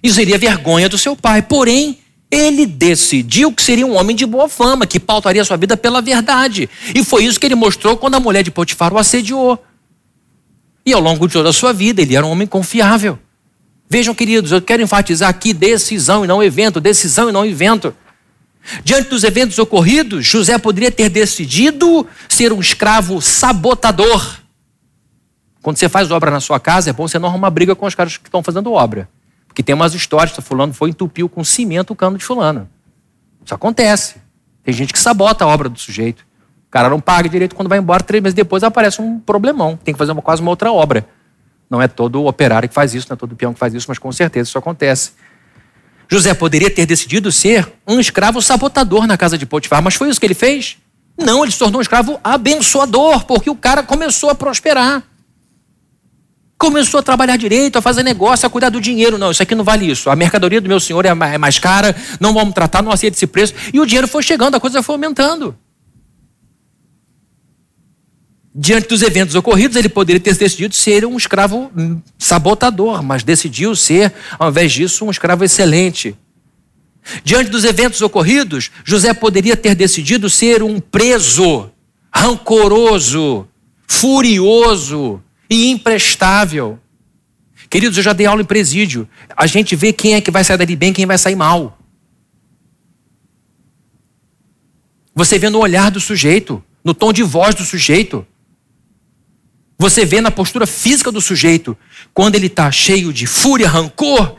E 0.02 0.12
seria 0.12 0.38
vergonha 0.38 0.88
do 0.88 0.98
seu 0.98 1.16
pai. 1.16 1.42
Porém, 1.42 1.98
ele 2.30 2.66
decidiu 2.66 3.52
que 3.52 3.62
seria 3.62 3.86
um 3.86 3.96
homem 3.96 4.14
de 4.14 4.24
boa 4.26 4.48
fama, 4.48 4.86
que 4.86 5.00
pautaria 5.00 5.44
sua 5.44 5.56
vida 5.56 5.76
pela 5.76 6.00
verdade. 6.00 6.68
E 6.94 7.02
foi 7.02 7.24
isso 7.24 7.40
que 7.40 7.46
ele 7.46 7.54
mostrou 7.54 7.96
quando 7.96 8.14
a 8.14 8.20
mulher 8.20 8.42
de 8.42 8.50
Potifar 8.50 8.92
o 8.92 8.98
assediou. 8.98 9.62
E 10.84 10.92
ao 10.92 11.00
longo 11.00 11.26
de 11.26 11.32
toda 11.32 11.48
a 11.48 11.52
sua 11.52 11.72
vida, 11.72 12.00
ele 12.02 12.14
era 12.14 12.24
um 12.24 12.30
homem 12.30 12.46
confiável. 12.46 13.18
Vejam, 13.88 14.14
queridos, 14.14 14.52
eu 14.52 14.62
quero 14.62 14.82
enfatizar 14.82 15.28
aqui 15.28 15.52
decisão 15.52 16.24
e 16.24 16.28
não 16.28 16.42
evento, 16.42 16.80
decisão 16.80 17.28
e 17.28 17.32
não 17.32 17.44
evento. 17.44 17.94
Diante 18.84 19.08
dos 19.08 19.24
eventos 19.24 19.58
ocorridos, 19.58 20.24
José 20.24 20.56
poderia 20.58 20.90
ter 20.90 21.08
decidido 21.08 22.06
ser 22.28 22.52
um 22.52 22.60
escravo 22.60 23.20
sabotador. 23.20 24.38
Quando 25.62 25.76
você 25.76 25.88
faz 25.88 26.10
obra 26.10 26.30
na 26.30 26.40
sua 26.40 26.58
casa, 26.58 26.90
é 26.90 26.92
bom 26.92 27.06
você 27.06 27.18
não 27.18 27.28
arrumar 27.28 27.50
briga 27.50 27.74
com 27.74 27.86
os 27.86 27.94
caras 27.94 28.16
que 28.16 28.28
estão 28.28 28.42
fazendo 28.42 28.72
obra. 28.72 29.08
Porque 29.46 29.62
tem 29.62 29.74
umas 29.74 29.94
histórias, 29.94 30.34
que 30.34 30.40
fulano 30.40 30.72
foi 30.72 30.90
entupiu 30.90 31.28
com 31.28 31.44
cimento 31.44 31.92
o 31.92 31.96
cano 31.96 32.16
de 32.16 32.24
fulano. 32.24 32.68
Isso 33.44 33.54
acontece. 33.54 34.16
Tem 34.62 34.72
gente 34.72 34.92
que 34.92 34.98
sabota 34.98 35.44
a 35.44 35.48
obra 35.48 35.68
do 35.68 35.78
sujeito. 35.78 36.20
O 36.68 36.70
cara 36.70 36.88
não 36.88 37.00
paga 37.00 37.28
direito 37.28 37.54
quando 37.54 37.68
vai 37.68 37.78
embora, 37.78 38.02
três 38.02 38.22
meses 38.22 38.34
depois 38.34 38.62
aparece 38.62 39.02
um 39.02 39.18
problemão. 39.18 39.76
Tem 39.76 39.92
que 39.92 39.98
fazer 39.98 40.12
uma, 40.12 40.22
quase 40.22 40.40
uma 40.40 40.50
outra 40.50 40.72
obra. 40.72 41.06
Não 41.68 41.82
é 41.82 41.88
todo 41.88 42.24
operário 42.24 42.68
que 42.68 42.74
faz 42.74 42.94
isso, 42.94 43.08
não 43.08 43.14
é 43.14 43.16
todo 43.16 43.34
peão 43.34 43.52
que 43.52 43.58
faz 43.58 43.74
isso, 43.74 43.86
mas 43.88 43.98
com 43.98 44.10
certeza 44.12 44.48
isso 44.48 44.58
acontece. 44.58 45.12
José 46.08 46.32
poderia 46.32 46.70
ter 46.70 46.86
decidido 46.86 47.30
ser 47.30 47.70
um 47.86 48.00
escravo 48.00 48.40
sabotador 48.40 49.06
na 49.06 49.16
casa 49.16 49.36
de 49.36 49.46
Potifar, 49.46 49.82
mas 49.82 49.94
foi 49.94 50.08
isso 50.08 50.18
que 50.18 50.26
ele 50.26 50.34
fez? 50.34 50.78
Não, 51.18 51.42
ele 51.42 51.52
se 51.52 51.58
tornou 51.58 51.78
um 51.78 51.82
escravo 51.82 52.18
abençoador, 52.22 53.24
porque 53.24 53.50
o 53.50 53.56
cara 53.56 53.82
começou 53.82 54.30
a 54.30 54.34
prosperar 54.34 55.04
começou 56.60 57.00
a 57.00 57.02
trabalhar 57.02 57.38
direito, 57.38 57.78
a 57.78 57.80
fazer 57.80 58.02
negócio, 58.02 58.46
a 58.46 58.50
cuidar 58.50 58.68
do 58.68 58.82
dinheiro. 58.82 59.16
Não, 59.16 59.30
isso 59.30 59.42
aqui 59.42 59.54
não 59.54 59.64
vale 59.64 59.90
isso. 59.90 60.10
A 60.10 60.14
mercadoria 60.14 60.60
do 60.60 60.68
meu 60.68 60.78
senhor 60.78 61.06
é 61.06 61.14
mais 61.14 61.56
é 61.56 61.60
cara, 61.60 61.96
não 62.20 62.34
vamos 62.34 62.52
tratar, 62.52 62.82
não 62.82 62.92
aceita 62.92 63.16
esse 63.16 63.26
preço. 63.26 63.54
E 63.72 63.80
o 63.80 63.86
dinheiro 63.86 64.06
foi 64.06 64.22
chegando, 64.22 64.56
a 64.56 64.60
coisa 64.60 64.82
foi 64.82 64.94
aumentando. 64.94 65.56
Diante 68.54 68.88
dos 68.88 69.00
eventos 69.00 69.34
ocorridos, 69.34 69.74
ele 69.74 69.88
poderia 69.88 70.20
ter 70.20 70.36
decidido 70.36 70.74
ser 70.74 71.06
um 71.06 71.16
escravo 71.16 71.72
sabotador, 72.18 73.02
mas 73.02 73.22
decidiu 73.22 73.74
ser, 73.74 74.12
ao 74.38 74.50
invés 74.50 74.70
disso, 74.70 75.06
um 75.06 75.10
escravo 75.10 75.42
excelente. 75.42 76.14
Diante 77.24 77.48
dos 77.48 77.64
eventos 77.64 78.02
ocorridos, 78.02 78.70
José 78.84 79.14
poderia 79.14 79.56
ter 79.56 79.74
decidido 79.74 80.28
ser 80.28 80.62
um 80.62 80.78
preso, 80.78 81.70
rancoroso, 82.12 83.48
furioso, 83.86 85.22
e 85.50 85.70
imprestável. 85.70 86.78
Queridos, 87.68 87.96
eu 87.96 88.04
já 88.04 88.12
dei 88.12 88.26
aula 88.26 88.40
em 88.40 88.44
presídio. 88.44 89.08
A 89.36 89.46
gente 89.46 89.74
vê 89.74 89.92
quem 89.92 90.14
é 90.14 90.20
que 90.20 90.30
vai 90.30 90.44
sair 90.44 90.56
dali 90.56 90.76
bem, 90.76 90.92
quem 90.92 91.06
vai 91.06 91.18
sair 91.18 91.34
mal. 91.34 91.76
Você 95.14 95.38
vê 95.38 95.50
no 95.50 95.58
olhar 95.58 95.90
do 95.90 96.00
sujeito, 96.00 96.62
no 96.84 96.94
tom 96.94 97.12
de 97.12 97.22
voz 97.24 97.54
do 97.54 97.64
sujeito. 97.64 98.24
Você 99.76 100.04
vê 100.04 100.20
na 100.20 100.30
postura 100.30 100.66
física 100.66 101.10
do 101.10 101.20
sujeito, 101.20 101.76
quando 102.14 102.36
ele 102.36 102.46
está 102.46 102.70
cheio 102.70 103.12
de 103.12 103.26
fúria, 103.26 103.68
rancor, 103.68 104.36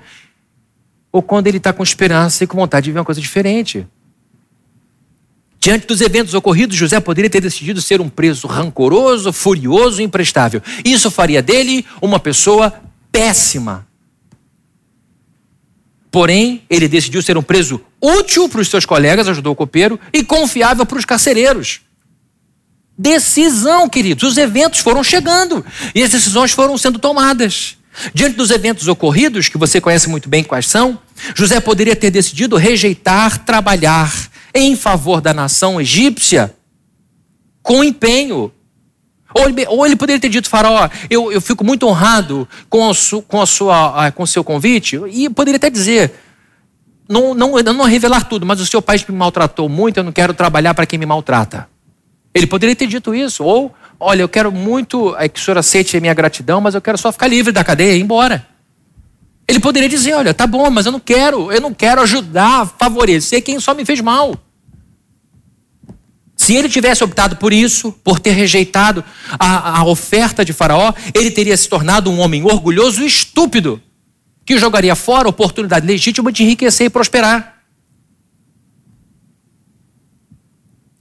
ou 1.12 1.22
quando 1.22 1.48
ele 1.48 1.58
está 1.58 1.74
com 1.74 1.84
esperança 1.84 2.44
e 2.44 2.48
com 2.48 2.58
vontade 2.58 2.86
de 2.86 2.92
ver 2.92 3.00
uma 3.00 3.06
coisa 3.06 3.20
diferente. 3.20 3.86
Diante 5.64 5.86
dos 5.86 6.02
eventos 6.02 6.34
ocorridos, 6.34 6.76
José 6.76 7.00
poderia 7.00 7.30
ter 7.30 7.40
decidido 7.40 7.80
ser 7.84 8.02
um 8.02 8.10
preso 8.10 8.48
rancoroso, 8.48 9.32
furioso 9.32 10.02
e 10.02 10.04
imprestável. 10.04 10.60
Isso 10.84 11.12
faria 11.12 11.40
dele 11.40 11.86
uma 12.02 12.20
pessoa 12.20 12.74
péssima. 13.12 13.86
Porém, 16.10 16.64
ele 16.68 16.88
decidiu 16.88 17.22
ser 17.22 17.38
um 17.38 17.44
preso 17.44 17.80
útil 18.02 18.50
para 18.50 18.60
os 18.60 18.70
seus 18.70 18.88
colegas, 18.88 19.28
ajudou 19.28 19.54
o 19.54 19.56
copeiro, 19.56 20.00
e 20.12 20.24
confiável 20.24 20.84
para 20.84 20.98
os 20.98 21.06
carcereiros. 21.06 21.82
Decisão, 22.98 23.88
queridos. 23.88 24.32
Os 24.32 24.38
eventos 24.38 24.80
foram 24.80 25.04
chegando 25.04 25.64
e 25.94 26.02
as 26.02 26.10
decisões 26.10 26.52
foram 26.52 26.76
sendo 26.76 26.98
tomadas. 26.98 27.78
Diante 28.16 28.36
dos 28.36 28.50
eventos 28.50 28.88
ocorridos, 28.88 29.48
que 29.48 29.60
você 29.60 29.80
conhece 29.80 30.10
muito 30.10 30.28
bem 30.28 30.44
quais 30.44 30.66
são, 30.66 31.00
José 31.36 31.60
poderia 31.60 31.96
ter 31.96 32.10
decidido 32.10 32.58
rejeitar 32.58 33.46
trabalhar 33.46 34.31
em 34.54 34.76
favor 34.76 35.22
da 35.22 35.34
nação 35.34 35.80
egípcia 35.80 36.54
com 37.62 37.84
empenho. 37.84 38.52
Ou 39.34 39.48
ele, 39.48 39.66
ou 39.68 39.86
ele 39.86 39.96
poderia 39.96 40.20
ter 40.20 40.30
dito, 40.30 40.50
Faraó, 40.50 40.90
eu, 41.10 41.32
eu 41.32 41.40
fico 41.40 41.64
muito 41.64 41.88
honrado 41.88 42.48
com, 42.70 42.90
a 42.90 42.94
su, 42.94 43.22
com, 43.22 43.42
a 43.42 43.46
sua, 43.46 44.12
com 44.12 44.24
o 44.24 44.28
seu 44.28 44.44
convite, 44.44 45.00
e 45.10 45.30
poderia 45.30 45.56
até 45.56 45.70
dizer, 45.70 46.14
não, 47.08 47.34
não, 47.34 47.52
não 47.58 47.86
revelar 47.86 48.26
tudo, 48.26 48.46
mas 48.46 48.60
o 48.60 48.66
seu 48.66 48.82
pai 48.82 48.98
me 49.08 49.16
maltratou 49.16 49.70
muito, 49.70 49.98
eu 49.98 50.04
não 50.04 50.12
quero 50.12 50.34
trabalhar 50.34 50.74
para 50.74 50.86
quem 50.86 51.00
me 51.00 51.06
maltrata. 51.06 51.70
Ele 52.34 52.48
poderia 52.48 52.76
ter 52.76 52.88
dito 52.88 53.16
isso, 53.16 53.44
ou, 53.44 53.74
olha, 54.00 54.22
eu 54.22 54.30
quero 54.30 54.52
muito 54.52 55.16
é, 55.18 55.30
que 55.30 55.40
o 55.40 55.44
senhor 55.44 55.58
aceite 55.58 55.96
a 55.96 56.02
minha 56.02 56.14
gratidão, 56.14 56.60
mas 56.60 56.76
eu 56.76 56.82
quero 56.82 56.98
só 56.98 57.12
ficar 57.12 57.28
livre 57.28 57.54
da 57.54 57.64
cadeia 57.64 57.94
e 57.94 58.00
ir 58.00 58.02
embora. 58.02 58.46
Ele 59.52 59.60
poderia 59.60 59.90
dizer, 59.90 60.14
olha, 60.14 60.34
tá 60.34 60.48
bom, 60.48 60.70
mas 60.70 60.86
eu 60.86 60.94
não 60.94 61.00
quero, 61.00 61.52
eu 61.52 61.60
não 61.60 61.74
quero 61.74 62.00
ajudar, 62.00 62.74
favorecer 62.80 63.44
quem 63.44 63.60
só 63.60 63.74
me 63.74 63.84
fez 63.84 64.00
mal. 64.00 64.34
Se 66.38 66.56
ele 66.56 66.70
tivesse 66.70 67.04
optado 67.04 67.36
por 67.36 67.52
isso, 67.52 67.92
por 68.02 68.18
ter 68.18 68.32
rejeitado 68.32 69.04
a, 69.38 69.80
a 69.80 69.84
oferta 69.84 70.46
de 70.46 70.54
Faraó, 70.54 70.94
ele 71.14 71.30
teria 71.30 71.58
se 71.58 71.68
tornado 71.68 72.10
um 72.10 72.22
homem 72.22 72.46
orgulhoso 72.46 73.04
e 73.04 73.06
estúpido, 73.06 73.84
que 74.46 74.58
jogaria 74.58 74.96
fora 74.96 75.28
a 75.28 75.32
oportunidade 75.32 75.86
legítima 75.86 76.32
de 76.32 76.44
enriquecer 76.44 76.88
e 76.88 76.90
prosperar. 76.90 77.62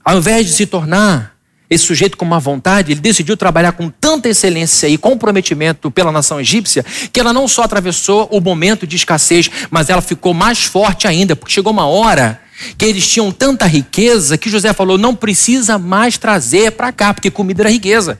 Ao 0.03 0.17
invés 0.17 0.45
de 0.45 0.51
se 0.51 0.65
tornar 0.65 1.37
esse 1.71 1.85
sujeito 1.85 2.17
com 2.17 2.25
uma 2.25 2.37
vontade, 2.37 2.91
ele 2.91 2.99
decidiu 2.99 3.37
trabalhar 3.37 3.71
com 3.71 3.89
tanta 3.89 4.27
excelência 4.27 4.89
e 4.89 4.97
comprometimento 4.97 5.89
pela 5.89 6.11
nação 6.11 6.37
egípcia, 6.37 6.85
que 7.13 7.17
ela 7.17 7.31
não 7.31 7.47
só 7.47 7.63
atravessou 7.63 8.27
o 8.29 8.41
momento 8.41 8.85
de 8.85 8.97
escassez, 8.97 9.49
mas 9.69 9.89
ela 9.89 10.01
ficou 10.01 10.33
mais 10.33 10.65
forte 10.65 11.07
ainda, 11.07 11.33
porque 11.33 11.53
chegou 11.53 11.71
uma 11.71 11.85
hora 11.85 12.41
que 12.77 12.83
eles 12.83 13.07
tinham 13.07 13.31
tanta 13.31 13.65
riqueza 13.65 14.37
que 14.37 14.49
José 14.49 14.73
falou: 14.73 14.97
não 14.97 15.15
precisa 15.15 15.77
mais 15.77 16.17
trazer 16.17 16.73
para 16.73 16.91
cá, 16.91 17.13
porque 17.13 17.31
comida 17.31 17.61
era 17.61 17.69
riqueza. 17.69 18.19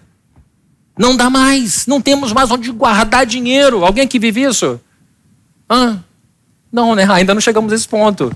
Não 0.97 1.18
dá 1.18 1.30
mais, 1.30 1.86
não 1.86 1.99
temos 1.99 2.32
mais 2.32 2.49
onde 2.52 2.72
guardar 2.72 3.26
dinheiro. 3.26 3.84
Alguém 3.84 4.08
que 4.08 4.18
vive 4.18 4.43
isso? 4.43 4.80
Ah, 5.68 5.97
não, 6.72 6.95
né? 6.95 7.06
Ainda 7.12 7.34
não 7.34 7.41
chegamos 7.41 7.74
a 7.74 7.76
esse 7.76 7.88
ponto. 7.88 8.32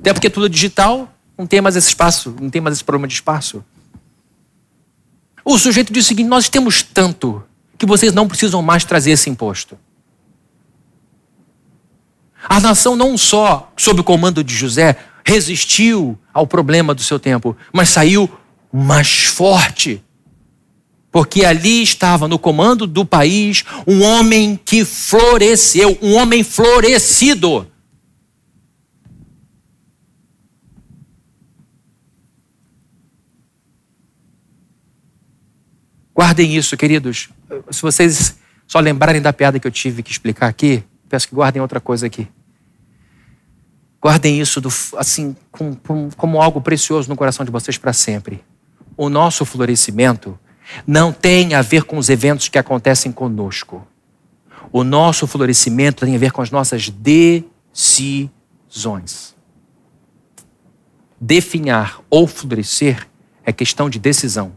Até 0.00 0.12
porque 0.12 0.28
tudo 0.28 0.46
é 0.46 0.48
digital, 0.48 1.14
não 1.38 1.46
tem 1.46 1.60
mais 1.60 1.76
esse 1.76 1.88
espaço, 1.88 2.34
não 2.40 2.50
tem 2.50 2.60
mais 2.60 2.74
esse 2.74 2.84
problema 2.84 3.06
de 3.06 3.14
espaço. 3.14 3.64
O 5.44 5.58
sujeito 5.58 5.92
diz 5.92 6.04
o 6.04 6.08
seguinte: 6.08 6.28
nós 6.28 6.48
temos 6.48 6.82
tanto 6.82 7.42
que 7.78 7.86
vocês 7.86 8.12
não 8.12 8.28
precisam 8.28 8.60
mais 8.62 8.84
trazer 8.84 9.12
esse 9.12 9.30
imposto. 9.30 9.78
A 12.48 12.60
nação 12.60 12.96
não 12.96 13.16
só 13.18 13.72
sob 13.76 14.00
o 14.00 14.04
comando 14.04 14.42
de 14.42 14.54
José 14.54 14.96
resistiu 15.24 16.18
ao 16.32 16.46
problema 16.46 16.94
do 16.94 17.02
seu 17.02 17.18
tempo, 17.18 17.56
mas 17.72 17.90
saiu 17.90 18.28
mais 18.72 19.24
forte. 19.24 20.02
Porque 21.12 21.44
ali 21.44 21.82
estava 21.82 22.28
no 22.28 22.38
comando 22.38 22.86
do 22.86 23.04
país 23.04 23.64
um 23.86 24.02
homem 24.02 24.58
que 24.64 24.84
floresceu, 24.84 25.98
um 26.00 26.14
homem 26.14 26.42
florescido. 26.44 27.66
Guardem 36.14 36.56
isso, 36.56 36.76
queridos. 36.76 37.30
Se 37.70 37.82
vocês 37.82 38.38
só 38.66 38.78
lembrarem 38.78 39.22
da 39.22 39.32
piada 39.32 39.58
que 39.58 39.66
eu 39.66 39.70
tive 39.70 40.02
que 40.02 40.10
explicar 40.10 40.48
aqui, 40.48 40.84
peço 41.08 41.28
que 41.28 41.34
guardem 41.34 41.60
outra 41.60 41.80
coisa 41.80 42.06
aqui. 42.06 42.28
Guardem 44.00 44.40
isso 44.40 44.60
do, 44.60 44.68
assim 44.96 45.36
como, 45.50 45.78
como 46.16 46.40
algo 46.40 46.60
precioso 46.60 47.08
no 47.08 47.16
coração 47.16 47.44
de 47.44 47.50
vocês 47.50 47.76
para 47.76 47.92
sempre. 47.92 48.42
O 48.96 49.08
nosso 49.08 49.44
florescimento 49.44 50.38
não 50.86 51.12
tem 51.12 51.54
a 51.54 51.62
ver 51.62 51.84
com 51.84 51.98
os 51.98 52.08
eventos 52.08 52.48
que 52.48 52.58
acontecem 52.58 53.12
conosco. 53.12 53.86
O 54.72 54.84
nosso 54.84 55.26
florescimento 55.26 56.04
tem 56.04 56.14
a 56.14 56.18
ver 56.18 56.32
com 56.32 56.40
as 56.40 56.50
nossas 56.50 56.88
decisões. 56.88 57.34
Definhar 61.20 62.00
ou 62.08 62.26
florescer 62.26 63.06
é 63.44 63.52
questão 63.52 63.90
de 63.90 63.98
decisão. 63.98 64.52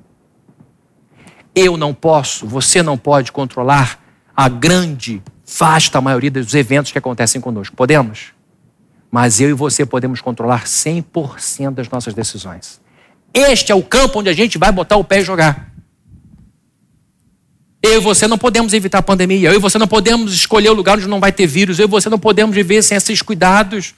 Eu 1.55 1.77
não 1.77 1.93
posso, 1.93 2.47
você 2.47 2.81
não 2.81 2.97
pode 2.97 3.31
controlar 3.31 3.99
a 4.35 4.49
grande, 4.49 5.21
vasta 5.57 6.01
maioria 6.01 6.31
dos 6.31 6.53
eventos 6.53 6.91
que 6.91 6.97
acontecem 6.97 7.39
conosco. 7.39 7.75
Podemos? 7.75 8.33
mas 9.13 9.39
eu 9.39 9.51
e 9.51 9.53
você 9.53 9.85
podemos 9.85 10.21
controlar 10.21 10.63
100% 10.63 11.69
das 11.75 11.87
nossas 11.87 12.15
decisões. 12.15 12.81
Este 13.31 13.71
é 13.71 13.75
o 13.75 13.83
campo 13.83 14.19
onde 14.19 14.27
a 14.27 14.33
gente 14.33 14.57
vai 14.57 14.71
botar 14.71 14.97
o 14.97 15.03
pé 15.03 15.19
e 15.19 15.23
jogar. 15.23 15.71
Eu 17.79 17.97
e 17.97 17.99
você 17.99 18.25
não 18.25 18.39
podemos 18.39 18.73
evitar 18.73 18.97
a 18.97 19.03
pandemia. 19.03 19.49
Eu 19.51 19.53
e 19.53 19.59
você 19.59 19.77
não 19.77 19.87
podemos 19.87 20.33
escolher 20.33 20.69
o 20.69 20.73
lugar 20.73 20.97
onde 20.97 21.07
não 21.07 21.19
vai 21.19 21.31
ter 21.31 21.45
vírus. 21.45 21.77
Eu 21.77 21.85
e 21.85 21.87
você 21.87 22.09
não 22.09 22.17
podemos 22.17 22.55
viver 22.55 22.81
sem 22.81 22.97
esses 22.97 23.21
cuidados. 23.21 23.93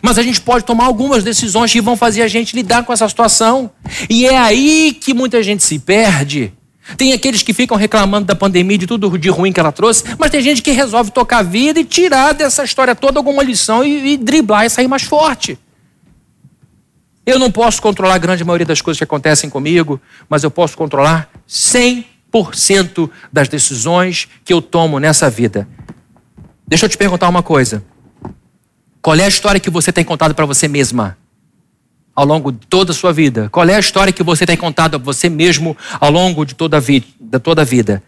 Mas 0.00 0.18
a 0.18 0.22
gente 0.22 0.40
pode 0.40 0.64
tomar 0.64 0.84
algumas 0.84 1.24
decisões 1.24 1.72
que 1.72 1.80
vão 1.80 1.96
fazer 1.96 2.22
a 2.22 2.28
gente 2.28 2.54
lidar 2.54 2.84
com 2.84 2.92
essa 2.92 3.08
situação. 3.08 3.72
E 4.08 4.24
é 4.24 4.38
aí 4.38 4.96
que 5.00 5.12
muita 5.12 5.42
gente 5.42 5.64
se 5.64 5.80
perde. 5.80 6.52
Tem 6.96 7.12
aqueles 7.12 7.42
que 7.42 7.52
ficam 7.52 7.76
reclamando 7.76 8.26
da 8.26 8.34
pandemia, 8.34 8.78
de 8.78 8.86
tudo 8.86 9.18
de 9.18 9.28
ruim 9.28 9.52
que 9.52 9.60
ela 9.60 9.72
trouxe, 9.72 10.04
mas 10.18 10.30
tem 10.30 10.40
gente 10.40 10.62
que 10.62 10.70
resolve 10.70 11.10
tocar 11.10 11.38
a 11.38 11.42
vida 11.42 11.78
e 11.80 11.84
tirar 11.84 12.32
dessa 12.32 12.64
história 12.64 12.94
toda 12.94 13.18
alguma 13.18 13.42
lição 13.42 13.84
e, 13.84 14.14
e 14.14 14.16
driblar 14.16 14.64
e 14.64 14.70
sair 14.70 14.88
mais 14.88 15.02
forte. 15.02 15.58
Eu 17.26 17.38
não 17.38 17.50
posso 17.50 17.82
controlar 17.82 18.14
a 18.14 18.18
grande 18.18 18.42
maioria 18.42 18.64
das 18.64 18.80
coisas 18.80 18.98
que 18.98 19.04
acontecem 19.04 19.50
comigo, 19.50 20.00
mas 20.30 20.44
eu 20.44 20.50
posso 20.50 20.76
controlar 20.76 21.30
100% 21.46 23.10
das 23.30 23.48
decisões 23.48 24.26
que 24.42 24.52
eu 24.52 24.62
tomo 24.62 24.98
nessa 24.98 25.28
vida. 25.28 25.68
Deixa 26.66 26.86
eu 26.86 26.88
te 26.88 26.96
perguntar 26.96 27.28
uma 27.28 27.42
coisa. 27.42 27.84
Qual 29.02 29.14
é 29.14 29.24
a 29.24 29.28
história 29.28 29.60
que 29.60 29.68
você 29.68 29.92
tem 29.92 30.04
contado 30.04 30.34
para 30.34 30.46
você 30.46 30.66
mesma? 30.66 31.18
Ao 32.18 32.24
longo 32.24 32.50
de 32.50 32.66
toda 32.66 32.90
a 32.90 32.94
sua 32.94 33.12
vida? 33.12 33.48
Qual 33.48 33.64
é 33.68 33.76
a 33.76 33.78
história 33.78 34.12
que 34.12 34.24
você 34.24 34.44
tem 34.44 34.56
contado 34.56 34.96
a 34.96 34.98
você 34.98 35.28
mesmo 35.28 35.76
ao 36.00 36.10
longo 36.10 36.44
de 36.44 36.52
toda 36.52 36.76
a, 36.76 36.80
vi 36.80 37.04
de 37.20 37.38
toda 37.38 37.62
a 37.62 37.64
vida? 37.64 38.02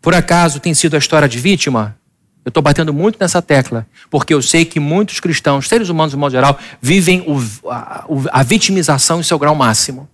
Por 0.00 0.14
acaso 0.14 0.58
tem 0.58 0.72
sido 0.72 0.94
a 0.94 0.98
história 0.98 1.28
de 1.28 1.38
vítima? 1.38 1.94
Eu 2.42 2.48
estou 2.48 2.62
batendo 2.62 2.90
muito 2.90 3.18
nessa 3.20 3.42
tecla, 3.42 3.86
porque 4.10 4.32
eu 4.32 4.40
sei 4.40 4.64
que 4.64 4.80
muitos 4.80 5.20
cristãos, 5.20 5.68
seres 5.68 5.90
humanos 5.90 6.12
de 6.12 6.16
modo 6.16 6.32
geral, 6.32 6.58
vivem 6.80 7.20
o, 7.26 7.70
a, 7.70 8.06
a 8.32 8.42
vitimização 8.42 9.20
em 9.20 9.22
seu 9.22 9.38
grau 9.38 9.54
máximo. 9.54 10.08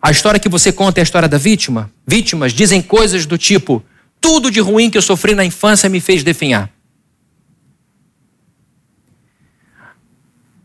A 0.00 0.10
história 0.10 0.40
que 0.40 0.48
você 0.48 0.72
conta 0.72 0.98
é 0.98 1.02
a 1.02 1.04
história 1.04 1.28
da 1.28 1.36
vítima. 1.36 1.90
Vítimas 2.06 2.54
dizem 2.54 2.80
coisas 2.80 3.26
do 3.26 3.36
tipo: 3.36 3.84
tudo 4.18 4.50
de 4.50 4.60
ruim 4.60 4.88
que 4.88 4.96
eu 4.96 5.02
sofri 5.02 5.34
na 5.34 5.44
infância 5.44 5.90
me 5.90 6.00
fez 6.00 6.24
definhar. 6.24 6.70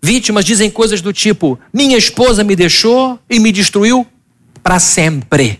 Vítimas 0.05 0.45
dizem 0.45 0.69
coisas 0.69 1.01
do 1.01 1.11
tipo: 1.11 1.59
minha 1.73 1.97
esposa 1.97 2.43
me 2.43 2.55
deixou 2.55 3.19
e 3.27 3.39
me 3.39 3.51
destruiu 3.51 4.05
para 4.61 4.79
sempre. 4.79 5.59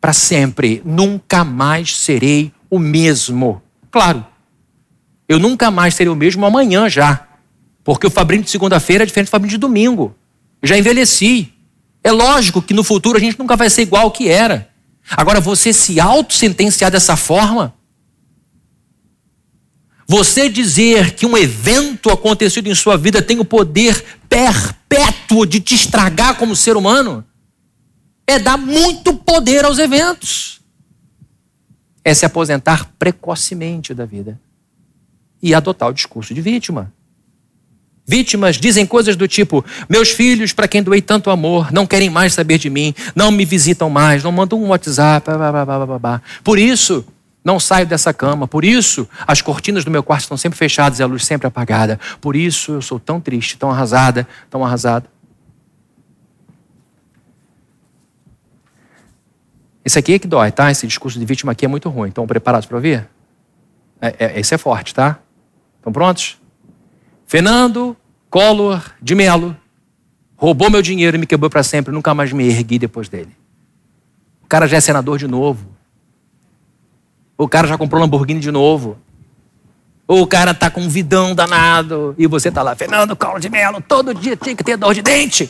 Para 0.00 0.12
sempre. 0.12 0.82
Nunca 0.84 1.44
mais 1.44 1.96
serei 1.96 2.52
o 2.68 2.80
mesmo. 2.80 3.62
Claro, 3.92 4.26
eu 5.28 5.38
nunca 5.38 5.70
mais 5.70 5.94
serei 5.94 6.12
o 6.12 6.16
mesmo 6.16 6.44
amanhã 6.44 6.88
já. 6.88 7.28
Porque 7.84 8.08
o 8.08 8.10
Fabrício 8.10 8.46
de 8.46 8.50
segunda-feira 8.50 9.04
é 9.04 9.06
diferente 9.06 9.28
do 9.28 9.30
Fabrício 9.30 9.56
de 9.56 9.60
domingo. 9.60 10.16
Já 10.60 10.76
envelheci. 10.76 11.52
É 12.02 12.10
lógico 12.10 12.60
que 12.60 12.74
no 12.74 12.82
futuro 12.82 13.18
a 13.18 13.20
gente 13.20 13.38
nunca 13.38 13.54
vai 13.54 13.70
ser 13.70 13.82
igual 13.82 14.02
ao 14.02 14.10
que 14.10 14.28
era. 14.28 14.68
Agora, 15.08 15.40
você 15.40 15.72
se 15.72 16.00
auto-sentenciar 16.00 16.90
dessa 16.90 17.16
forma, 17.16 17.72
você 20.10 20.48
dizer 20.48 21.12
que 21.12 21.26
um 21.26 21.36
evento 21.36 22.08
acontecido 22.08 22.66
em 22.66 22.74
sua 22.74 22.96
vida 22.96 23.20
tem 23.20 23.38
o 23.38 23.44
poder 23.44 24.02
perpétuo 24.26 25.44
de 25.44 25.60
te 25.60 25.74
estragar 25.74 26.36
como 26.36 26.56
ser 26.56 26.78
humano 26.78 27.22
é 28.26 28.38
dar 28.38 28.56
muito 28.56 29.14
poder 29.14 29.66
aos 29.66 29.78
eventos. 29.78 30.60
É 32.02 32.14
se 32.14 32.24
aposentar 32.24 32.90
precocemente 32.98 33.92
da 33.92 34.06
vida 34.06 34.40
e 35.42 35.54
adotar 35.54 35.90
o 35.90 35.92
discurso 35.92 36.32
de 36.32 36.40
vítima. 36.40 36.90
Vítimas 38.06 38.56
dizem 38.56 38.86
coisas 38.86 39.14
do 39.14 39.28
tipo: 39.28 39.62
meus 39.90 40.10
filhos, 40.10 40.54
para 40.54 40.66
quem 40.66 40.82
doei 40.82 41.02
tanto 41.02 41.28
amor, 41.28 41.70
não 41.70 41.86
querem 41.86 42.08
mais 42.08 42.32
saber 42.32 42.56
de 42.56 42.70
mim, 42.70 42.94
não 43.14 43.30
me 43.30 43.44
visitam 43.44 43.90
mais, 43.90 44.24
não 44.24 44.32
mandam 44.32 44.62
um 44.62 44.68
WhatsApp. 44.68 45.30
Blá, 45.30 45.64
blá, 45.64 45.98
blá, 45.98 46.22
Por 46.42 46.58
isso, 46.58 47.04
Não 47.48 47.58
saio 47.58 47.86
dessa 47.86 48.12
cama. 48.12 48.46
Por 48.46 48.62
isso, 48.62 49.08
as 49.26 49.40
cortinas 49.40 49.82
do 49.82 49.90
meu 49.90 50.02
quarto 50.02 50.24
estão 50.24 50.36
sempre 50.36 50.58
fechadas 50.58 50.98
e 50.98 51.02
a 51.02 51.06
luz 51.06 51.24
sempre 51.24 51.46
apagada. 51.46 51.98
Por 52.20 52.36
isso, 52.36 52.72
eu 52.72 52.82
sou 52.82 53.00
tão 53.00 53.22
triste, 53.22 53.56
tão 53.56 53.70
arrasada, 53.70 54.28
tão 54.50 54.62
arrasada. 54.62 55.08
Esse 59.82 59.98
aqui 59.98 60.12
é 60.12 60.18
que 60.18 60.28
dói, 60.28 60.52
tá? 60.52 60.70
Esse 60.70 60.86
discurso 60.86 61.18
de 61.18 61.24
vítima 61.24 61.52
aqui 61.52 61.64
é 61.64 61.68
muito 61.68 61.88
ruim. 61.88 62.10
Estão 62.10 62.26
preparados 62.26 62.66
para 62.66 62.76
ouvir? 62.76 63.08
É, 63.98 64.14
é, 64.18 64.40
esse 64.40 64.54
é 64.54 64.58
forte, 64.58 64.94
tá? 64.94 65.18
Estão 65.78 65.90
prontos? 65.90 66.38
Fernando 67.26 67.96
Collor 68.28 68.92
de 69.00 69.14
Melo 69.14 69.56
roubou 70.36 70.68
meu 70.68 70.82
dinheiro 70.82 71.16
e 71.16 71.18
me 71.18 71.26
quebrou 71.26 71.48
para 71.48 71.62
sempre. 71.62 71.94
Nunca 71.94 72.12
mais 72.12 72.30
me 72.30 72.46
ergui 72.46 72.78
depois 72.78 73.08
dele. 73.08 73.34
O 74.42 74.46
cara 74.46 74.66
já 74.68 74.76
é 74.76 74.80
senador 74.80 75.16
de 75.16 75.26
novo. 75.26 75.66
O 77.38 77.48
cara 77.48 77.68
já 77.68 77.78
comprou 77.78 78.00
Lamborghini 78.00 78.40
de 78.40 78.50
novo. 78.50 78.98
Ou 80.08 80.22
o 80.22 80.26
cara 80.26 80.52
tá 80.52 80.68
com 80.68 80.80
um 80.80 80.88
vidão 80.88 81.34
danado 81.34 82.14
e 82.18 82.26
você 82.26 82.50
tá 82.50 82.62
lá, 82.62 82.74
Fernando 82.74 83.14
Collor 83.14 83.38
de 83.38 83.48
Melo, 83.48 83.80
todo 83.80 84.12
dia 84.12 84.36
tinha 84.36 84.56
que 84.56 84.64
ter 84.64 84.76
dor 84.76 84.92
de 84.92 85.02
dente. 85.02 85.48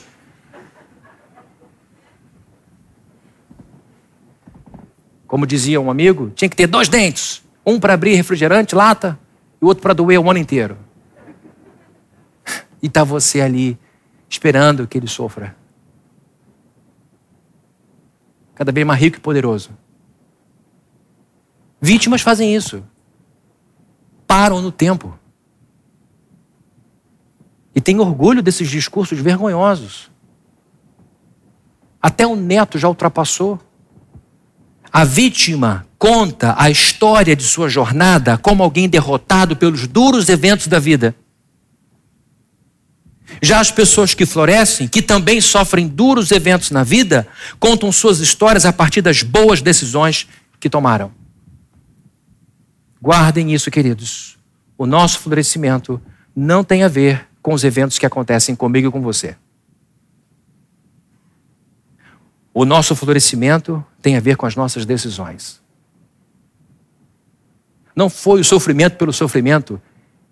Como 5.26 5.46
dizia 5.46 5.80
um 5.80 5.90
amigo, 5.90 6.30
tinha 6.34 6.48
que 6.48 6.56
ter 6.56 6.66
dois 6.66 6.88
dentes. 6.88 7.42
Um 7.64 7.78
para 7.80 7.94
abrir 7.94 8.14
refrigerante, 8.14 8.74
lata, 8.74 9.18
e 9.60 9.64
o 9.64 9.68
outro 9.68 9.82
para 9.82 9.94
doer 9.94 10.20
o 10.20 10.30
ano 10.30 10.38
inteiro. 10.38 10.76
E 12.82 12.86
está 12.86 13.04
você 13.04 13.40
ali, 13.40 13.78
esperando 14.28 14.86
que 14.86 14.98
ele 14.98 15.08
sofra. 15.08 15.54
Cada 18.54 18.72
vez 18.72 18.86
mais 18.86 19.00
rico 19.00 19.18
e 19.18 19.20
poderoso. 19.20 19.70
Vítimas 21.80 22.20
fazem 22.20 22.54
isso. 22.54 22.82
Param 24.26 24.60
no 24.60 24.72
tempo. 24.72 25.18
E 27.74 27.80
tem 27.80 28.00
orgulho 28.00 28.42
desses 28.42 28.68
discursos 28.68 29.20
vergonhosos. 29.20 30.10
Até 32.02 32.26
o 32.26 32.34
neto 32.34 32.78
já 32.78 32.88
ultrapassou. 32.88 33.60
A 34.92 35.04
vítima 35.04 35.86
conta 35.98 36.54
a 36.58 36.70
história 36.70 37.36
de 37.36 37.44
sua 37.44 37.68
jornada 37.68 38.38
como 38.38 38.62
alguém 38.62 38.88
derrotado 38.88 39.56
pelos 39.56 39.86
duros 39.86 40.28
eventos 40.28 40.66
da 40.66 40.78
vida. 40.78 41.14
Já 43.42 43.60
as 43.60 43.70
pessoas 43.70 44.14
que 44.14 44.26
florescem, 44.26 44.88
que 44.88 45.02
também 45.02 45.40
sofrem 45.40 45.86
duros 45.86 46.30
eventos 46.32 46.70
na 46.70 46.82
vida, 46.82 47.28
contam 47.60 47.92
suas 47.92 48.20
histórias 48.20 48.64
a 48.64 48.72
partir 48.72 49.02
das 49.02 49.22
boas 49.22 49.60
decisões 49.60 50.26
que 50.58 50.70
tomaram. 50.70 51.17
Guardem 53.00 53.52
isso, 53.52 53.70
queridos. 53.70 54.38
O 54.76 54.86
nosso 54.86 55.20
florescimento 55.20 56.00
não 56.34 56.62
tem 56.62 56.82
a 56.82 56.88
ver 56.88 57.26
com 57.40 57.54
os 57.54 57.64
eventos 57.64 57.98
que 57.98 58.06
acontecem 58.06 58.54
comigo 58.54 58.88
e 58.88 58.90
com 58.90 59.00
você. 59.00 59.36
O 62.52 62.64
nosso 62.64 62.96
florescimento 62.96 63.84
tem 64.02 64.16
a 64.16 64.20
ver 64.20 64.36
com 64.36 64.44
as 64.44 64.56
nossas 64.56 64.84
decisões. 64.84 65.62
Não 67.94 68.10
foi 68.10 68.40
o 68.40 68.44
sofrimento 68.44 68.96
pelo 68.96 69.12
sofrimento 69.12 69.80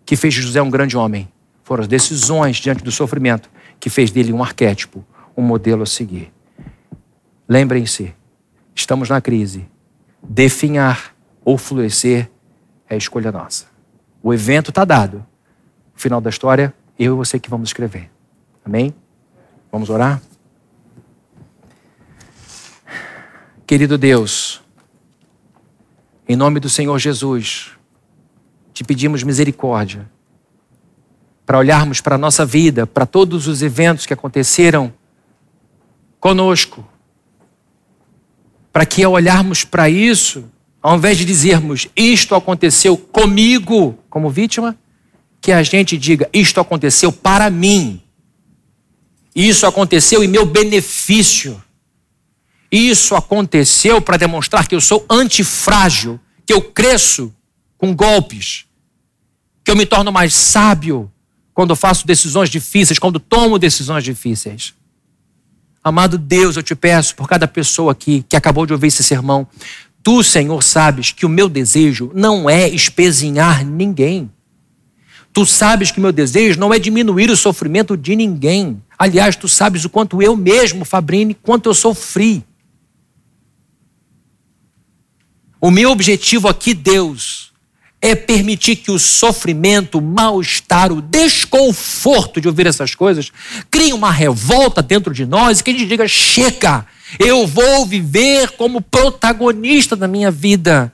que 0.05 0.17
fez 0.17 0.35
José 0.35 0.61
um 0.61 0.71
grande 0.71 0.97
homem. 0.97 1.29
Foram 1.63 1.83
as 1.83 1.89
decisões 1.89 2.57
diante 2.57 2.83
do 2.83 2.93
sofrimento 2.93 3.51
que 3.79 3.91
fez 3.91 4.11
dele 4.11 4.33
um 4.33 4.43
arquétipo, 4.43 5.05
um 5.37 5.43
modelo 5.43 5.83
a 5.83 5.87
seguir. 5.87 6.33
Lembrem-se, 7.49 8.15
estamos 8.75 9.09
na 9.09 9.21
crise. 9.21 9.69
Definhar 10.23 11.15
ou 11.45 11.57
florescer 11.59 12.31
é 12.89 12.97
escolha 12.97 13.33
nossa. 13.33 13.67
O 14.23 14.33
evento 14.33 14.71
está 14.71 14.85
dado. 14.85 15.19
No 15.95 16.01
final 16.01 16.21
da 16.21 16.31
história, 16.31 16.75
eu 16.99 17.15
e 17.15 17.17
você 17.17 17.39
que 17.39 17.51
vamos 17.51 17.69
escrever. 17.69 18.11
Amém? 18.65 18.95
Vamos 19.71 19.91
orar? 19.91 20.21
Querido 23.67 23.99
Deus, 23.99 24.63
em 26.29 26.37
nome 26.37 26.61
do 26.61 26.69
Senhor 26.69 26.99
Jesus, 26.99 27.73
te 28.73 28.85
pedimos 28.85 29.23
misericórdia 29.23 30.09
para 31.45 31.59
olharmos 31.59 32.01
para 32.01 32.17
a 32.17 32.19
nossa 32.19 32.45
vida, 32.45 32.87
para 32.87 33.07
todos 33.07 33.47
os 33.47 33.63
eventos 33.63 34.05
que 34.05 34.13
aconteceram 34.13 34.93
conosco, 36.19 36.87
para 38.73 38.85
que 38.85 39.05
ao 39.05 39.13
olharmos 39.13 39.65
para 39.65 39.89
isso, 39.89 40.51
ao 40.87 40.97
invés 40.97 41.19
de 41.19 41.25
dizermos 41.25 41.89
isto 41.97 42.33
aconteceu 42.33 42.97
comigo 42.97 43.99
como 44.09 44.31
vítima, 44.31 44.79
que 45.41 45.51
a 45.51 45.61
gente 45.61 45.99
diga 45.99 46.31
isto 46.33 46.61
aconteceu 46.61 47.11
para 47.11 47.51
mim, 47.51 48.01
isso 49.35 49.67
aconteceu 49.67 50.23
em 50.23 50.29
meu 50.29 50.47
benefício. 50.47 51.61
Isso 52.71 53.17
aconteceu 53.17 54.01
para 54.01 54.17
demonstrar 54.17 54.69
que 54.69 54.77
eu 54.77 54.81
sou 54.81 55.05
antifrágil, 55.11 56.21
que 56.47 56.53
eu 56.53 56.63
cresço 56.63 57.35
com 57.77 57.93
golpes, 57.93 58.65
que 59.65 59.73
eu 59.73 59.77
me 59.77 59.87
torno 59.87 60.13
mais 60.13 60.35
sábio 60.35 61.11
quando 61.53 61.75
faço 61.75 62.07
decisões 62.07 62.49
difíceis, 62.49 63.01
quando 63.01 63.19
tomo 63.19 63.59
decisões 63.59 64.05
difíceis. 64.05 64.73
Amado 65.83 66.19
Deus, 66.19 66.57
eu 66.57 66.65
te 66.65 66.75
peço 66.75 67.15
por 67.15 67.29
cada 67.29 67.47
pessoa 67.47 67.93
aqui 67.93 68.25
que 68.29 68.37
acabou 68.37 68.67
de 68.67 68.73
ouvir 68.73 68.89
esse 68.89 69.05
sermão, 69.05 69.47
tu, 70.07 70.23
Senhor, 70.23 70.63
sabes 70.63 71.11
que 71.11 71.27
o 71.27 71.29
meu 71.29 71.49
desejo 71.49 72.13
não 72.15 72.49
é 72.49 72.69
espezinhar 72.69 73.67
ninguém. 73.67 74.31
Tu 75.33 75.45
sabes 75.45 75.91
que 75.91 75.99
meu 75.99 76.13
desejo 76.13 76.61
não 76.61 76.73
é 76.73 76.79
diminuir 76.79 77.29
o 77.29 77.37
sofrimento 77.37 77.97
de 77.97 78.15
ninguém. 78.15 78.81
Aliás, 78.97 79.35
tu 79.35 79.49
sabes 79.49 79.85
o 79.85 79.89
quanto 79.91 80.23
eu 80.23 80.37
mesmo, 80.37 80.85
Fabrini, 80.85 81.35
quanto 81.35 81.69
eu 81.69 81.75
sofri. 81.75 82.45
O 85.61 85.73
meu 85.73 85.91
objetivo 85.91 86.47
aqui, 86.47 86.73
Deus, 86.73 87.53
é 88.01 88.15
permitir 88.15 88.77
que 88.77 88.93
o 88.93 89.01
sofrimento, 89.01 89.99
o 89.99 90.03
mal-estar, 90.03 90.93
o 90.93 91.03
desconforto 91.03 92.41
de 92.41 92.47
ouvir 92.47 92.69
essas 92.69 92.95
coisas 92.95 93.33
crie 93.69 93.93
uma 93.93 94.13
revolta 94.13 94.81
dentro 94.81 95.13
de 95.13 95.27
nós 95.27 95.59
e 95.59 95.65
que 95.65 95.71
a 95.71 95.73
gente 95.73 95.89
diga: 95.89 96.07
chega, 96.07 96.87
eu 97.19 97.47
vou 97.47 97.87
viver 97.87 98.51
como 98.53 98.81
protagonista 98.81 99.95
da 99.95 100.09
minha 100.09 100.31
vida 100.31 100.93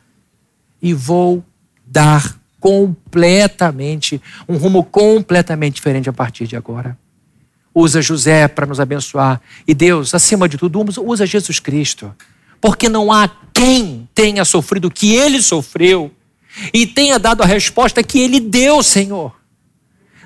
e 0.81 0.93
vou 0.93 1.45
dar 1.87 2.39
completamente, 2.61 4.21
um 4.49 4.57
rumo 4.57 4.85
completamente 4.85 5.75
diferente 5.75 6.09
a 6.09 6.13
partir 6.13 6.47
de 6.47 6.57
agora. 6.57 6.99
Usa 7.75 8.03
José 8.03 8.47
para 8.49 8.67
nos 8.67 8.79
abençoar. 8.79 9.41
E 9.67 9.75
Deus, 9.75 10.15
acima 10.15 10.49
de 10.49 10.59
tudo, 10.59 10.85
usa 11.03 11.25
Jesus 11.27 11.59
Cristo 11.59 12.15
porque 12.63 12.89
não 12.89 13.11
há 13.11 13.29
quem 13.53 14.09
tenha 14.15 14.45
sofrido 14.45 14.87
o 14.87 14.91
que 14.91 15.17
ele 15.17 15.43
sofreu 15.43 16.13
e 16.73 16.87
tenha 16.87 17.19
dado 17.19 17.43
a 17.43 17.47
resposta 17.47 18.05
que 18.05 18.21
ele 18.21 18.39
deu, 18.39 18.85
Senhor. 18.85 19.35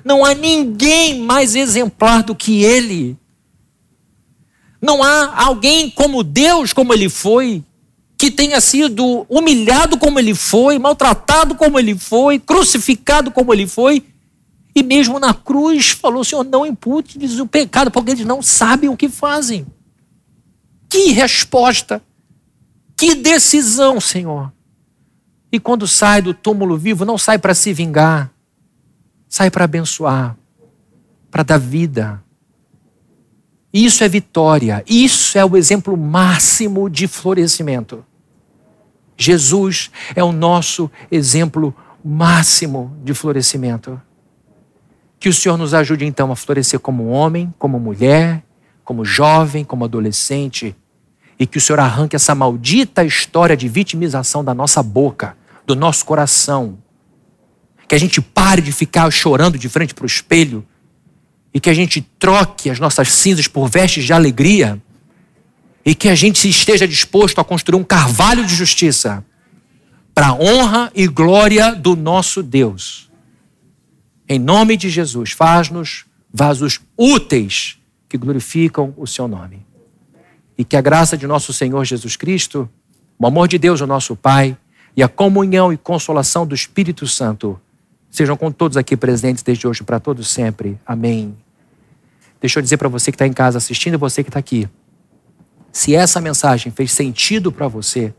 Não 0.05 0.23
há 0.23 0.35
ninguém 0.35 1.19
mais 1.19 1.55
exemplar 1.55 2.21
do 2.21 2.35
que 2.35 2.63
ele. 2.63 3.17
Não 4.81 5.01
há 5.03 5.43
alguém 5.43 5.89
como 5.89 6.23
Deus, 6.23 6.71
como 6.73 6.93
ele 6.93 7.09
foi, 7.09 7.63
que 8.17 8.31
tenha 8.31 8.59
sido 8.59 9.25
humilhado 9.29 9.97
como 9.97 10.19
ele 10.19 10.33
foi, 10.33 10.79
maltratado 10.79 11.55
como 11.55 11.77
ele 11.79 11.95
foi, 11.97 12.39
crucificado 12.39 13.31
como 13.31 13.53
ele 13.53 13.67
foi, 13.67 14.03
e 14.75 14.83
mesmo 14.83 15.19
na 15.19 15.33
cruz 15.33 15.89
falou: 15.89 16.23
Senhor, 16.23 16.43
não 16.43 16.65
impute-lhes 16.65 17.39
o 17.39 17.47
pecado, 17.47 17.89
porque 17.89 18.11
eles 18.11 18.25
não 18.25 18.41
sabem 18.41 18.89
o 18.89 18.97
que 18.97 19.09
fazem. 19.09 19.65
Que 20.89 21.11
resposta! 21.11 22.01
Que 22.95 23.15
decisão, 23.15 23.99
Senhor! 23.99 24.51
E 25.51 25.59
quando 25.59 25.87
sai 25.87 26.21
do 26.21 26.33
túmulo 26.33 26.77
vivo, 26.77 27.05
não 27.05 27.17
sai 27.17 27.37
para 27.37 27.53
se 27.53 27.73
vingar, 27.73 28.31
sai 29.29 29.49
para 29.49 29.65
abençoar, 29.65 30.37
para 31.31 31.43
dar 31.43 31.57
vida. 31.57 32.23
Isso 33.77 34.03
é 34.03 34.09
vitória, 34.09 34.83
isso 34.87 35.37
é 35.37 35.45
o 35.45 35.55
exemplo 35.55 35.95
máximo 35.95 36.89
de 36.89 37.07
florescimento. 37.07 38.03
Jesus 39.15 39.91
é 40.15 40.23
o 40.23 40.31
nosso 40.31 40.89
exemplo 41.11 41.75
máximo 42.03 42.97
de 43.03 43.13
florescimento. 43.13 44.01
Que 45.19 45.29
o 45.29 45.33
Senhor 45.33 45.59
nos 45.59 45.75
ajude 45.75 46.05
então 46.05 46.31
a 46.31 46.35
florescer 46.35 46.79
como 46.79 47.09
homem, 47.09 47.53
como 47.59 47.79
mulher, 47.79 48.43
como 48.83 49.05
jovem, 49.05 49.63
como 49.63 49.85
adolescente 49.85 50.75
e 51.37 51.45
que 51.45 51.59
o 51.59 51.61
Senhor 51.61 51.79
arranque 51.79 52.15
essa 52.15 52.33
maldita 52.33 53.03
história 53.03 53.55
de 53.55 53.67
vitimização 53.67 54.43
da 54.43 54.55
nossa 54.55 54.81
boca, 54.81 55.37
do 55.67 55.75
nosso 55.75 56.03
coração. 56.03 56.79
Que 57.87 57.93
a 57.93 57.99
gente 57.99 58.21
pare 58.21 58.63
de 58.63 58.71
ficar 58.71 59.11
chorando 59.11 59.55
de 59.55 59.69
frente 59.69 59.93
para 59.93 60.03
o 60.03 60.07
espelho 60.07 60.65
e 61.57 61.59
que 61.59 61.71
a 61.71 61.73
gente 61.73 62.01
troque 62.19 62.69
as 62.69 62.79
nossas 62.79 63.11
cinzas 63.11 63.47
por 63.47 63.67
vestes 63.67 64.03
de 64.03 64.13
alegria 64.13 64.79
e 65.83 65.95
que 65.95 66.07
a 66.07 66.13
gente 66.13 66.47
esteja 66.47 66.87
disposto 66.87 67.41
a 67.41 67.43
construir 67.43 67.79
um 67.79 67.83
carvalho 67.83 68.45
de 68.45 68.53
justiça 68.53 69.25
para 70.13 70.27
a 70.27 70.33
honra 70.35 70.91
e 70.93 71.07
glória 71.07 71.73
do 71.73 71.95
nosso 71.95 72.43
Deus. 72.43 73.09
Em 74.29 74.37
nome 74.37 74.77
de 74.77 74.87
Jesus, 74.87 75.31
faz-nos 75.31 76.05
vasos 76.31 76.79
úteis 76.95 77.79
que 78.07 78.19
glorificam 78.19 78.93
o 78.95 79.07
seu 79.07 79.27
nome. 79.27 79.65
E 80.59 80.63
que 80.63 80.77
a 80.77 80.81
graça 80.81 81.17
de 81.17 81.25
nosso 81.25 81.51
Senhor 81.51 81.83
Jesus 81.85 82.15
Cristo, 82.15 82.69
o 83.17 83.25
amor 83.25 83.47
de 83.47 83.57
Deus, 83.57 83.81
o 83.81 83.87
nosso 83.87 84.15
Pai, 84.15 84.55
e 84.95 85.01
a 85.01 85.07
comunhão 85.07 85.73
e 85.73 85.77
consolação 85.77 86.45
do 86.45 86.53
Espírito 86.53 87.07
Santo 87.07 87.59
sejam 88.11 88.37
com 88.37 88.51
todos 88.51 88.77
aqui 88.77 88.95
presentes 88.95 89.41
desde 89.41 89.67
hoje 89.67 89.81
para 89.81 89.99
todos 89.99 90.27
sempre. 90.27 90.79
Amém. 90.85 91.35
Deixa 92.39 92.59
eu 92.59 92.63
dizer 92.63 92.77
para 92.77 92.89
você 92.89 93.11
que 93.11 93.15
está 93.15 93.27
em 93.27 93.33
casa 93.33 93.57
assistindo 93.57 93.95
e 93.95 93.97
você 93.97 94.23
que 94.23 94.29
está 94.29 94.39
aqui. 94.39 94.69
Se 95.71 95.95
essa 95.95 96.21
mensagem 96.21 96.71
fez 96.71 96.91
sentido 96.91 97.51
para 97.51 97.67
você, 97.67 98.13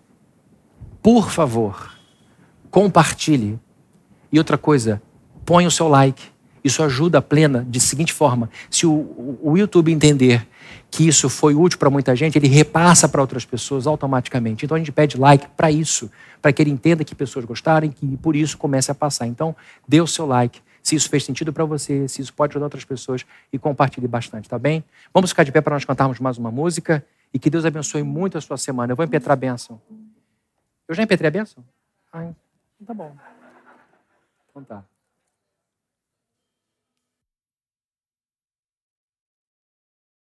por 1.03 1.31
favor, 1.31 1.93
compartilhe. 2.71 3.59
E 4.31 4.39
outra 4.39 4.59
coisa, 4.59 5.01
põe 5.45 5.67
o 5.67 5.71
seu 5.71 5.89
like. 5.89 6.23
Isso 6.63 6.83
ajuda 6.83 7.19
a 7.19 7.23
plena 7.23 7.67
de 7.69 7.81
seguinte 7.81 8.13
forma: 8.13 8.51
se 8.71 8.87
o, 8.87 9.39
o 9.43 9.57
YouTube 9.57 9.93
entender 9.93 10.47
que 10.91 11.07
isso 11.07 11.29
foi 11.29 11.55
útil 11.55 11.79
para 11.79 11.91
muita 11.91 12.15
gente, 12.15 12.37
ele 12.37 12.49
repassa 12.49 13.09
para 13.09 13.21
outras 13.21 13.45
pessoas 13.45 13.87
automaticamente. 13.87 14.65
Então 14.65 14.75
a 14.75 14.79
gente 14.79 14.93
pede 14.93 15.17
like 15.17 15.47
para 15.57 15.71
isso, 15.71 16.11
para 16.43 16.53
que 16.53 16.63
ele 16.63 16.71
entenda 16.71 17.05
que 17.05 17.15
pessoas 17.15 17.45
gostarem, 17.45 17.91
que 17.91 18.17
por 18.19 18.35
isso 18.37 18.59
comece 18.59 18.91
a 18.91 18.95
passar. 18.95 19.27
Então, 19.27 19.55
dê 19.87 20.01
o 20.01 20.07
seu 20.07 20.27
like, 20.27 20.61
se 20.89 20.97
isso 20.97 21.11
fez 21.11 21.23
sentido 21.23 21.53
para 21.53 21.67
você, 21.67 22.09
se 22.09 22.23
isso 22.23 22.33
pode 22.33 22.53
ajudar 22.53 22.65
outras 22.65 22.85
pessoas 22.85 23.27
e 23.53 23.59
compartilhe 23.59 24.09
bastante, 24.09 24.49
tá 24.49 24.59
bem? 24.59 24.83
Vamos 25.13 25.31
ficar 25.31 25.45
de 25.45 25.53
pé 25.53 25.61
para 25.61 25.75
nós 25.75 25.85
cantarmos 25.85 26.19
mais 26.19 26.39
uma 26.39 26.51
música 26.51 27.05
e 27.33 27.39
que 27.39 27.51
Deus 27.51 27.67
abençoe 27.67 28.03
muito 28.03 28.39
a 28.39 28.41
sua 28.41 28.57
semana. 28.57 28.93
Eu 28.93 28.97
vou 28.97 29.05
impetrar 29.05 29.35
a 29.35 29.37
bênção. 29.37 29.79
Eu 30.89 30.95
já 30.95 31.03
impetrei 31.03 31.29
a 31.29 31.31
bênção? 31.31 31.63
Ah, 32.11 32.25
então 32.25 32.87
tá 32.87 32.95
bom. 32.95 33.15
Então 34.49 34.65
tá. 34.65 34.85